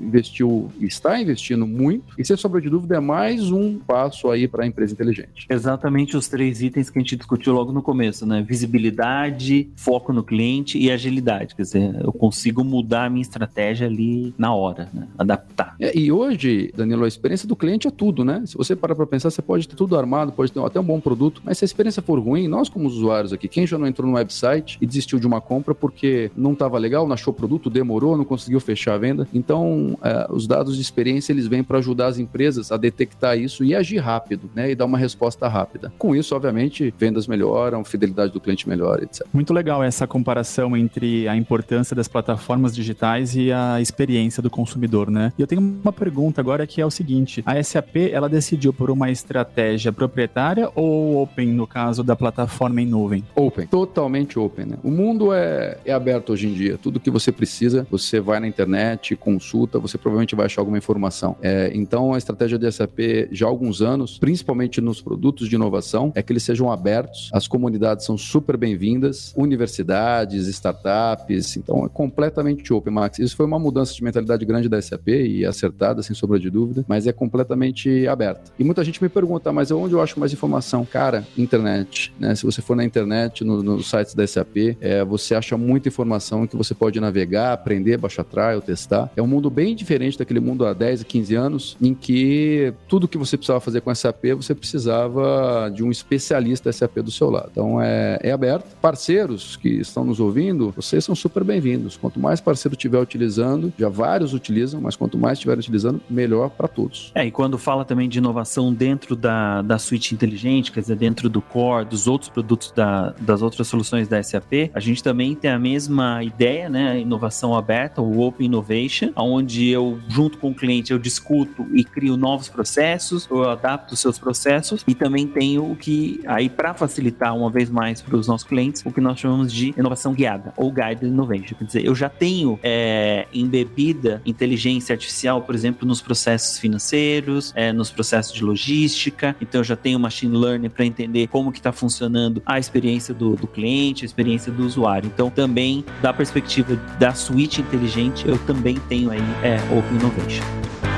investiu, 0.00 0.70
está 0.86 1.20
investindo 1.20 1.66
muito, 1.66 2.14
e 2.18 2.24
sem 2.24 2.36
sombra 2.36 2.60
de 2.60 2.68
dúvida 2.68 2.96
é 2.96 3.00
mais 3.00 3.50
um 3.50 3.78
passo 3.78 4.30
aí 4.30 4.48
para 4.48 4.64
a 4.64 4.66
empresa 4.66 4.92
inteligente. 4.92 5.46
Exatamente 5.48 6.16
os 6.16 6.28
três 6.28 6.62
itens 6.62 6.90
que 6.90 6.98
a 6.98 7.02
gente 7.02 7.16
discutiu 7.16 7.52
logo 7.52 7.72
no 7.72 7.82
começo, 7.82 8.26
né? 8.26 8.42
Visibilidade, 8.42 9.70
foco 9.76 10.12
no 10.12 10.22
cliente 10.22 10.78
e 10.78 10.90
agilidade. 10.90 11.54
Quer 11.54 11.62
dizer, 11.62 12.00
eu 12.02 12.12
consigo 12.12 12.64
mudar 12.64 13.06
a 13.06 13.10
minha 13.10 13.22
estratégia 13.22 13.86
ali 13.86 14.34
na 14.36 14.54
hora, 14.54 14.88
né? 14.92 15.08
adaptar. 15.18 15.74
É, 15.80 15.96
e 15.96 16.10
hoje, 16.10 16.72
Danilo, 16.76 17.04
a 17.04 17.08
experiência 17.08 17.48
do 17.48 17.56
cliente 17.56 17.86
é 17.86 17.90
tudo, 17.90 18.24
né? 18.24 18.42
Se 18.46 18.56
você 18.56 18.74
parar 18.74 18.94
para 18.94 19.06
pensar, 19.06 19.30
você 19.30 19.42
pode 19.42 19.68
ter 19.68 19.76
tudo 19.76 19.96
armado, 19.96 20.32
pode 20.32 20.52
ter 20.52 20.60
até 20.60 20.80
um 20.80 20.84
bom 20.84 21.00
produto, 21.00 21.42
mas 21.44 21.58
se 21.58 21.64
a 21.64 21.66
experiência 21.66 22.02
for 22.02 22.18
ruim, 22.18 22.48
nós 22.48 22.68
como 22.68 22.86
usuários 22.86 23.32
aqui, 23.32 23.48
quem 23.48 23.66
já 23.66 23.78
não 23.78 23.86
entrou 23.86 24.08
no 24.08 24.16
website 24.16 24.78
e 24.80 24.86
desistiu 24.86 25.18
de 25.18 25.26
uma 25.26 25.40
compra 25.40 25.74
porque 25.74 26.30
não 26.36 26.52
estava 26.52 26.78
legal, 26.78 27.06
não 27.06 27.14
achou 27.14 27.32
o 27.32 27.36
produto, 27.36 27.70
demorou, 27.70 28.16
não 28.16 28.24
conseguiu 28.24 28.60
fechar 28.60 28.94
a 28.94 28.98
venda. 28.98 29.28
Então, 29.32 29.98
é, 30.02 30.26
os 30.30 30.46
dados 30.46 30.71
de 30.76 30.82
experiência, 30.82 31.32
eles 31.32 31.46
vêm 31.46 31.62
para 31.62 31.78
ajudar 31.78 32.06
as 32.06 32.18
empresas 32.18 32.72
a 32.72 32.76
detectar 32.76 33.38
isso 33.38 33.64
e 33.64 33.74
agir 33.74 33.98
rápido, 33.98 34.50
né? 34.54 34.70
E 34.70 34.74
dar 34.74 34.84
uma 34.84 34.98
resposta 34.98 35.48
rápida. 35.48 35.92
Com 35.98 36.14
isso, 36.14 36.34
obviamente, 36.34 36.92
vendas 36.98 37.26
melhoram, 37.26 37.84
fidelidade 37.84 38.32
do 38.32 38.40
cliente 38.40 38.68
melhora, 38.68 39.04
etc. 39.04 39.26
Muito 39.32 39.52
legal 39.52 39.82
essa 39.82 40.06
comparação 40.06 40.76
entre 40.76 41.28
a 41.28 41.36
importância 41.36 41.94
das 41.94 42.08
plataformas 42.08 42.74
digitais 42.74 43.34
e 43.36 43.52
a 43.52 43.80
experiência 43.80 44.42
do 44.42 44.50
consumidor, 44.50 45.10
né? 45.10 45.32
E 45.38 45.42
eu 45.42 45.46
tenho 45.46 45.60
uma 45.60 45.92
pergunta 45.92 46.40
agora 46.40 46.66
que 46.66 46.80
é 46.80 46.86
o 46.86 46.90
seguinte: 46.90 47.42
a 47.46 47.62
SAP 47.62 47.96
ela 48.10 48.28
decidiu 48.28 48.72
por 48.72 48.90
uma 48.90 49.10
estratégia 49.10 49.92
proprietária 49.92 50.70
ou 50.74 51.22
open 51.22 51.48
no 51.48 51.66
caso 51.66 52.02
da 52.02 52.16
plataforma 52.16 52.80
em 52.80 52.86
nuvem? 52.86 53.24
Open, 53.34 53.66
totalmente 53.66 54.38
open. 54.38 54.66
Né? 54.66 54.76
O 54.82 54.90
mundo 54.90 55.32
é, 55.32 55.78
é 55.84 55.92
aberto 55.92 56.32
hoje 56.32 56.48
em 56.48 56.52
dia. 56.52 56.78
Tudo 56.78 57.00
que 57.00 57.10
você 57.10 57.30
precisa, 57.32 57.86
você 57.90 58.20
vai 58.20 58.40
na 58.40 58.46
internet, 58.46 59.16
consulta, 59.16 59.78
você 59.78 59.98
provavelmente 59.98 60.34
vai 60.34 60.46
achar 60.46 60.61
alguma 60.62 60.78
informação. 60.78 61.36
É, 61.42 61.70
então, 61.74 62.14
a 62.14 62.18
estratégia 62.18 62.58
da 62.58 62.70
SAP 62.70 63.28
já 63.30 63.46
há 63.46 63.48
alguns 63.48 63.82
anos, 63.82 64.18
principalmente 64.18 64.80
nos 64.80 65.00
produtos 65.00 65.48
de 65.48 65.54
inovação, 65.54 66.12
é 66.14 66.22
que 66.22 66.32
eles 66.32 66.42
sejam 66.42 66.70
abertos. 66.70 67.30
As 67.32 67.46
comunidades 67.46 68.06
são 68.06 68.16
super 68.16 68.56
bem-vindas, 68.56 69.32
universidades, 69.36 70.46
startups. 70.48 71.56
Então, 71.56 71.84
é 71.84 71.88
completamente 71.88 72.72
open, 72.72 72.92
Max. 72.92 73.18
Isso 73.18 73.36
foi 73.36 73.46
uma 73.46 73.58
mudança 73.58 73.94
de 73.94 74.02
mentalidade 74.02 74.44
grande 74.44 74.68
da 74.68 74.80
SAP 74.80 75.08
e 75.08 75.44
acertada, 75.44 76.02
sem 76.02 76.14
sombra 76.14 76.38
de 76.38 76.50
dúvida, 76.50 76.84
mas 76.88 77.06
é 77.06 77.12
completamente 77.12 78.06
aberta. 78.06 78.52
E 78.58 78.64
muita 78.64 78.84
gente 78.84 79.02
me 79.02 79.08
pergunta, 79.08 79.52
mas 79.52 79.70
onde 79.70 79.94
eu 79.94 80.00
acho 80.00 80.18
mais 80.18 80.32
informação? 80.32 80.84
Cara, 80.84 81.26
internet. 81.36 82.12
Né? 82.18 82.34
Se 82.34 82.44
você 82.44 82.62
for 82.62 82.76
na 82.76 82.84
internet, 82.84 83.44
nos 83.44 83.62
no 83.62 83.82
sites 83.82 84.14
da 84.14 84.26
SAP, 84.26 84.76
é, 84.80 85.04
você 85.04 85.34
acha 85.34 85.56
muita 85.56 85.88
informação 85.88 86.46
que 86.46 86.56
você 86.56 86.74
pode 86.74 87.00
navegar, 87.00 87.52
aprender, 87.52 87.96
baixar 87.96 88.24
trial, 88.24 88.60
testar. 88.60 89.10
É 89.16 89.22
um 89.22 89.26
mundo 89.26 89.50
bem 89.50 89.74
diferente 89.74 90.18
daquele 90.18 90.40
mundo 90.40 90.51
há 90.60 90.72
10, 90.72 91.04
15 91.04 91.34
anos, 91.34 91.76
em 91.80 91.94
que 91.94 92.72
tudo 92.88 93.08
que 93.08 93.18
você 93.18 93.36
precisava 93.36 93.60
fazer 93.60 93.80
com 93.80 93.94
SAP, 93.94 94.24
você 94.36 94.54
precisava 94.54 95.70
de 95.74 95.82
um 95.82 95.90
especialista 95.90 96.72
SAP 96.72 96.98
do 96.98 97.10
seu 97.10 97.30
lado. 97.30 97.48
Então 97.52 97.80
é, 97.80 98.18
é 98.22 98.32
aberto. 98.32 98.76
Parceiros 98.80 99.56
que 99.56 99.68
estão 99.68 100.04
nos 100.04 100.20
ouvindo, 100.20 100.72
vocês 100.74 101.04
são 101.04 101.14
super 101.14 101.44
bem-vindos. 101.44 101.96
Quanto 101.96 102.18
mais 102.18 102.40
parceiro 102.40 102.76
tiver 102.76 102.98
utilizando, 102.98 103.72
já 103.78 103.88
vários 103.88 104.34
utilizam, 104.34 104.80
mas 104.80 104.96
quanto 104.96 105.18
mais 105.18 105.38
estiver 105.38 105.58
utilizando, 105.58 106.00
melhor 106.08 106.50
para 106.50 106.68
todos. 106.68 107.12
É, 107.14 107.24
e 107.24 107.30
quando 107.30 107.58
fala 107.58 107.84
também 107.84 108.08
de 108.08 108.18
inovação 108.18 108.72
dentro 108.72 109.14
da, 109.14 109.62
da 109.62 109.78
suíte 109.78 110.14
inteligente, 110.14 110.72
quer 110.72 110.80
dizer, 110.80 110.96
dentro 110.96 111.28
do 111.28 111.40
core, 111.40 111.84
dos 111.84 112.06
outros 112.06 112.30
produtos 112.30 112.72
da, 112.72 113.14
das 113.20 113.42
outras 113.42 113.66
soluções 113.68 114.08
da 114.08 114.22
SAP, 114.22 114.70
a 114.74 114.80
gente 114.80 115.02
também 115.02 115.34
tem 115.34 115.50
a 115.50 115.58
mesma 115.58 116.22
ideia, 116.22 116.68
né? 116.68 117.00
Inovação 117.00 117.54
aberta, 117.54 118.00
o 118.00 118.20
Open 118.20 118.46
Innovation, 118.46 119.12
onde 119.16 119.68
eu, 119.68 119.98
junto 120.08 120.38
com 120.42 120.50
o 120.50 120.54
cliente, 120.54 120.92
eu 120.92 120.98
discuto 120.98 121.64
e 121.72 121.84
crio 121.84 122.16
novos 122.16 122.48
processos, 122.48 123.28
eu 123.30 123.48
adapto 123.48 123.94
os 123.94 124.00
seus 124.00 124.18
processos 124.18 124.82
e 124.88 124.92
também 124.92 125.24
tenho 125.24 125.70
o 125.70 125.76
que, 125.76 126.20
aí 126.26 126.48
para 126.48 126.74
facilitar 126.74 127.34
uma 127.36 127.48
vez 127.48 127.70
mais 127.70 128.02
para 128.02 128.16
os 128.16 128.26
nossos 128.26 128.46
clientes, 128.46 128.82
o 128.84 128.90
que 128.90 129.00
nós 129.00 129.20
chamamos 129.20 129.52
de 129.52 129.72
inovação 129.78 130.12
guiada 130.12 130.52
ou 130.56 130.72
Guided 130.72 131.06
Innovation. 131.06 131.54
Quer 131.54 131.64
dizer, 131.64 131.86
eu 131.86 131.94
já 131.94 132.08
tenho 132.08 132.58
é, 132.60 133.28
embebida 133.32 134.20
inteligência 134.26 134.94
artificial, 134.94 135.42
por 135.42 135.54
exemplo, 135.54 135.86
nos 135.86 136.02
processos 136.02 136.58
financeiros, 136.58 137.52
é, 137.54 137.72
nos 137.72 137.92
processos 137.92 138.32
de 138.32 138.42
logística, 138.42 139.36
então 139.40 139.60
eu 139.60 139.64
já 139.64 139.76
tenho 139.76 140.00
machine 140.00 140.36
learning 140.36 140.70
para 140.70 140.84
entender 140.84 141.28
como 141.28 141.52
que 141.52 141.58
está 141.58 141.70
funcionando 141.70 142.42
a 142.44 142.58
experiência 142.58 143.14
do, 143.14 143.36
do 143.36 143.46
cliente, 143.46 144.04
a 144.04 144.06
experiência 144.06 144.50
do 144.50 144.66
usuário. 144.66 145.08
Então, 145.12 145.30
também, 145.30 145.84
da 146.00 146.12
perspectiva 146.12 146.74
da 146.98 147.14
suíte 147.14 147.60
inteligente, 147.60 148.26
eu 148.26 148.36
também 148.38 148.76
tenho 148.88 149.12
aí 149.12 149.20
é, 149.44 149.56
Open 149.70 149.96
Innovation. 149.96 150.31
information. 150.36 150.91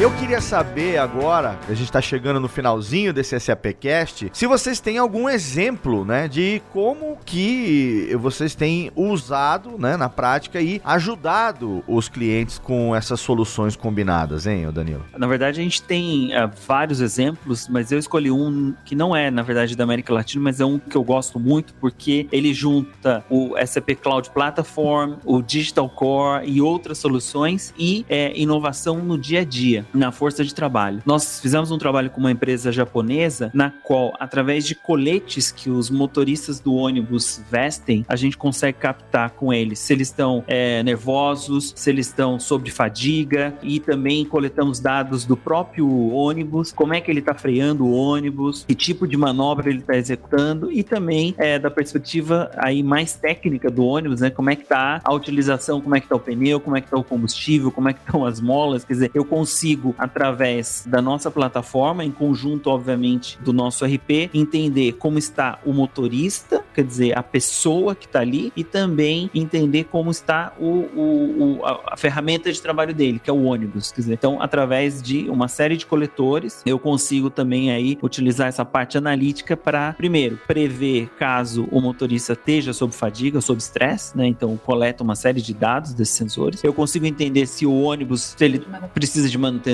Eu 0.00 0.10
queria 0.16 0.40
saber 0.40 0.96
agora, 0.96 1.58
a 1.68 1.74
gente 1.74 1.84
está 1.84 2.00
chegando 2.00 2.40
no 2.40 2.48
finalzinho 2.48 3.12
desse 3.12 3.38
SAPcast, 3.38 4.30
se 4.32 4.46
vocês 4.46 4.80
têm 4.80 4.96
algum 4.96 5.28
exemplo, 5.28 6.06
né, 6.06 6.26
de 6.26 6.62
como 6.72 7.18
que 7.22 8.08
vocês 8.18 8.54
têm 8.54 8.90
usado, 8.96 9.76
né, 9.78 9.98
na 9.98 10.08
prática 10.08 10.58
e 10.58 10.80
ajudado 10.82 11.84
os 11.86 12.08
clientes 12.08 12.58
com 12.58 12.96
essas 12.96 13.20
soluções 13.20 13.76
combinadas, 13.76 14.46
hein, 14.46 14.72
Danilo? 14.72 15.04
Na 15.18 15.26
verdade, 15.26 15.60
a 15.60 15.62
gente 15.62 15.82
tem 15.82 16.28
uh, 16.28 16.50
vários 16.66 17.02
exemplos, 17.02 17.68
mas 17.68 17.92
eu 17.92 17.98
escolhi 17.98 18.30
um 18.30 18.74
que 18.86 18.94
não 18.94 19.14
é, 19.14 19.30
na 19.30 19.42
verdade, 19.42 19.76
da 19.76 19.84
América 19.84 20.14
Latina, 20.14 20.42
mas 20.42 20.60
é 20.60 20.64
um 20.64 20.78
que 20.78 20.96
eu 20.96 21.04
gosto 21.04 21.38
muito 21.38 21.74
porque 21.74 22.26
ele 22.32 22.54
junta 22.54 23.22
o 23.28 23.54
SAP 23.66 23.90
Cloud 24.02 24.30
Platform, 24.30 25.16
o 25.26 25.42
Digital 25.42 25.90
Core 25.90 26.48
e 26.48 26.58
outras 26.62 26.96
soluções 26.96 27.74
e 27.78 28.06
é, 28.08 28.32
inovação 28.34 28.96
no 28.96 29.18
dia 29.18 29.40
a 29.40 29.44
dia 29.44 29.84
na 29.92 30.12
força 30.12 30.44
de 30.44 30.54
trabalho. 30.54 31.02
Nós 31.04 31.40
fizemos 31.40 31.70
um 31.70 31.78
trabalho 31.78 32.10
com 32.10 32.20
uma 32.20 32.30
empresa 32.30 32.70
japonesa 32.72 33.50
na 33.54 33.70
qual, 33.70 34.14
através 34.18 34.66
de 34.66 34.74
coletes 34.74 35.50
que 35.50 35.70
os 35.70 35.90
motoristas 35.90 36.60
do 36.60 36.74
ônibus 36.74 37.42
vestem, 37.50 38.04
a 38.08 38.16
gente 38.16 38.36
consegue 38.36 38.78
captar 38.78 39.30
com 39.30 39.52
eles 39.52 39.78
se 39.78 39.92
eles 39.92 40.08
estão 40.08 40.44
é, 40.46 40.82
nervosos, 40.82 41.72
se 41.76 41.90
eles 41.90 42.06
estão 42.06 42.38
sob 42.38 42.70
fadiga 42.70 43.54
e 43.62 43.80
também 43.80 44.24
coletamos 44.24 44.80
dados 44.80 45.24
do 45.24 45.36
próprio 45.36 45.88
ônibus, 46.12 46.72
como 46.72 46.94
é 46.94 47.00
que 47.00 47.10
ele 47.10 47.20
está 47.20 47.34
freando 47.34 47.84
o 47.84 47.92
ônibus, 47.92 48.64
que 48.66 48.74
tipo 48.74 49.06
de 49.06 49.16
manobra 49.16 49.70
ele 49.70 49.80
está 49.80 49.96
executando 49.96 50.70
e 50.70 50.82
também 50.82 51.34
é, 51.38 51.58
da 51.58 51.70
perspectiva 51.70 52.50
aí 52.56 52.82
mais 52.82 53.14
técnica 53.14 53.70
do 53.70 53.84
ônibus, 53.84 54.20
né? 54.20 54.30
Como 54.30 54.50
é 54.50 54.56
que 54.56 54.62
está 54.62 55.00
a 55.04 55.12
utilização, 55.12 55.80
como 55.80 55.96
é 55.96 56.00
que 56.00 56.06
está 56.06 56.16
o 56.16 56.20
pneu, 56.20 56.60
como 56.60 56.76
é 56.76 56.80
que 56.80 56.86
está 56.86 56.98
o 56.98 57.04
combustível, 57.04 57.70
como 57.70 57.88
é 57.88 57.92
que 57.92 58.00
estão 58.00 58.24
as 58.24 58.40
molas, 58.40 58.84
quer 58.84 58.94
dizer, 58.94 59.10
eu 59.14 59.24
consigo 59.24 59.79
consigo, 59.80 59.94
através 59.98 60.84
da 60.86 61.00
nossa 61.00 61.30
plataforma, 61.30 62.04
em 62.04 62.10
conjunto, 62.10 62.68
obviamente, 62.68 63.38
do 63.42 63.52
nosso 63.52 63.84
RP, 63.84 64.30
entender 64.34 64.92
como 64.92 65.18
está 65.18 65.58
o 65.64 65.72
motorista, 65.72 66.62
quer 66.74 66.84
dizer, 66.84 67.16
a 67.16 67.22
pessoa 67.22 67.94
que 67.94 68.06
está 68.06 68.20
ali, 68.20 68.52
e 68.54 68.62
também 68.62 69.30
entender 69.34 69.84
como 69.84 70.10
está 70.10 70.52
o, 70.58 70.64
o, 70.64 71.58
o 71.60 71.64
a, 71.64 71.94
a, 71.94 71.96
ferramenta 71.96 72.52
de 72.52 72.60
trabalho 72.60 72.94
dele, 72.94 73.18
que 73.18 73.30
é 73.30 73.32
o 73.32 73.44
ônibus. 73.44 73.90
Quer 73.90 74.02
dizer, 74.02 74.14
então, 74.14 74.40
através 74.40 75.02
de 75.02 75.28
uma 75.30 75.48
série 75.48 75.76
de 75.76 75.86
coletores, 75.86 76.62
eu 76.66 76.78
consigo 76.78 77.30
também 77.30 77.72
aí 77.72 77.98
utilizar 78.02 78.48
essa 78.48 78.64
parte 78.64 78.98
analítica 78.98 79.56
para, 79.56 79.94
primeiro, 79.94 80.38
prever 80.46 81.08
caso 81.18 81.66
o 81.70 81.80
motorista 81.80 82.34
esteja 82.34 82.72
sob 82.72 82.92
fadiga, 82.92 83.40
sob 83.40 83.58
estresse, 83.58 84.16
né? 84.16 84.26
Então, 84.26 84.56
coleta 84.56 85.02
uma 85.02 85.16
série 85.16 85.40
de 85.40 85.54
dados 85.54 85.94
desses 85.94 86.14
sensores. 86.14 86.62
Eu 86.62 86.72
consigo 86.72 87.06
entender 87.06 87.46
se 87.46 87.64
o 87.64 87.82
ônibus 87.82 88.34
se 88.36 88.44
ele 88.44 88.62
precisa 88.92 89.28
de 89.28 89.38
manutenção 89.38 89.69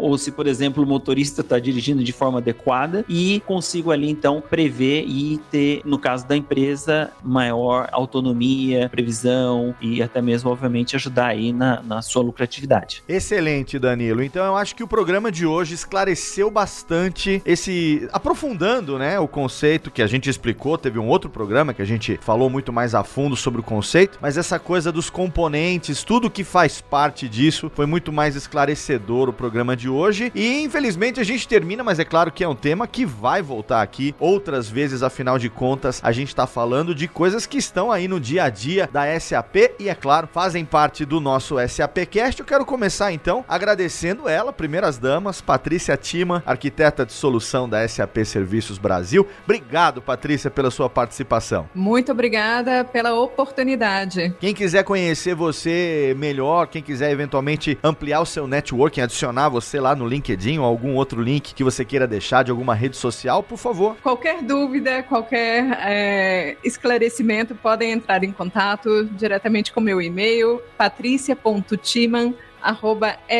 ou 0.00 0.16
se, 0.16 0.30
por 0.30 0.46
exemplo, 0.46 0.82
o 0.82 0.86
motorista 0.86 1.40
está 1.40 1.58
dirigindo 1.58 2.02
de 2.02 2.12
forma 2.12 2.38
adequada 2.38 3.04
e 3.08 3.42
consigo 3.46 3.90
ali 3.90 4.08
então 4.08 4.40
prever 4.40 5.04
e 5.06 5.38
ter, 5.50 5.82
no 5.84 5.98
caso 5.98 6.26
da 6.26 6.36
empresa, 6.36 7.10
maior 7.22 7.88
autonomia, 7.92 8.88
previsão 8.88 9.74
e 9.80 10.02
até 10.02 10.20
mesmo, 10.20 10.50
obviamente, 10.50 10.96
ajudar 10.96 11.26
aí 11.26 11.52
na, 11.52 11.82
na 11.82 12.02
sua 12.02 12.22
lucratividade. 12.22 13.02
Excelente, 13.08 13.78
Danilo. 13.78 14.22
Então 14.22 14.44
eu 14.44 14.56
acho 14.56 14.74
que 14.74 14.82
o 14.82 14.88
programa 14.88 15.30
de 15.30 15.46
hoje 15.46 15.74
esclareceu 15.74 16.50
bastante 16.50 17.42
esse. 17.44 18.08
aprofundando, 18.12 18.98
né, 18.98 19.18
o 19.18 19.28
conceito 19.28 19.90
que 19.90 20.02
a 20.02 20.06
gente 20.06 20.28
explicou. 20.28 20.78
Teve 20.78 20.98
um 20.98 21.08
outro 21.08 21.30
programa 21.30 21.74
que 21.74 21.82
a 21.82 21.84
gente 21.84 22.18
falou 22.20 22.48
muito 22.48 22.72
mais 22.72 22.94
a 22.94 23.04
fundo 23.04 23.36
sobre 23.36 23.60
o 23.60 23.64
conceito, 23.64 24.18
mas 24.20 24.36
essa 24.36 24.58
coisa 24.58 24.90
dos 24.90 25.10
componentes, 25.10 26.02
tudo 26.02 26.30
que 26.30 26.44
faz 26.44 26.80
parte 26.80 27.28
disso, 27.28 27.70
foi 27.74 27.86
muito 27.86 28.12
mais 28.12 28.36
esclarecedor 28.36 29.28
programa 29.34 29.76
de 29.76 29.88
hoje. 29.88 30.30
E 30.34 30.62
infelizmente 30.62 31.20
a 31.20 31.24
gente 31.24 31.46
termina, 31.46 31.82
mas 31.82 31.98
é 31.98 32.04
claro 32.04 32.32
que 32.32 32.44
é 32.44 32.48
um 32.48 32.54
tema 32.54 32.86
que 32.86 33.04
vai 33.04 33.42
voltar 33.42 33.82
aqui 33.82 34.14
outras 34.18 34.68
vezes, 34.68 35.02
afinal 35.02 35.38
de 35.38 35.48
contas, 35.48 36.00
a 36.02 36.12
gente 36.12 36.28
está 36.28 36.46
falando 36.46 36.94
de 36.94 37.08
coisas 37.08 37.46
que 37.46 37.58
estão 37.58 37.90
aí 37.90 38.08
no 38.08 38.20
dia 38.20 38.44
a 38.44 38.50
dia 38.50 38.88
da 38.92 39.18
SAP 39.18 39.56
e, 39.78 39.88
é 39.88 39.94
claro, 39.94 40.28
fazem 40.32 40.64
parte 40.64 41.04
do 41.04 41.20
nosso 41.20 41.56
SAPcast. 41.68 42.40
Eu 42.40 42.46
quero 42.46 42.64
começar 42.64 43.12
então 43.12 43.44
agradecendo 43.48 44.28
ela, 44.28 44.52
primeiras 44.52 44.98
damas, 44.98 45.40
Patrícia 45.40 45.96
Tima, 45.96 46.42
arquiteta 46.46 47.04
de 47.04 47.12
solução 47.12 47.68
da 47.68 47.86
SAP 47.86 48.24
Serviços 48.24 48.78
Brasil. 48.78 49.26
Obrigado, 49.44 50.00
Patrícia, 50.00 50.50
pela 50.50 50.70
sua 50.70 50.88
participação. 50.88 51.68
Muito 51.74 52.12
obrigada 52.12 52.84
pela 52.84 53.14
oportunidade. 53.14 54.34
Quem 54.38 54.54
quiser 54.54 54.84
conhecer 54.84 55.34
você 55.34 56.14
melhor, 56.16 56.66
quem 56.66 56.82
quiser 56.82 57.10
eventualmente 57.10 57.78
ampliar 57.82 58.20
o 58.20 58.26
seu 58.26 58.46
networking, 58.46 59.00
adicionar 59.00 59.23
você 59.50 59.80
lá 59.80 59.94
no 59.94 60.06
LinkedIn 60.06 60.58
ou 60.58 60.64
algum 60.64 60.94
outro 60.94 61.20
link 61.20 61.54
que 61.54 61.64
você 61.64 61.84
queira 61.84 62.06
deixar 62.06 62.42
de 62.42 62.50
alguma 62.50 62.74
rede 62.74 62.96
social, 62.96 63.42
por 63.42 63.58
favor. 63.58 63.96
Qualquer 64.02 64.42
dúvida, 64.42 65.02
qualquer 65.02 65.78
é, 65.86 66.56
esclarecimento, 66.64 67.54
podem 67.54 67.92
entrar 67.92 68.24
em 68.24 68.32
contato 68.32 69.04
diretamente 69.12 69.72
com 69.72 69.80
meu 69.80 70.00
e-mail, 70.00 70.60
patricia.timan.com 70.76 72.53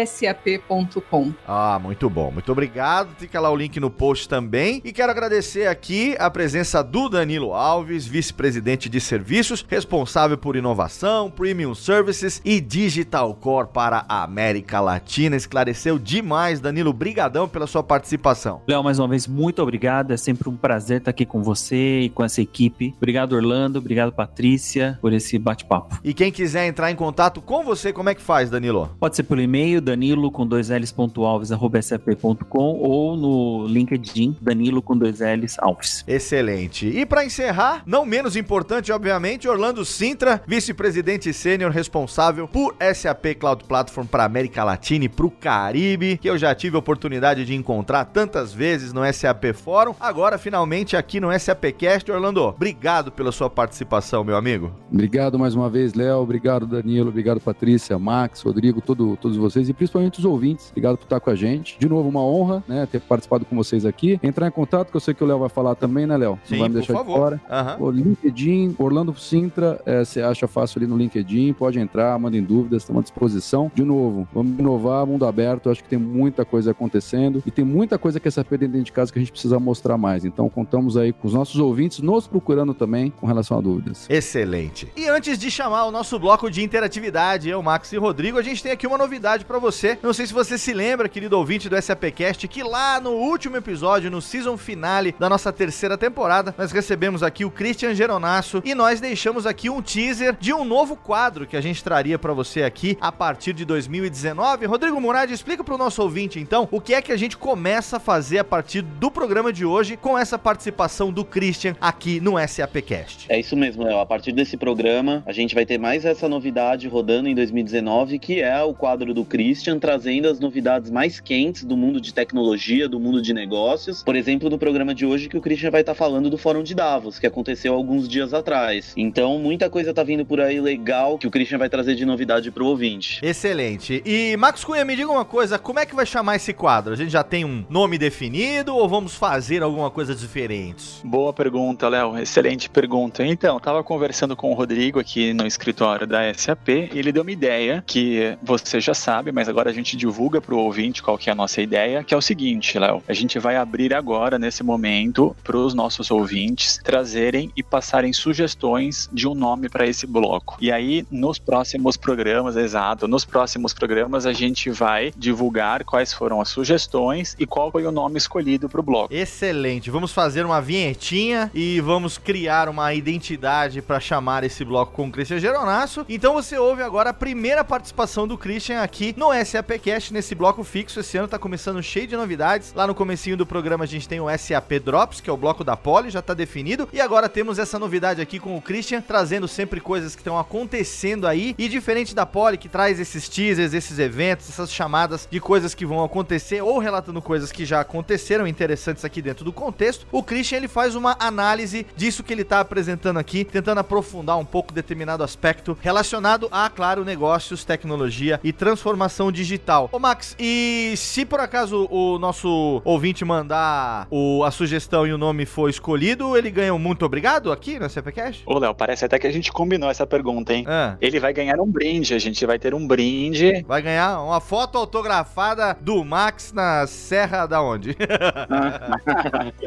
sap.com. 0.07 1.33
Ah, 1.47 1.79
muito 1.83 2.11
bom. 2.11 2.31
Muito 2.31 2.53
obrigado. 2.53 3.15
Fica 3.17 3.41
lá 3.41 3.51
o 3.51 3.57
link 3.57 3.79
no 3.81 3.91
post 3.91 4.29
também. 4.29 4.81
E 4.85 4.93
quero 4.93 5.11
agradecer 5.11 5.67
aqui 5.67 6.15
a 6.19 6.31
presença 6.31 6.83
do 6.83 7.09
Danilo 7.09 7.55
Alves, 7.55 8.07
vice-presidente 8.07 8.89
de 8.89 9.01
serviços, 9.01 9.65
responsável 9.69 10.37
por 10.37 10.57
inovação, 10.57 11.31
premium 11.31 11.75
services 11.75 12.41
e 12.45 12.61
digital 12.61 13.35
core 13.35 13.69
para 13.73 14.05
a 14.09 14.23
América 14.23 14.81
Latina. 14.81 15.37
Esclareceu 15.37 15.99
demais, 15.99 16.61
Danilo. 16.61 16.93
Brigadão 16.93 17.49
pela 17.49 17.67
sua 17.67 17.83
participação. 17.83 18.63
Léo, 18.67 18.83
mais 18.83 18.99
uma 18.99 19.09
vez, 19.09 19.27
muito 19.27 19.63
obrigado. 19.63 20.13
É 20.13 20.17
sempre 20.17 20.49
um 20.49 20.57
prazer 20.57 20.99
estar 20.99 21.11
aqui 21.11 21.25
com 21.25 21.43
você 21.43 22.01
e 22.01 22.09
com 22.11 22.25
essa 22.25 22.41
equipe. 22.41 22.95
Obrigado, 22.97 23.35
Orlando. 23.35 23.79
Obrigado, 23.79 24.13
Patrícia, 24.13 24.99
por 25.01 25.13
esse 25.13 25.39
bate-papo. 25.39 25.99
E 26.03 26.13
quem 26.13 26.31
quiser 26.31 26.67
entrar 26.67 26.91
em 26.91 26.97
contato 26.97 27.41
com 27.41 27.63
você, 27.63 27.93
como 27.93 28.09
é 28.09 28.15
que 28.15 28.23
faz, 28.23 28.51
Danilo? 28.51 28.95
Pode 28.99 29.14
Pode 29.15 29.19
ser 29.19 29.29
pelo 29.29 29.43
e-mail 29.43 29.81
danilo 29.81 30.29
com 30.29 30.45
dois 30.45 30.71
L's 30.71 30.91
ponto 30.91 31.25
alves 31.25 31.53
arroba 31.53 31.81
sap.com 31.81 32.81
ou 32.81 33.17
no 33.17 33.65
LinkedIn 33.69 34.37
danilo 34.41 34.83
com 34.83 34.99
dois 34.99 35.21
L's 35.21 35.57
alves. 35.61 36.03
Excelente. 36.09 36.89
E 36.89 37.07
para 37.07 37.25
encerrar, 37.25 37.85
não 37.87 38.05
menos 38.05 38.35
importante, 38.35 38.91
obviamente, 38.91 39.47
Orlando 39.47 39.85
Sintra, 39.85 40.43
vice-presidente 40.49 41.33
sênior 41.33 41.71
responsável 41.71 42.49
por 42.49 42.75
SAP 42.93 43.37
Cloud 43.39 43.63
Platform 43.63 44.05
para 44.05 44.25
América 44.25 44.65
Latina 44.65 45.05
e 45.05 45.09
para 45.09 45.27
o 45.27 45.31
Caribe, 45.31 46.19
que 46.19 46.29
eu 46.29 46.37
já 46.37 46.53
tive 46.53 46.75
a 46.75 46.81
oportunidade 46.81 47.45
de 47.45 47.55
encontrar 47.55 48.07
tantas 48.07 48.53
vezes 48.53 48.93
no 48.93 49.01
SAP 49.13 49.53
Fórum, 49.55 49.95
agora 50.01 50.39
finalmente 50.39 50.97
aqui 50.97 51.21
no 51.21 51.31
SAPcast. 51.39 52.11
Orlando, 52.11 52.43
obrigado 52.43 53.13
pela 53.13 53.31
sua 53.31 53.49
participação, 53.49 54.25
meu 54.25 54.37
amigo. 54.37 54.73
Obrigado 54.93 55.39
mais 55.39 55.55
uma 55.55 55.71
vez, 55.71 55.95
Léo. 55.95 56.17
Obrigado, 56.17 56.67
Danilo. 56.67 57.11
Obrigado, 57.11 57.39
Patrícia, 57.39 57.97
Max, 57.97 58.43
Rodrigo, 58.43 58.81
todo 58.81 59.04
todo, 59.05 59.17
todos 59.17 59.37
vocês 59.37 59.69
e 59.69 59.73
principalmente 59.73 60.19
os 60.19 60.25
ouvintes. 60.25 60.71
Obrigado 60.71 60.97
por 60.97 61.05
estar 61.05 61.21
com 61.21 61.31
a 61.31 61.35
gente. 61.35 61.79
De 61.79 61.89
novo, 61.89 62.09
uma 62.09 62.23
honra, 62.23 62.65
né, 62.67 62.87
ter 62.91 63.01
participado 63.01 63.45
com 63.45 63.55
vocês 63.55 63.85
aqui. 63.85 64.19
Entrar 64.23 64.49
em 64.49 64.51
contato, 64.51 64.91
que 64.91 64.97
eu 64.97 65.01
sei 65.01 65.13
que 65.13 65.23
o 65.23 65.27
Léo 65.27 65.39
vai 65.39 65.49
falar 65.49 65.75
também, 65.75 66.07
né, 66.07 66.17
Léo? 66.17 66.39
Não 66.51 66.59
vai 66.59 66.69
me 66.69 66.75
deixar 66.75 66.95
de 66.95 67.05
fora. 67.05 67.41
Uhum. 67.79 67.87
O 67.87 67.91
LinkedIn, 67.91 68.75
Orlando 68.79 69.15
Sintra, 69.19 69.81
é, 69.85 70.05
você 70.05 70.23
acha 70.23 70.49
fácil 70.49 70.79
ali 70.79 70.87
no 70.87 70.97
LinkedIn, 70.97 71.53
pode 71.53 71.79
entrar, 71.79 72.19
mandem 72.19 72.43
dúvidas, 72.43 72.83
estamos 72.83 73.01
à 73.01 73.03
disposição. 73.03 73.71
De 73.75 73.85
novo, 73.85 74.27
vamos 74.33 74.59
inovar, 74.59 75.07
mundo 75.07 75.27
aberto, 75.27 75.71
acho 75.71 75.83
que 75.83 75.89
tem 75.89 75.99
muita 75.99 76.45
coisa 76.45 76.71
acontecendo 76.71 77.43
e 77.45 77.51
tem 77.51 77.65
muita 77.65 77.99
coisa 77.99 78.19
que 78.19 78.29
essa 78.29 78.45
perda 78.45 78.67
dentro 78.67 78.85
de 78.85 78.93
casa 78.93 79.13
que 79.13 79.19
a 79.19 79.23
gente 79.23 79.33
precisa 79.33 79.59
mostrar 79.59 79.99
mais. 79.99 80.25
Então, 80.25 80.49
contamos 80.49 80.97
aí 80.97 81.13
com 81.13 81.27
os 81.29 81.35
nossos 81.35 81.61
ouvintes 81.61 82.01
nos 82.01 82.27
procurando 82.27 82.73
também 82.73 83.11
com 83.11 83.27
relação 83.27 83.59
a 83.59 83.61
dúvidas. 83.61 84.09
Excelente. 84.09 84.89
E 84.97 85.09
antes 85.09 85.39
de 85.39 85.51
chamar 85.51 85.85
o 85.87 85.91
nosso 85.91 86.19
bloco 86.19 86.51
de 86.51 86.63
interatividade, 86.63 87.49
eu, 87.49 87.63
Max 87.63 87.93
e 87.93 87.97
Rodrigo, 87.97 88.39
a 88.39 88.43
gente 88.43 88.63
tem 88.63 88.73
aqui 88.73 88.84
uma 88.89 88.99
novidade 88.99 89.45
para 89.45 89.59
você. 89.59 89.99
Não 90.03 90.13
sei 90.13 90.27
se 90.27 90.33
você 90.33 90.59
se 90.59 90.73
lembra, 90.73 91.09
querido 91.09 91.39
ouvinte 91.39 91.69
do 91.69 91.81
SAPcast, 91.81 92.47
que 92.49 92.63
lá 92.63 93.01
no 93.01 93.13
último 93.13 93.57
episódio, 93.57 94.11
no 94.11 94.21
season 94.21 94.57
finale 94.57 95.15
da 95.19 95.29
nossa 95.29 95.53
terceira 95.53 95.97
temporada, 95.97 96.55
nós 96.57 96.73
recebemos 96.73 97.23
aqui 97.23 97.45
o 97.45 97.51
Christian 97.51 97.95
Geronasso 97.95 98.63
e 98.65 98.75
nós 98.75 99.01
deixamos 99.01 99.47
aqui 99.47 99.71
um 99.71 99.81
teaser 99.81 100.37
de 100.39 100.53
um 100.53 100.65
novo 100.65 100.97
quadro 100.97 101.47
que 101.47 101.57
a 101.57 101.61
gente 101.61 101.83
traria 101.83 102.19
para 102.19 102.33
você 102.33 102.63
aqui 102.63 102.99
a 103.01 103.11
partir 103.11 103.53
de 103.53 103.65
2019. 103.65 104.67
Rodrigo 104.67 105.01
Murad, 105.01 105.31
explica 105.31 105.65
para 105.65 105.75
o 105.75 105.79
nosso 105.79 106.03
ouvinte 106.03 106.39
então 106.39 106.69
o 106.71 106.81
que 106.81 106.95
é 106.95 107.01
que 107.01 107.13
a 107.13 107.17
gente 107.17 107.37
começa 107.37 107.97
a 107.97 108.01
fazer 108.01 108.39
a 108.39 108.45
partir 108.45 108.83
do 108.83 109.11
programa 109.11 109.53
de 109.53 109.65
hoje 109.65 109.97
com 109.97 110.19
essa 110.19 110.39
participação 110.39 111.13
do 111.13 111.25
Christian 111.25 111.75
aqui 111.81 112.21
no 112.21 112.35
SAPcast. 112.47 113.27
É 113.29 113.39
isso 113.39 113.57
mesmo, 113.57 113.85
Léo. 113.85 113.99
A 113.99 114.07
partir 114.07 114.33
desse 114.33 114.57
programa, 114.57 115.23
a 115.27 115.33
gente 115.33 115.55
vai 115.55 115.65
ter 115.65 115.79
mais 115.79 116.05
essa 116.05 116.29
novidade 116.29 116.89
rodando 116.89 117.29
em 117.29 117.35
2019, 117.35 118.19
que 118.19 118.43
é 118.43 118.63
o 118.63 118.74
quadro 118.75 119.15
do 119.15 119.25
Christian, 119.25 119.79
trazendo 119.79 120.29
as 120.29 120.41
novidades 120.41 120.91
mais 120.91 121.21
quentes 121.21 121.65
do 121.65 121.77
mundo 121.77 122.01
de 122.01 122.13
tecnologia, 122.13 122.89
do 122.89 123.01
mundo 123.01 123.21
de 123.21 123.33
negócios. 123.33 124.03
Por 124.03 124.17
exemplo, 124.17 124.51
no 124.51 124.59
programa 124.59 124.95
de 124.95 125.07
hoje 125.07 125.29
que 125.29 125.37
o 125.37 125.41
Christian 125.41 125.71
vai 125.71 125.81
estar 125.81 125.95
falando 125.95 126.29
do 126.31 126.39
Fórum 126.39 126.63
de 126.63 126.75
Davos, 126.75 127.19
que 127.19 127.27
aconteceu 127.27 127.75
alguns 127.75 128.09
dias 128.09 128.35
atrás. 128.35 128.93
Então, 128.97 129.39
muita 129.39 129.71
coisa 129.71 129.95
tá 129.95 130.03
vindo 130.03 130.25
por 130.25 130.41
aí 130.41 130.61
legal 130.61 131.19
que 131.19 131.27
o 131.27 131.31
Christian 131.31 131.59
vai 131.59 131.69
trazer 131.69 131.95
de 131.95 132.05
novidade 132.05 132.51
pro 132.51 132.67
ouvinte. 132.67 133.21
Excelente. 133.23 134.03
E 134.05 134.37
Max 134.37 134.65
Cunha, 134.65 134.85
me 134.85 134.97
diga 134.97 135.11
uma 135.11 135.25
coisa, 135.25 135.59
como 135.59 135.79
é 135.79 135.87
que 135.87 135.95
vai 135.95 136.07
chamar 136.07 136.37
esse 136.37 136.53
quadro? 136.53 136.93
A 136.93 136.97
gente 136.97 137.11
já 137.11 137.23
tem 137.23 137.45
um 137.45 137.65
nome 137.69 137.99
definido 137.99 138.75
ou 138.75 138.89
vamos 138.89 139.15
fazer 139.15 139.63
alguma 139.63 139.91
coisa 139.91 140.15
diferente? 140.15 140.85
Boa 141.05 141.33
pergunta, 141.33 141.89
Léo. 141.89 142.19
Excelente 142.19 142.69
pergunta. 142.69 143.25
Então, 143.25 143.59
tava 143.61 143.83
conversando 143.83 144.37
com 144.37 144.51
o 144.51 144.55
Rodrigo 144.55 144.99
aqui 144.99 145.33
no 145.33 145.47
escritório 145.47 146.07
da 146.07 146.33
SAP 146.35 146.69
e 146.69 146.99
ele 146.99 147.13
deu 147.13 147.23
uma 147.23 147.31
ideia 147.31 147.83
que 147.87 148.37
você 148.43 148.64
já 148.81 148.95
sabe 148.95 149.33
mas 149.33 149.49
agora 149.49 149.71
a 149.71 149.73
gente 149.73 149.97
divulga 149.97 150.41
para 150.41 150.55
o 150.55 150.59
ouvinte 150.59 151.03
qual 151.03 151.19
que 151.19 151.29
é 151.29 151.33
a 151.33 151.37
nossa 151.37 151.61
ideia, 151.61 152.03
que 152.03 152.15
é 152.15 152.17
o 152.17 152.23
seguinte, 152.23 152.79
Léo. 152.79 153.03
A 153.09 153.13
gente 153.13 153.39
vai 153.39 153.57
abrir 153.57 153.95
agora, 153.95 154.39
nesse 154.39 154.63
momento, 154.63 155.37
para 155.43 155.57
os 155.57 155.75
nossos 155.75 156.11
ouvintes 156.11 156.81
trazerem 156.83 157.51
e 157.57 157.63
passarem 157.63 158.13
sugestões 158.13 159.09
de 159.13 159.29
um 159.29 159.35
nome 159.35 159.69
para 159.69 159.87
esse 159.87 160.07
bloco. 160.07 160.57
E 160.61 160.73
aí, 160.73 161.07
nos 161.11 161.39
próximos 161.39 161.97
programas, 161.97 162.57
exato, 162.57 163.07
nos 163.07 163.25
próximos 163.25 163.75
programas 163.75 164.27
a 164.27 164.33
gente 164.33 164.71
vai 164.71 165.13
divulgar 165.17 165.85
quais 165.85 166.13
foram 166.13 166.41
as 166.41 166.49
sugestões 166.49 167.37
e 167.39 167.47
qual 167.47 167.71
foi 167.71 167.87
o 167.87 167.93
nome 167.93 168.19
escolhido 168.19 168.69
para 168.69 168.81
o 168.81 168.83
bloco. 168.83 169.13
Excelente. 169.13 169.91
Vamos 169.91 170.13
fazer 170.13 170.45
uma 170.45 170.61
vinhetinha 170.61 171.51
e 171.55 171.81
vamos 171.81 172.19
criar 172.19 172.69
uma 172.69 172.95
identidade 172.95 173.83
para 173.83 174.01
chamar 174.01 174.45
esse 174.45 174.65
bloco 174.65 174.93
com 174.93 175.09
o 175.09 175.11
Christian 175.11 175.39
Geronasso. 175.39 176.05
Então 176.09 176.35
você 176.35 176.57
ouve 176.57 176.83
agora 176.83 177.11
a 177.11 177.15
primeira 177.15 177.65
participação 177.65 178.27
do 178.27 178.39
Christian 178.39 178.54
Christian 178.55 178.83
aqui 178.83 179.13
no 179.17 179.31
SAPcast, 179.45 180.13
nesse 180.13 180.33
bloco 180.33 180.63
fixo. 180.63 181.01
Esse 181.01 181.19
ano 181.19 181.27
tá 181.27 181.37
começando 181.41 181.83
cheio 181.83 182.07
de 182.07 182.17
novidades. 182.17 182.73
Lá 182.73 182.87
no 182.87 182.95
comecinho 182.95 183.37
do 183.37 183.45
programa 183.45 183.83
a 183.83 183.87
gente 183.87 184.09
tem 184.09 184.21
o 184.21 184.29
SAP 184.39 184.75
Drops, 184.75 185.21
que 185.21 185.29
é 185.29 185.33
o 185.33 185.37
bloco 185.37 185.65
da 185.65 185.77
Poli, 185.77 186.09
já 186.09 186.23
tá 186.23 186.35
definido. 186.35 186.89
E 186.93 187.01
agora 187.01 187.29
temos 187.29 187.59
essa 187.59 187.81
novidade 187.81 188.21
aqui 188.21 188.39
com 188.39 188.57
o 188.57 188.63
Christian, 188.63 189.01
trazendo 189.01 189.49
sempre 189.49 189.81
coisas 189.81 190.15
que 190.15 190.21
estão 190.21 190.39
acontecendo 190.39 191.27
aí. 191.27 191.53
E 191.59 191.69
diferente 191.69 192.15
da 192.15 192.25
Poli, 192.25 192.57
que 192.57 192.69
traz 192.69 193.01
esses 193.01 193.29
teasers, 193.29 193.75
esses 193.75 193.99
eventos, 193.99 194.49
essas 194.49 194.71
chamadas 194.71 195.27
de 195.29 195.41
coisas 195.41 195.75
que 195.75 195.85
vão 195.85 196.05
acontecer 196.05 196.63
ou 196.63 196.79
relatando 196.79 197.21
coisas 197.21 197.51
que 197.51 197.65
já 197.65 197.81
aconteceram 197.81 198.47
interessantes 198.47 199.05
aqui 199.05 199.21
dentro 199.21 199.45
do 199.45 199.53
contexto, 199.53 200.07
o 200.13 200.23
Christian 200.23 200.59
ele 200.59 200.69
faz 200.69 200.95
uma 200.95 201.17
análise 201.19 201.85
disso 201.97 202.23
que 202.23 202.33
ele 202.33 202.45
tá 202.45 202.61
apresentando 202.61 203.19
aqui, 203.19 203.45
tentando 203.45 203.79
aprofundar 203.79 204.39
um 204.39 204.45
pouco 204.45 204.73
determinado 204.73 205.25
aspecto 205.25 205.77
relacionado 205.81 206.49
a, 206.53 206.71
claro, 206.71 207.05
negócios, 207.05 207.65
tecnologia 207.65 208.39
e 208.45 208.53
transformação 208.53 209.33
digital. 209.33 209.89
Ô 209.91 209.99
Max, 209.99 210.37
e 210.39 210.93
se 210.97 211.25
por 211.25 211.41
acaso 211.41 211.89
o 211.91 212.19
nosso 212.19 212.81
ouvinte 212.85 213.25
mandar 213.25 214.07
o, 214.11 214.45
a 214.45 214.51
sugestão 214.51 215.07
e 215.07 215.13
o 215.13 215.19
nome 215.19 215.47
for 215.47 215.69
escolhido, 215.71 216.37
ele 216.37 216.51
ganha 216.51 216.75
um 216.75 216.79
muito 216.79 217.05
obrigado 217.07 217.51
aqui 217.51 217.79
no 217.79 217.89
CPCast? 217.89 218.43
Ô, 218.47 218.59
Léo, 218.59 218.75
parece 218.75 219.05
até 219.05 219.19
que 219.19 219.27
a 219.27 219.33
gente 219.33 219.51
combinou 219.51 219.91
essa 219.91 220.07
pergunta, 220.07 220.53
hein? 220.53 220.65
Ah, 220.69 220.97
Ele 221.01 221.19
vai 221.19 221.33
ganhar 221.33 221.59
um 221.61 221.67
brinde, 221.67 222.13
a 222.15 222.19
gente 222.19 222.45
vai 222.45 222.59
ter 222.59 222.75
um 222.75 222.87
brinde. 222.87 223.65
vai 223.67 223.81
ganhar 223.81 224.21
uma 224.21 224.41
foto 224.41 224.77
autografada 224.77 225.77
do 225.81 226.05
Max 226.05 226.53
na 226.53 226.87
Serra 226.87 227.47
da 227.47 227.63
onde? 227.63 227.97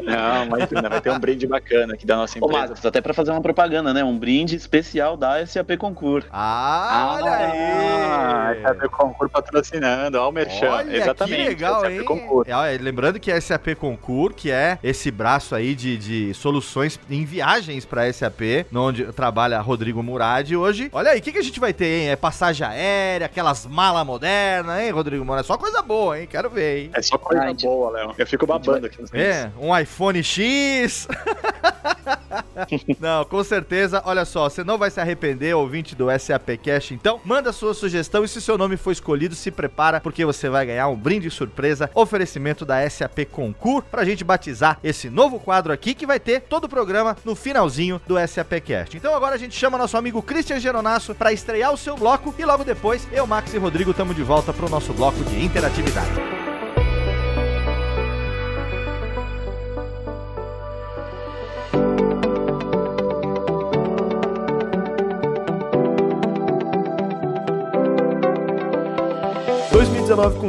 Não, 0.02 0.46
mas 0.48 0.70
não, 0.70 0.88
vai 0.88 1.00
ter 1.00 1.10
um 1.10 1.18
brinde 1.18 1.46
bacana 1.46 1.94
aqui 1.94 2.06
da 2.06 2.16
nossa 2.16 2.38
Ô, 2.38 2.44
empresa. 2.46 2.66
Marcos, 2.66 2.86
até 2.86 3.00
pra 3.00 3.12
fazer 3.12 3.30
uma 3.32 3.40
propaganda, 3.40 3.92
né? 3.92 4.04
Um 4.04 4.18
brinde 4.18 4.56
especial 4.56 5.16
da 5.16 5.44
SAP 5.46 5.76
Concur. 5.78 6.24
Ah, 6.30 7.16
olha 7.20 7.30
Ah, 7.30 8.48
aí! 8.50 8.64
SAP 8.74 8.90
Concur 8.90 9.28
patrocinando, 9.28 10.18
ó 10.18 10.28
o 10.28 10.32
Merchan. 10.32 10.70
Olha 10.70 10.96
Exatamente. 10.96 11.42
que 11.42 11.48
legal, 11.48 11.80
SAP 11.80 11.90
hein? 11.90 12.04
Concur. 12.04 12.44
É, 12.48 12.78
lembrando 12.78 13.18
que 13.20 13.30
a 13.30 13.40
SAP 13.40 13.74
Concur, 13.78 14.32
que 14.34 14.50
é 14.50 14.78
esse 14.82 15.10
braço 15.10 15.54
aí 15.54 15.74
de, 15.74 15.96
de 15.96 16.34
soluções 16.34 16.98
em 17.10 17.24
viagens 17.24 17.84
para 17.84 18.12
SAP, 18.12 18.66
onde 18.74 19.04
trabalha 19.12 19.60
Rodrigo 19.60 20.02
Murad 20.02 20.50
hoje. 20.54 20.88
Olha 20.92 21.10
aí, 21.12 21.18
o 21.18 21.22
que, 21.22 21.32
que 21.32 21.38
a 21.38 21.42
gente 21.42 21.60
vai 21.60 21.72
ter, 21.72 21.86
hein? 22.02 22.10
É 22.10 22.16
passagem 22.16 22.66
aérea, 22.66 23.26
aquelas 23.26 23.66
malas 23.66 24.06
modernas, 24.06 24.80
hein, 24.80 24.90
Rodrigo 24.90 25.24
Murad? 25.24 25.44
Só 25.46 25.56
coisa 25.56 25.82
boa, 25.82 26.18
hein? 26.20 26.26
Quero 26.30 26.50
ver, 26.50 26.78
hein? 26.84 26.90
É 26.94 27.02
só 27.02 27.16
coisa 27.18 27.42
a 27.42 27.48
gente- 27.48 27.64
boa, 27.66 27.90
Léo. 27.90 28.14
Eu 28.18 28.26
fico 28.26 28.46
babando 28.46 28.86
aqui 28.86 29.00
nos 29.00 29.12
É, 29.14 29.50
um 29.58 29.76
iPhone 29.76 30.22
X. 30.22 31.08
não, 33.00 33.24
com 33.24 33.42
certeza. 33.44 34.02
Olha 34.04 34.24
só, 34.24 34.48
você 34.48 34.62
não 34.64 34.76
vai 34.78 34.90
se 34.90 35.00
arrepender, 35.00 35.54
ouvinte 35.54 35.94
do 35.94 36.06
SAP 36.18 36.50
Cash. 36.62 36.92
Então, 36.92 37.20
manda 37.24 37.52
sua 37.52 37.74
sugestão 37.74 38.24
e 38.24 38.28
se 38.28 38.40
seu 38.40 38.57
nome 38.58 38.76
for 38.76 38.90
escolhido, 38.90 39.34
se 39.34 39.50
prepara 39.50 40.00
porque 40.00 40.24
você 40.24 40.48
vai 40.48 40.66
ganhar 40.66 40.88
um 40.88 40.96
brinde 40.96 41.30
surpresa, 41.30 41.90
oferecimento 41.94 42.66
da 42.66 42.88
SAP 42.88 43.20
Concur 43.30 43.82
pra 43.82 44.04
gente 44.04 44.24
batizar 44.24 44.78
esse 44.84 45.08
novo 45.08 45.38
quadro 45.38 45.72
aqui 45.72 45.94
que 45.94 46.06
vai 46.06 46.20
ter 46.20 46.42
todo 46.42 46.64
o 46.64 46.68
programa 46.68 47.16
no 47.24 47.34
finalzinho 47.34 48.00
do 48.06 48.16
SAP 48.26 48.60
Cast. 48.64 48.96
Então 48.96 49.14
agora 49.14 49.34
a 49.34 49.38
gente 49.38 49.56
chama 49.56 49.78
nosso 49.78 49.96
amigo 49.96 50.20
Christian 50.20 50.60
Geronasso 50.60 51.14
pra 51.14 51.32
estrear 51.32 51.72
o 51.72 51.78
seu 51.78 51.96
bloco 51.96 52.34
e 52.38 52.44
logo 52.44 52.64
depois 52.64 53.08
eu, 53.12 53.26
Max 53.26 53.54
e 53.54 53.58
Rodrigo 53.58 53.92
estamos 53.92 54.14
de 54.14 54.22
volta 54.22 54.52
pro 54.52 54.68
nosso 54.68 54.92
bloco 54.92 55.22
de 55.24 55.42
interatividade. 55.42 56.37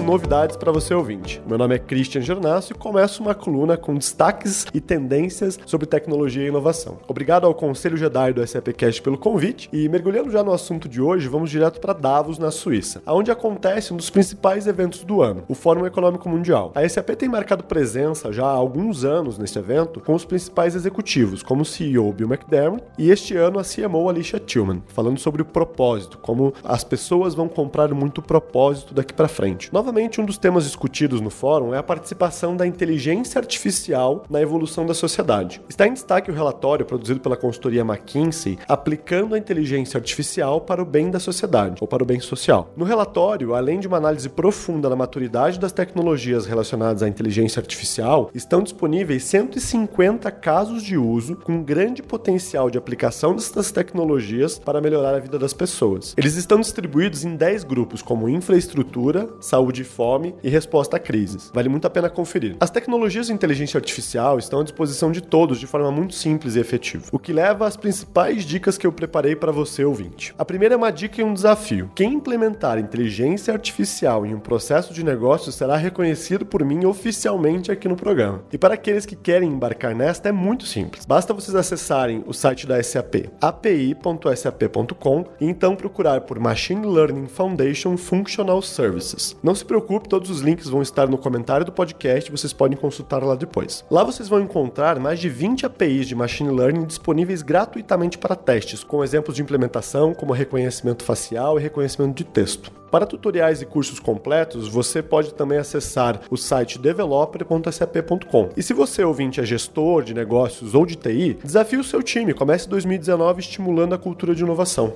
Novidades 0.09 0.57
para 0.57 0.71
você 0.71 0.91
ouvinte. 0.91 1.39
Meu 1.45 1.55
nome 1.55 1.75
é 1.75 1.77
Christian 1.77 2.21
Gernasso 2.21 2.73
e 2.73 2.75
começo 2.75 3.21
uma 3.21 3.35
coluna 3.35 3.77
com 3.77 3.93
destaques 3.93 4.65
e 4.73 4.81
tendências 4.81 5.59
sobre 5.67 5.85
tecnologia 5.85 6.43
e 6.43 6.47
inovação. 6.47 6.97
Obrigado 7.07 7.45
ao 7.45 7.53
Conselho 7.53 7.95
Jedi 7.95 8.33
do 8.33 8.45
SAPcast 8.45 9.03
pelo 9.03 9.19
convite 9.19 9.69
e 9.71 9.87
mergulhando 9.87 10.31
já 10.31 10.43
no 10.43 10.51
assunto 10.51 10.89
de 10.89 10.99
hoje, 10.99 11.27
vamos 11.27 11.51
direto 11.51 11.79
para 11.79 11.93
Davos, 11.93 12.39
na 12.39 12.49
Suíça, 12.49 13.03
onde 13.05 13.29
acontece 13.29 13.93
um 13.93 13.97
dos 13.97 14.09
principais 14.09 14.65
eventos 14.65 15.03
do 15.03 15.21
ano, 15.21 15.43
o 15.47 15.53
Fórum 15.53 15.85
Econômico 15.85 16.27
Mundial. 16.27 16.71
A 16.73 16.89
SAP 16.89 17.09
tem 17.09 17.29
marcado 17.29 17.63
presença 17.63 18.33
já 18.33 18.47
há 18.47 18.51
alguns 18.51 19.05
anos 19.05 19.37
neste 19.37 19.59
evento 19.59 19.99
com 19.99 20.15
os 20.15 20.25
principais 20.25 20.73
executivos, 20.73 21.43
como 21.43 21.61
o 21.61 21.65
CEO 21.65 22.11
Bill 22.11 22.27
McDermott 22.27 22.83
e 22.97 23.11
este 23.11 23.37
ano 23.37 23.59
a 23.59 23.63
CMO 23.63 24.09
Alicia 24.09 24.39
Tillman, 24.39 24.81
falando 24.87 25.19
sobre 25.19 25.43
o 25.43 25.45
propósito, 25.45 26.17
como 26.17 26.51
as 26.63 26.83
pessoas 26.83 27.35
vão 27.35 27.47
comprar 27.47 27.93
muito 27.93 28.23
propósito 28.23 28.91
daqui 28.91 29.13
para 29.13 29.27
frente. 29.27 29.71
Novamente, 29.71 29.98
um 29.99 30.25
dos 30.25 30.37
temas 30.37 30.63
discutidos 30.63 31.19
no 31.19 31.29
fórum 31.29 31.73
é 31.73 31.77
a 31.77 31.83
participação 31.83 32.55
da 32.55 32.65
inteligência 32.65 33.37
artificial 33.37 34.23
na 34.29 34.41
evolução 34.41 34.85
da 34.85 34.93
sociedade. 34.93 35.61
Está 35.67 35.85
em 35.85 35.93
destaque 35.93 36.31
o 36.31 36.33
relatório 36.33 36.85
produzido 36.85 37.19
pela 37.19 37.35
consultoria 37.35 37.81
McKinsey 37.81 38.57
aplicando 38.67 39.35
a 39.35 39.37
inteligência 39.37 39.97
artificial 39.97 40.61
para 40.61 40.81
o 40.81 40.85
bem 40.85 41.11
da 41.11 41.19
sociedade, 41.19 41.75
ou 41.81 41.87
para 41.87 42.01
o 42.01 42.05
bem 42.05 42.19
social. 42.19 42.71
No 42.77 42.85
relatório, 42.85 43.53
além 43.53 43.79
de 43.79 43.87
uma 43.87 43.97
análise 43.97 44.29
profunda 44.29 44.89
da 44.89 44.95
maturidade 44.95 45.59
das 45.59 45.73
tecnologias 45.73 46.45
relacionadas 46.45 47.03
à 47.03 47.07
inteligência 47.07 47.59
artificial, 47.59 48.31
estão 48.33 48.63
disponíveis 48.63 49.23
150 49.25 50.31
casos 50.31 50.81
de 50.81 50.97
uso 50.97 51.35
com 51.35 51.61
grande 51.61 52.01
potencial 52.01 52.69
de 52.69 52.77
aplicação 52.77 53.35
dessas 53.35 53.71
tecnologias 53.71 54.57
para 54.57 54.79
melhorar 54.79 55.13
a 55.15 55.19
vida 55.19 55.37
das 55.37 55.53
pessoas. 55.53 56.13
Eles 56.17 56.35
estão 56.35 56.59
distribuídos 56.61 57.25
em 57.25 57.35
10 57.35 57.63
grupos, 57.65 58.01
como 58.01 58.29
infraestrutura, 58.29 59.27
saúde 59.41 59.78
e 59.81 59.85
fome 59.85 60.35
e 60.43 60.49
resposta 60.49 60.97
a 60.97 60.99
crises. 60.99 61.51
Vale 61.53 61.69
muito 61.69 61.85
a 61.85 61.89
pena 61.89 62.09
conferir. 62.09 62.55
As 62.59 62.69
tecnologias 62.69 63.27
de 63.27 63.33
inteligência 63.33 63.77
artificial 63.77 64.37
estão 64.39 64.59
à 64.59 64.63
disposição 64.63 65.11
de 65.11 65.21
todos 65.21 65.59
de 65.59 65.67
forma 65.67 65.91
muito 65.91 66.15
simples 66.15 66.55
e 66.55 66.59
efetiva, 66.59 67.05
o 67.11 67.19
que 67.19 67.33
leva 67.33 67.67
às 67.67 67.77
principais 67.77 68.43
dicas 68.43 68.77
que 68.77 68.85
eu 68.85 68.91
preparei 68.91 69.35
para 69.35 69.51
você 69.51 69.83
ouvinte. 69.83 70.33
A 70.37 70.45
primeira 70.45 70.75
é 70.75 70.77
uma 70.77 70.91
dica 70.91 71.21
e 71.21 71.23
um 71.23 71.33
desafio. 71.33 71.91
Quem 71.95 72.13
implementar 72.13 72.77
inteligência 72.79 73.53
artificial 73.53 74.25
em 74.25 74.33
um 74.33 74.39
processo 74.39 74.93
de 74.93 75.03
negócio 75.03 75.51
será 75.51 75.75
reconhecido 75.75 76.45
por 76.45 76.63
mim 76.63 76.85
oficialmente 76.85 77.71
aqui 77.71 77.87
no 77.87 77.95
programa. 77.95 78.43
E 78.51 78.57
para 78.57 78.73
aqueles 78.73 79.05
que 79.05 79.15
querem 79.15 79.51
embarcar 79.51 79.95
nesta 79.95 80.29
é 80.29 80.31
muito 80.31 80.65
simples. 80.65 81.05
Basta 81.05 81.33
vocês 81.33 81.55
acessarem 81.55 82.23
o 82.25 82.33
site 82.33 82.67
da 82.67 82.81
SAP, 82.81 83.29
api.sap.com 83.41 85.25
e 85.39 85.45
então 85.45 85.75
procurar 85.75 86.21
por 86.21 86.39
Machine 86.39 86.85
Learning 86.85 87.27
Foundation 87.27 87.97
Functional 87.97 88.61
Services. 88.61 89.35
Não 89.41 89.55
se 89.55 89.65
preocupe, 89.69 90.09
todos 90.09 90.31
os 90.31 90.41
links 90.41 90.67
vão 90.67 90.81
estar 90.81 91.07
no 91.07 91.15
comentário 91.15 91.63
do 91.63 91.71
podcast, 91.71 92.31
vocês 92.31 92.51
podem 92.51 92.75
consultar 92.75 93.23
lá 93.23 93.35
depois. 93.35 93.85
Lá 93.91 94.03
vocês 94.03 94.27
vão 94.27 94.41
encontrar 94.41 94.99
mais 94.99 95.19
de 95.19 95.29
20 95.29 95.67
APIs 95.67 96.07
de 96.07 96.15
Machine 96.15 96.49
Learning 96.49 96.85
disponíveis 96.85 97.43
gratuitamente 97.43 98.17
para 98.17 98.35
testes, 98.35 98.83
com 98.83 99.03
exemplos 99.03 99.35
de 99.35 99.43
implementação 99.43 100.15
como 100.15 100.33
reconhecimento 100.33 101.03
facial 101.03 101.59
e 101.59 101.61
reconhecimento 101.61 102.17
de 102.17 102.23
texto. 102.23 102.71
Para 102.89 103.05
tutoriais 103.05 103.61
e 103.61 103.65
cursos 103.67 103.99
completos, 103.99 104.67
você 104.67 105.03
pode 105.03 105.35
também 105.35 105.59
acessar 105.59 106.21
o 106.31 106.35
site 106.35 106.79
developer.sap.com. 106.79 108.49
E 108.57 108.63
se 108.63 108.73
você 108.73 109.03
ouvinte 109.03 109.39
é 109.39 109.45
gestor 109.45 110.01
de 110.01 110.15
negócios 110.15 110.73
ou 110.73 110.83
de 110.83 110.95
TI, 110.95 111.37
desafie 111.43 111.77
o 111.77 111.83
seu 111.83 112.01
time, 112.01 112.33
comece 112.33 112.67
2019 112.67 113.41
estimulando 113.41 113.93
a 113.93 113.99
cultura 113.99 114.33
de 114.33 114.41
inovação. 114.41 114.95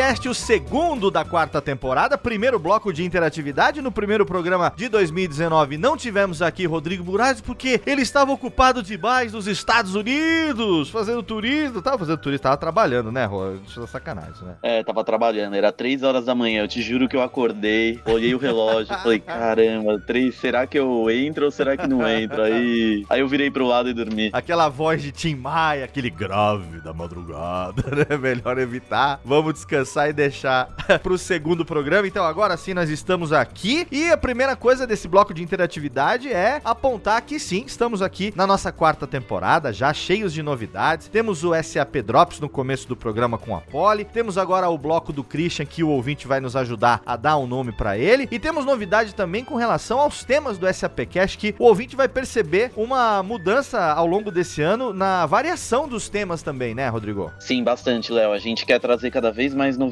SAPcast, 0.10 0.30
o 0.30 0.34
segundo 0.34 1.12
da 1.12 1.24
quarta 1.24 1.62
temporada, 1.62 2.18
primeiro 2.18 2.57
bloco 2.57 2.91
de 2.91 3.03
interatividade. 3.03 3.82
No 3.82 3.91
primeiro 3.91 4.26
programa 4.26 4.74
de 4.76 4.89
2019 4.89 5.78
não 5.78 5.95
tivemos 5.95 6.41
aqui 6.41 6.66
Rodrigo 6.66 7.03
Buraz 7.03 7.39
porque 7.39 7.80
ele 7.86 8.01
estava 8.01 8.32
ocupado 8.32 8.82
demais 8.82 9.34
nos 9.34 9.45
Estados 9.45 9.93
Unidos, 9.93 10.89
fazendo 10.89 11.22
turismo. 11.22 11.82
Tava 11.82 11.99
fazendo 11.99 12.18
turismo, 12.18 12.41
tava 12.41 12.57
trabalhando, 12.57 13.12
né, 13.12 13.26
Rô? 13.26 13.53
Isso 13.68 13.84
é 13.84 13.88
sacanagem, 13.88 14.43
né? 14.43 14.55
É, 14.64 14.84
tava 14.84 15.03
trabalhando, 15.03 15.55
era 15.55 15.72
três 15.72 16.01
horas 16.01 16.26
da 16.26 16.34
manhã, 16.34 16.64
eu 16.64 16.68
te 16.68 16.82
juro 16.82 17.07
que 17.07 17.16
eu 17.16 17.22
acordei, 17.22 17.99
olhei 18.05 18.34
o 18.34 18.39
relógio, 18.39 18.95
falei, 19.03 19.20
caramba, 19.20 20.01
três, 20.07 20.36
será 20.36 20.66
que 20.66 20.80
eu 20.80 21.10
entro 21.12 21.45
ou 21.45 21.51
será 21.51 21.78
que 21.78 21.88
não 21.88 22.07
entro? 22.07 22.41
Aí, 22.41 23.05
aí 23.10 23.20
eu 23.20 23.28
virei 23.28 23.51
pro 23.51 23.68
lado 23.68 23.89
e 23.89 23.93
dormi. 23.93 24.32
Aquela 24.34 24.70
voz 24.70 25.03
de 25.03 25.12
Tim 25.12 25.36
Maia, 25.36 25.86
aquele 25.86 26.10
grave 26.10 26.80
da 26.82 26.93
madrugada, 26.93 27.84
né? 27.95 28.18
Melhor 28.18 28.57
evitar. 28.57 29.20
Vamos 29.24 29.53
descansar 29.53 29.99
e 30.08 30.14
deixar 30.14 30.70
pro 31.04 31.18
segundo 31.18 31.66
programa. 31.66 32.08
Então 32.08 32.24
agora 32.24 32.56
sim 32.56 32.74
nós 32.74 32.89
estamos 32.89 33.34
aqui 33.34 33.88
e 33.91 34.10
a 34.10 34.18
primeira 34.18 34.56
coisa 34.56 34.86
desse 34.88 35.08
bloco 35.08 35.34
de 35.34 35.43
interatividade 35.43 36.32
é 36.32 36.62
apontar 36.64 37.22
que 37.22 37.39
sim, 37.39 37.64
estamos 37.66 38.02
aqui 38.02 38.32
na 38.36 38.45
nossa 38.45 38.72
quarta 38.72 39.06
temporada, 39.06 39.74
já 39.74 39.93
cheios 39.93 40.34
de 40.34 40.43
novidades. 40.43 41.08
Temos 41.08 41.43
o 41.43 41.52
SAP 41.62 41.97
Drops 41.97 42.39
no 42.39 42.47
começo 42.47 42.88
do 42.88 42.95
programa 42.95 43.38
com 43.38 43.56
a 43.56 43.62
Poli, 43.62 44.06
temos 44.06 44.38
agora 44.38 44.70
o 44.70 44.78
bloco 44.78 45.12
do 45.12 45.24
Christian 45.24 45.66
que 45.66 45.84
o 45.84 45.89
ouvinte 45.89 46.28
vai 46.28 46.39
nos 46.39 46.56
ajudar 46.56 47.02
a 47.06 47.16
dar 47.16 47.38
um 47.38 47.47
nome 47.47 47.72
para 47.72 47.97
ele 47.97 48.28
e 48.32 48.39
temos 48.39 48.66
novidade 48.66 49.16
também 49.16 49.43
com 49.43 49.56
relação 49.56 50.00
aos 50.00 50.24
temas 50.24 50.58
do 50.58 50.72
SAP 50.72 51.00
Cash 51.12 51.36
que 51.36 51.56
o 51.58 51.66
ouvinte 51.66 51.95
vai 51.95 52.08
perceber 52.08 52.72
uma 52.76 53.22
mudança 53.24 53.80
ao 53.93 54.06
longo 54.06 54.32
desse 54.32 54.62
ano 54.62 54.93
na 54.93 55.26
variação 55.26 55.88
dos 55.88 56.10
temas 56.10 56.41
também, 56.41 56.76
né, 56.76 56.88
Rodrigo? 56.89 57.32
Sim, 57.39 57.64
bastante, 57.64 58.12
Léo. 58.12 58.32
A 58.32 58.38
gente 58.38 58.66
quer 58.66 58.80
trazer 58.80 59.12
cada 59.12 59.32
vez 59.32 59.54
mais 59.54 59.78
novidades, 59.78 59.89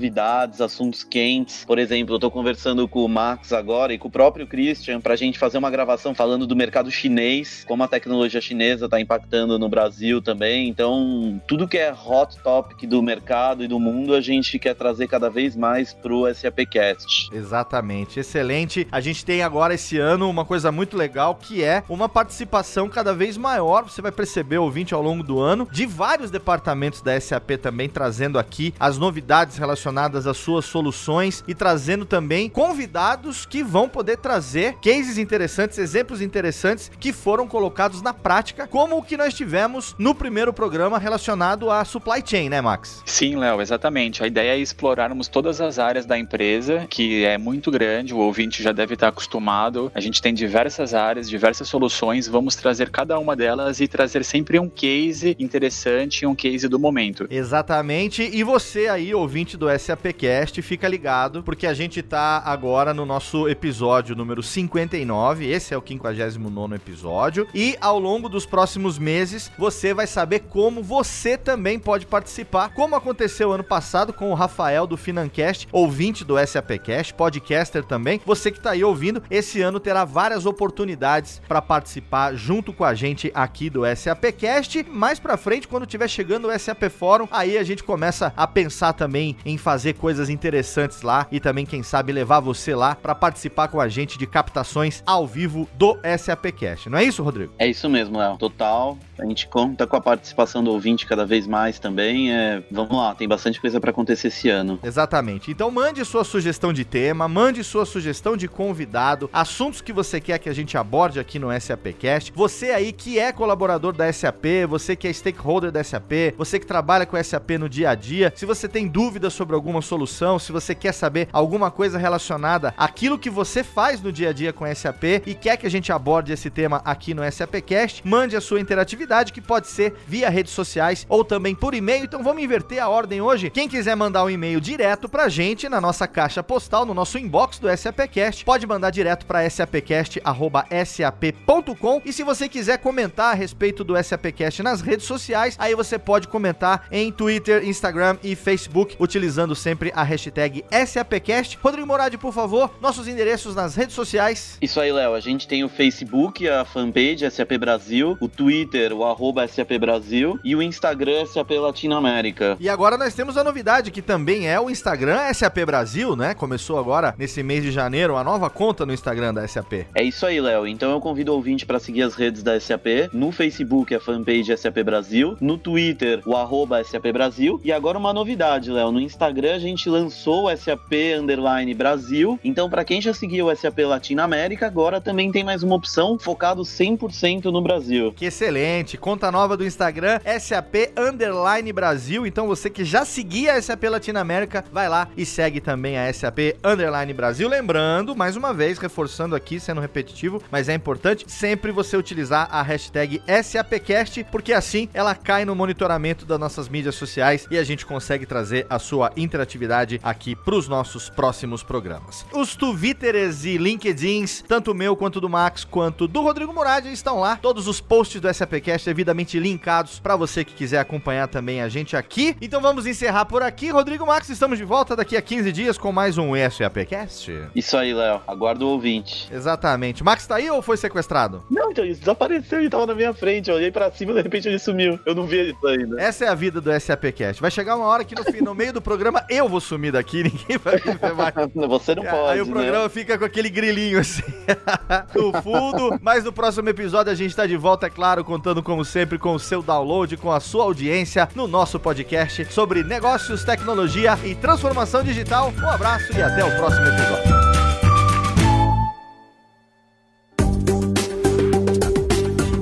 assuntos 0.62 1.04
quentes. 1.04 1.66
Por 1.66 1.80
exemplo, 1.80 2.16
eu 2.16 2.20
tô 2.20 2.30
conversando 2.30 2.88
com 2.88 3.04
o 3.04 3.10
Max 3.10 3.52
agora 3.52 3.94
e 3.94 3.98
com 3.98 4.08
o 4.08 4.12
próprio 4.12 4.48
Christian 4.48 5.02
pra 5.02 5.16
gente 5.16 5.40
fazer 5.40 5.58
uma 5.58 5.70
gravação 5.70 6.14
falando 6.14 6.46
do 6.46 6.56
mercado 6.56 6.92
chinês, 6.92 7.64
como 7.68 7.84
a 7.84 7.88
tecnologia 7.88 8.42
chinesa 8.42 8.88
tá 8.88 9.00
impactando 9.00 9.58
no 9.60 9.70
Brasil 9.70 10.22
também. 10.22 10.68
Então, 10.68 11.42
tudo 11.48 11.68
que 11.68 11.78
é 11.78 11.94
hot 11.94 12.38
topic 12.44 12.88
do 12.88 13.02
mercado 13.02 13.64
e 13.64 13.68
do 13.68 13.80
mundo, 13.80 14.14
a 14.14 14.22
gente 14.22 14.60
quer 14.60 14.76
trazer 14.76 15.08
cada 15.08 15.30
vez 15.30 15.56
mais 15.56 15.94
pro 15.94 16.34
SAPcast. 16.34 17.30
Exatamente, 17.34 18.20
excelente. 18.20 18.88
A 18.92 19.00
gente 19.00 19.26
tem 19.26 19.42
agora 19.42 19.74
esse 19.74 19.98
ano 19.98 20.30
uma 20.30 20.46
coisa 20.46 20.72
muito 20.72 20.98
legal 20.98 21.36
que 21.36 21.64
é 21.64 21.84
uma 21.90 22.10
participação 22.10 22.90
cada 22.90 23.14
vez 23.14 23.38
maior. 23.38 23.84
Você 23.84 24.02
vai 24.02 24.12
perceber, 24.12 24.58
ouvinte, 24.58 24.94
ao 24.94 25.02
longo 25.02 25.24
do 25.24 25.40
ano, 25.40 25.68
de 25.72 25.86
vários 25.86 26.32
departamentos 26.32 27.02
da 27.02 27.20
SAP 27.20 27.52
também 27.62 27.90
trazendo 27.90 28.40
aqui 28.40 28.74
as 28.80 28.98
novidades 28.98 29.58
relacionadas 29.58 29.87
às 30.28 30.38
suas 30.38 30.66
soluções 30.66 31.44
e 31.48 31.54
trazendo 31.54 32.06
também 32.06 32.50
convidados 32.50 33.46
que 33.46 33.64
vão 33.64 33.88
poder 33.88 34.18
trazer 34.18 34.76
cases 34.76 35.18
interessantes, 35.18 35.78
exemplos 35.78 36.22
interessantes 36.22 36.92
que 37.00 37.14
foram 37.14 37.48
colocados 37.48 38.02
na 38.02 38.14
prática, 38.14 38.68
como 38.68 38.98
o 38.98 39.04
que 39.04 39.18
nós 39.18 39.34
tivemos 39.34 39.96
no 39.98 40.14
primeiro 40.14 40.52
programa 40.52 40.98
relacionado 40.98 41.70
à 41.70 41.84
supply 41.86 42.22
chain, 42.26 42.50
né, 42.50 42.62
Max? 42.62 43.02
Sim, 43.06 43.36
Léo, 43.36 43.62
exatamente. 43.62 44.24
A 44.24 44.28
ideia 44.28 44.52
é 44.52 44.60
explorarmos 44.60 45.28
todas 45.28 45.62
as 45.62 45.80
áreas 45.80 46.06
da 46.06 46.18
empresa, 46.18 46.86
que 46.90 47.24
é 47.26 47.38
muito 47.38 47.72
grande, 47.72 48.14
o 48.14 48.18
ouvinte 48.18 48.62
já 48.62 48.72
deve 48.72 48.94
estar 48.94 49.10
acostumado. 49.10 49.92
A 49.94 50.00
gente 50.00 50.22
tem 50.22 50.34
diversas 50.34 50.94
áreas, 50.94 51.30
diversas 51.30 51.68
soluções, 51.68 52.28
vamos 52.28 52.56
trazer 52.56 52.90
cada 52.90 53.18
uma 53.20 53.36
delas 53.36 53.80
e 53.80 53.88
trazer 53.88 54.24
sempre 54.24 54.60
um 54.60 54.70
case 54.70 55.36
interessante, 55.40 56.26
um 56.26 56.36
case 56.36 56.68
do 56.68 56.80
momento. 56.80 57.28
Exatamente. 57.30 58.30
E 58.32 58.44
você 58.44 58.88
aí, 58.88 59.14
ouvinte 59.14 59.58
do 59.58 59.67
SAPcast, 59.70 60.62
fica 60.62 60.88
ligado, 60.88 61.44
porque 61.44 61.68
a 61.68 61.74
gente 61.74 62.02
tá 62.02 62.42
agora 62.46 62.94
no 62.94 63.06
nosso 63.06 63.48
episódio 63.48 64.16
número 64.16 64.42
59. 64.42 65.50
Esse 65.50 65.74
é 65.74 65.78
o 65.78 65.84
59 65.86 66.76
episódio. 66.76 67.48
E 67.54 67.78
ao 67.82 68.00
longo 68.00 68.30
dos 68.30 68.46
próximos 68.46 68.98
meses, 68.98 69.52
você 69.58 69.94
vai 69.94 70.08
saber 70.08 70.40
como 70.50 70.82
você 70.82 71.38
também 71.38 71.78
pode 71.78 72.06
participar, 72.06 72.70
como 72.70 72.96
aconteceu 72.96 73.52
ano 73.52 73.64
passado 73.64 74.14
com 74.14 74.32
o 74.32 74.34
Rafael 74.34 74.88
do 74.88 74.98
Financast, 74.98 75.68
ouvinte 75.72 76.24
do 76.24 76.36
SAPcast, 76.46 77.14
podcaster 77.14 77.84
também. 77.84 78.22
Você 78.26 78.52
que 78.52 78.60
tá 78.60 78.72
aí 78.72 78.84
ouvindo, 78.84 79.22
esse 79.30 79.62
ano 79.62 79.80
terá 79.80 80.06
várias 80.06 80.46
oportunidades 80.46 81.42
para 81.48 81.62
participar 81.62 82.36
junto 82.36 82.72
com 82.72 82.84
a 82.84 82.94
gente 82.94 83.32
aqui 83.34 83.70
do 83.70 83.82
SAPcast. 83.96 84.86
Mais 84.90 85.20
para 85.20 85.38
frente, 85.38 85.68
quando 85.68 85.86
tiver 85.86 86.08
chegando 86.08 86.48
o 86.48 86.60
SAP 86.60 86.84
Fórum, 86.90 87.28
aí 87.32 87.58
a 87.58 87.64
gente 87.64 87.84
começa 87.84 88.34
a 88.36 88.48
pensar 88.48 88.94
também 88.94 89.36
em 89.46 89.57
fazer 89.58 89.94
coisas 89.94 90.30
interessantes 90.30 91.02
lá 91.02 91.28
e 91.32 91.40
também, 91.40 91.66
quem 91.66 91.84
sabe, 91.84 92.12
levar 92.12 92.40
você 92.40 92.76
lá 92.76 92.96
para 92.96 93.16
participar 93.16 93.68
com 93.68 93.80
a 93.80 93.88
gente 93.88 94.18
de 94.18 94.28
captações 94.28 95.02
ao 95.06 95.26
vivo 95.26 95.68
do 95.76 95.98
SAPcast. 96.18 96.90
Não 96.90 96.98
é 96.98 97.04
isso, 97.04 97.24
Rodrigo? 97.24 97.54
É 97.58 97.68
isso 97.68 97.90
mesmo, 97.90 98.18
Léo. 98.18 98.38
Total. 98.38 98.98
A 99.20 99.26
gente 99.26 99.48
conta 99.48 99.88
com 99.88 99.96
a 99.96 100.02
participação 100.02 100.64
do 100.64 100.72
ouvinte 100.72 101.06
cada 101.06 101.26
vez 101.26 101.48
mais 101.48 101.80
também. 101.80 102.32
É, 102.32 102.62
vamos 102.72 102.96
lá, 102.96 103.16
tem 103.16 103.28
bastante 103.28 103.60
coisa 103.60 103.80
para 103.80 103.90
acontecer 103.90 104.28
esse 104.28 104.50
ano. 104.50 104.80
Exatamente. 104.84 105.50
Então 105.50 105.72
mande 105.72 106.04
sua 106.06 106.24
sugestão 106.24 106.72
de 106.72 106.86
tema, 106.86 107.28
mande 107.28 107.64
sua 107.64 107.86
sugestão 107.86 108.38
de 108.38 108.48
convidado, 108.48 109.30
assuntos 109.34 109.82
que 109.82 109.92
você 109.92 110.22
quer 110.22 110.38
que 110.38 110.50
a 110.50 110.54
gente 110.54 110.78
aborde 110.78 111.20
aqui 111.20 111.40
no 111.40 111.48
SAPcast. 111.60 112.32
Você 112.36 112.72
aí 112.72 112.92
que 112.92 113.18
é 113.18 113.32
colaborador 113.32 113.94
da 113.94 114.12
SAP, 114.12 114.68
você 114.70 114.96
que 114.96 115.08
é 115.08 115.14
stakeholder 115.14 115.72
da 115.72 115.84
SAP, 115.84 116.36
você 116.38 116.60
que 116.60 116.66
trabalha 116.66 117.06
com 117.06 117.22
SAP 117.22 117.52
no 117.60 117.68
dia 117.68 117.90
a 117.90 117.96
dia, 117.96 118.32
se 118.36 118.46
você 118.46 118.68
tem 118.68 118.88
dúvidas 118.88 119.34
sobre 119.34 119.47
alguma 119.56 119.82
solução, 119.82 120.40
se 120.40 120.52
você 120.52 120.76
quer 120.76 120.92
saber 120.92 121.30
alguma 121.32 121.72
coisa 121.72 121.98
relacionada 121.98 122.74
àquilo 122.78 123.18
que 123.18 123.30
você 123.30 123.64
faz 123.64 124.02
no 124.02 124.12
dia 124.12 124.30
a 124.30 124.34
dia 124.34 124.52
com 124.52 124.66
SAP 124.74 125.04
e 125.26 125.34
quer 125.34 125.56
que 125.58 125.68
a 125.68 125.70
gente 125.70 125.92
aborde 125.92 126.34
esse 126.34 126.50
tema 126.50 126.82
aqui 126.84 127.14
no 127.14 127.22
SAPcast, 127.32 128.02
mande 128.06 128.36
a 128.36 128.42
sua 128.42 128.60
interatividade 128.60 129.32
que 129.32 129.40
pode 129.42 129.68
ser 129.68 129.96
via 130.08 130.30
redes 130.30 130.54
sociais 130.54 131.06
ou 131.08 131.24
também 131.24 131.56
por 131.56 131.74
e-mail. 131.74 132.04
Então 132.04 132.22
vamos 132.24 132.44
inverter 132.44 132.82
a 132.82 132.90
ordem 132.90 133.22
hoje. 133.22 133.50
Quem 133.50 133.70
quiser 133.70 133.96
mandar 133.96 134.24
um 134.24 134.30
e-mail 134.30 134.60
direto 134.60 135.08
pra 135.08 135.30
gente 135.30 135.70
na 135.70 135.80
nossa 135.80 136.06
caixa 136.08 136.44
postal, 136.44 136.86
no 136.86 136.94
nosso 136.94 137.18
inbox 137.18 137.60
do 137.60 137.70
SAPcast, 137.76 138.44
pode 138.44 138.68
mandar 138.68 138.90
direto 138.90 139.26
para 139.26 139.50
sapcast@sap.com. 139.50 142.02
E 142.04 142.12
se 142.12 142.24
você 142.24 142.50
quiser 142.50 142.80
comentar 142.80 143.32
a 143.32 143.36
respeito 143.36 143.84
do 143.84 143.96
SAPcast 144.02 144.64
nas 144.64 144.82
redes 144.82 145.06
sociais, 145.06 145.56
aí 145.60 145.76
você 145.76 146.00
pode 146.00 146.28
comentar 146.28 146.88
em 146.92 147.12
Twitter, 147.12 147.64
Instagram 147.68 148.18
e 148.24 148.36
Facebook, 148.36 148.96
utilizando 149.00 149.37
sempre 149.56 149.92
a 149.96 150.04
hashtag 150.04 150.64
SAPcast. 150.72 151.58
Rodrigo 151.62 151.88
Moradi, 151.88 152.18
por 152.18 152.34
favor, 152.34 152.72
nossos 152.82 153.08
endereços 153.08 153.56
nas 153.56 153.76
redes 153.76 153.96
sociais. 153.96 154.58
Isso 154.62 154.80
aí, 154.80 154.92
Léo. 154.92 155.14
A 155.14 155.20
gente 155.20 155.48
tem 155.48 155.64
o 155.64 155.70
Facebook, 155.70 156.48
a 156.48 156.66
fanpage 156.66 157.30
SAP 157.30 157.58
Brasil, 157.60 158.18
o 158.20 158.28
Twitter, 158.28 158.94
o 158.94 159.06
arroba 159.06 159.48
SAP 159.48 159.78
Brasil 159.80 160.40
e 160.44 160.56
o 160.56 160.62
Instagram 160.62 161.26
SAP 161.26 161.52
Latinoamérica. 161.52 162.58
E 162.60 162.68
agora 162.68 162.98
nós 162.98 163.14
temos 163.14 163.38
a 163.38 163.44
novidade, 163.44 163.92
que 163.92 164.02
também 164.02 164.48
é 164.48 164.60
o 164.60 164.70
Instagram 164.70 165.32
SAP 165.34 165.58
Brasil, 165.66 166.16
né? 166.16 166.34
Começou 166.34 166.80
agora 166.80 167.14
nesse 167.18 167.44
mês 167.44 167.64
de 167.64 167.72
janeiro, 167.72 168.16
a 168.16 168.24
nova 168.24 168.50
conta 168.50 168.86
no 168.86 168.94
Instagram 168.94 169.34
da 169.34 169.48
SAP. 169.48 169.86
É 169.94 170.04
isso 170.04 170.26
aí, 170.26 170.42
Léo. 170.42 170.68
Então 170.68 170.92
eu 170.92 171.00
convido 171.00 171.32
o 171.32 171.36
ouvinte 171.36 171.66
para 171.66 171.80
seguir 171.80 172.02
as 172.02 172.16
redes 172.16 172.42
da 172.42 172.60
SAP. 172.60 172.88
No 173.14 173.32
Facebook, 173.32 173.94
a 173.94 174.00
fanpage 174.00 174.56
SAP 174.58 174.78
Brasil. 174.84 175.38
No 175.40 175.58
Twitter, 175.58 176.22
o 176.26 176.36
arroba 176.36 176.84
SAP 176.84 177.12
Brasil. 177.14 177.62
E 177.64 177.72
agora 177.72 177.98
uma 177.98 178.14
novidade, 178.14 178.72
Léo. 178.72 178.92
No 178.92 179.00
Instagram 179.00 179.27
a 179.28 179.60
gente 179.60 179.90
lançou 179.90 180.46
o 180.46 180.56
SAP 180.56 180.94
Underline 181.20 181.74
Brasil. 181.74 182.40
Então, 182.44 182.70
para 182.70 182.86
quem 182.86 183.02
já 183.02 183.14
seguiu 183.14 183.48
o 183.48 183.56
SAP 183.56 183.80
Latinoamérica, 183.80 184.66
agora 184.66 185.02
também 185.02 185.32
tem 185.32 185.44
mais 185.44 185.64
uma 185.64 185.76
opção 185.76 186.18
focado 186.18 186.62
100% 186.62 187.46
no 187.46 187.62
Brasil. 187.62 188.14
Que 188.14 188.26
excelente! 188.26 188.98
Conta 188.98 189.30
nova 189.30 189.58
do 189.58 189.66
Instagram, 189.66 190.20
SAP 190.40 190.94
Underline 190.98 191.74
Brasil. 191.74 192.26
Então, 192.26 192.48
você 192.48 192.70
que 192.70 192.86
já 192.86 193.04
seguia 193.04 193.56
a 193.56 193.62
SAP 193.62 193.84
Latinoamérica, 193.84 194.64
vai 194.72 194.88
lá 194.88 195.10
e 195.18 195.26
segue 195.26 195.60
também 195.60 195.98
a 195.98 196.12
SAP 196.14 196.56
Underline 196.64 197.14
Brasil. 197.14 197.50
Lembrando, 197.50 198.16
mais 198.16 198.38
uma 198.38 198.54
vez, 198.54 198.78
reforçando 198.78 199.36
aqui, 199.36 199.60
sendo 199.60 199.82
repetitivo, 199.82 200.42
mas 200.50 200.70
é 200.70 200.74
importante 200.74 201.26
sempre 201.28 201.72
você 201.72 201.98
utilizar 201.98 202.48
a 202.50 202.62
hashtag 202.62 203.22
SAPcast, 203.44 204.24
porque 204.32 204.54
assim 204.54 204.88
ela 204.94 205.14
cai 205.14 205.44
no 205.44 205.54
monitoramento 205.54 206.26
das 206.26 206.40
nossas 206.40 206.70
mídias 206.70 206.96
sociais 206.96 207.46
e 207.52 207.58
a 207.58 207.64
gente 207.64 207.86
consegue 207.86 208.26
trazer 208.26 208.66
a 208.70 208.80
sua 208.80 209.12
interatividade 209.18 210.00
aqui 210.04 210.36
para 210.36 210.56
os 210.56 210.68
nossos 210.68 211.10
próximos 211.10 211.62
programas. 211.62 212.26
Os 212.34 212.56
Twitteres 212.56 213.46
e 213.46 213.58
LinkedIns, 213.58 214.44
tanto 214.48 214.72
o 214.72 214.76
meu 214.76 214.96
quanto 214.96 215.22
do 215.22 215.30
Max, 215.30 215.64
quanto 215.64 216.08
do 216.08 216.22
Rodrigo 216.22 216.54
Murad, 216.54 216.86
estão 216.88 217.20
lá. 217.20 217.38
Todos 217.38 217.68
os 217.68 217.80
posts 217.80 218.20
do 218.20 218.34
SAPcast 218.34 218.86
devidamente 218.86 219.40
linkados 219.40 220.00
para 220.00 220.16
você 220.16 220.44
que 220.44 220.54
quiser 220.54 220.80
acompanhar 220.80 221.28
também 221.28 221.62
a 221.62 221.70
gente 221.70 221.96
aqui. 221.96 222.36
Então 222.42 222.62
vamos 222.62 222.86
encerrar 222.88 223.26
por 223.26 223.44
aqui. 223.44 223.70
Rodrigo 223.70 224.06
Max, 224.06 224.30
estamos 224.30 224.58
de 224.58 224.64
volta 224.64 224.96
daqui 224.96 225.16
a 225.16 225.22
15 225.22 225.52
dias 225.52 225.78
com 225.78 225.92
mais 225.92 226.18
um 226.18 226.32
SAPcast. 226.50 227.32
Isso 227.56 227.78
aí, 227.78 227.94
Léo. 227.94 228.22
Aguardo 228.28 228.66
o 228.66 228.70
ouvinte. 228.70 229.30
Exatamente. 229.32 230.04
Max 230.04 230.26
tá 230.26 230.38
aí 230.38 230.50
ou 230.50 230.62
foi 230.62 230.78
sequestrado? 230.78 231.44
Não, 231.50 231.72
então 231.72 231.86
isso 231.86 232.00
desapareceu 232.00 232.62
e 232.62 232.70
tava 232.70 232.88
na 232.88 232.96
minha 232.96 233.14
frente. 233.14 233.50
Eu 233.50 233.56
olhei 233.56 233.72
pra 233.72 233.92
cima 233.92 234.12
e 234.12 234.16
de 234.16 234.22
repente 234.22 234.48
ele 234.48 234.60
sumiu. 234.60 235.00
Eu 235.06 235.14
não 235.14 235.26
vi 235.26 235.52
isso 235.52 235.68
ainda. 235.68 236.02
Essa 236.02 236.26
é 236.26 236.28
a 236.28 236.36
vida 236.36 236.60
do 236.60 236.72
SAPcast. 236.80 237.42
Vai 237.42 237.52
chegar 237.52 237.76
uma 237.76 237.86
hora 237.86 238.04
que 238.04 238.16
no 238.16 238.24
final 238.24 238.48
no 238.48 238.56
meio 238.56 238.72
do 238.72 238.82
programa 239.08 239.26
eu 239.30 239.48
vou 239.48 239.62
sumir 239.62 239.92
daqui, 239.92 240.24
ninguém 240.24 240.58
vai 240.58 240.76
me 240.76 240.94
ver 240.94 241.14
mais. 241.14 241.34
Você 241.70 241.96
não 241.96 242.04
pode. 242.04 242.34
Aí 242.34 242.42
o 242.42 242.48
programa 242.48 242.84
né? 242.84 242.90
fica 242.90 243.18
com 243.18 243.26
aquele 243.26 243.50
grilinho 243.50 244.00
assim 244.00 244.24
no 245.16 245.42
fundo. 245.42 245.98
Mas 246.02 246.24
no 246.24 246.34
próximo 246.34 246.68
episódio 246.70 247.12
a 247.12 247.16
gente 247.16 247.36
tá 247.36 247.46
de 247.46 247.58
volta, 247.58 247.88
é 247.88 247.90
claro, 247.90 248.24
contando 248.24 248.62
como 248.62 248.84
sempre 248.84 249.18
com 249.18 249.34
o 249.34 249.40
seu 249.40 249.62
download, 249.62 250.18
com 250.18 250.32
a 250.32 250.40
sua 250.40 250.64
audiência 250.64 251.28
no 251.36 251.48
nosso 251.48 251.80
podcast 251.80 252.46
sobre 252.52 252.84
negócios, 252.84 253.44
tecnologia 253.44 254.18
e 254.24 254.36
transformação 254.36 255.04
digital. 255.04 255.54
Um 255.62 255.70
abraço 255.70 256.12
e 256.14 256.22
até 256.22 256.44
o 256.44 256.56
próximo 256.58 256.88
episódio. 256.88 257.37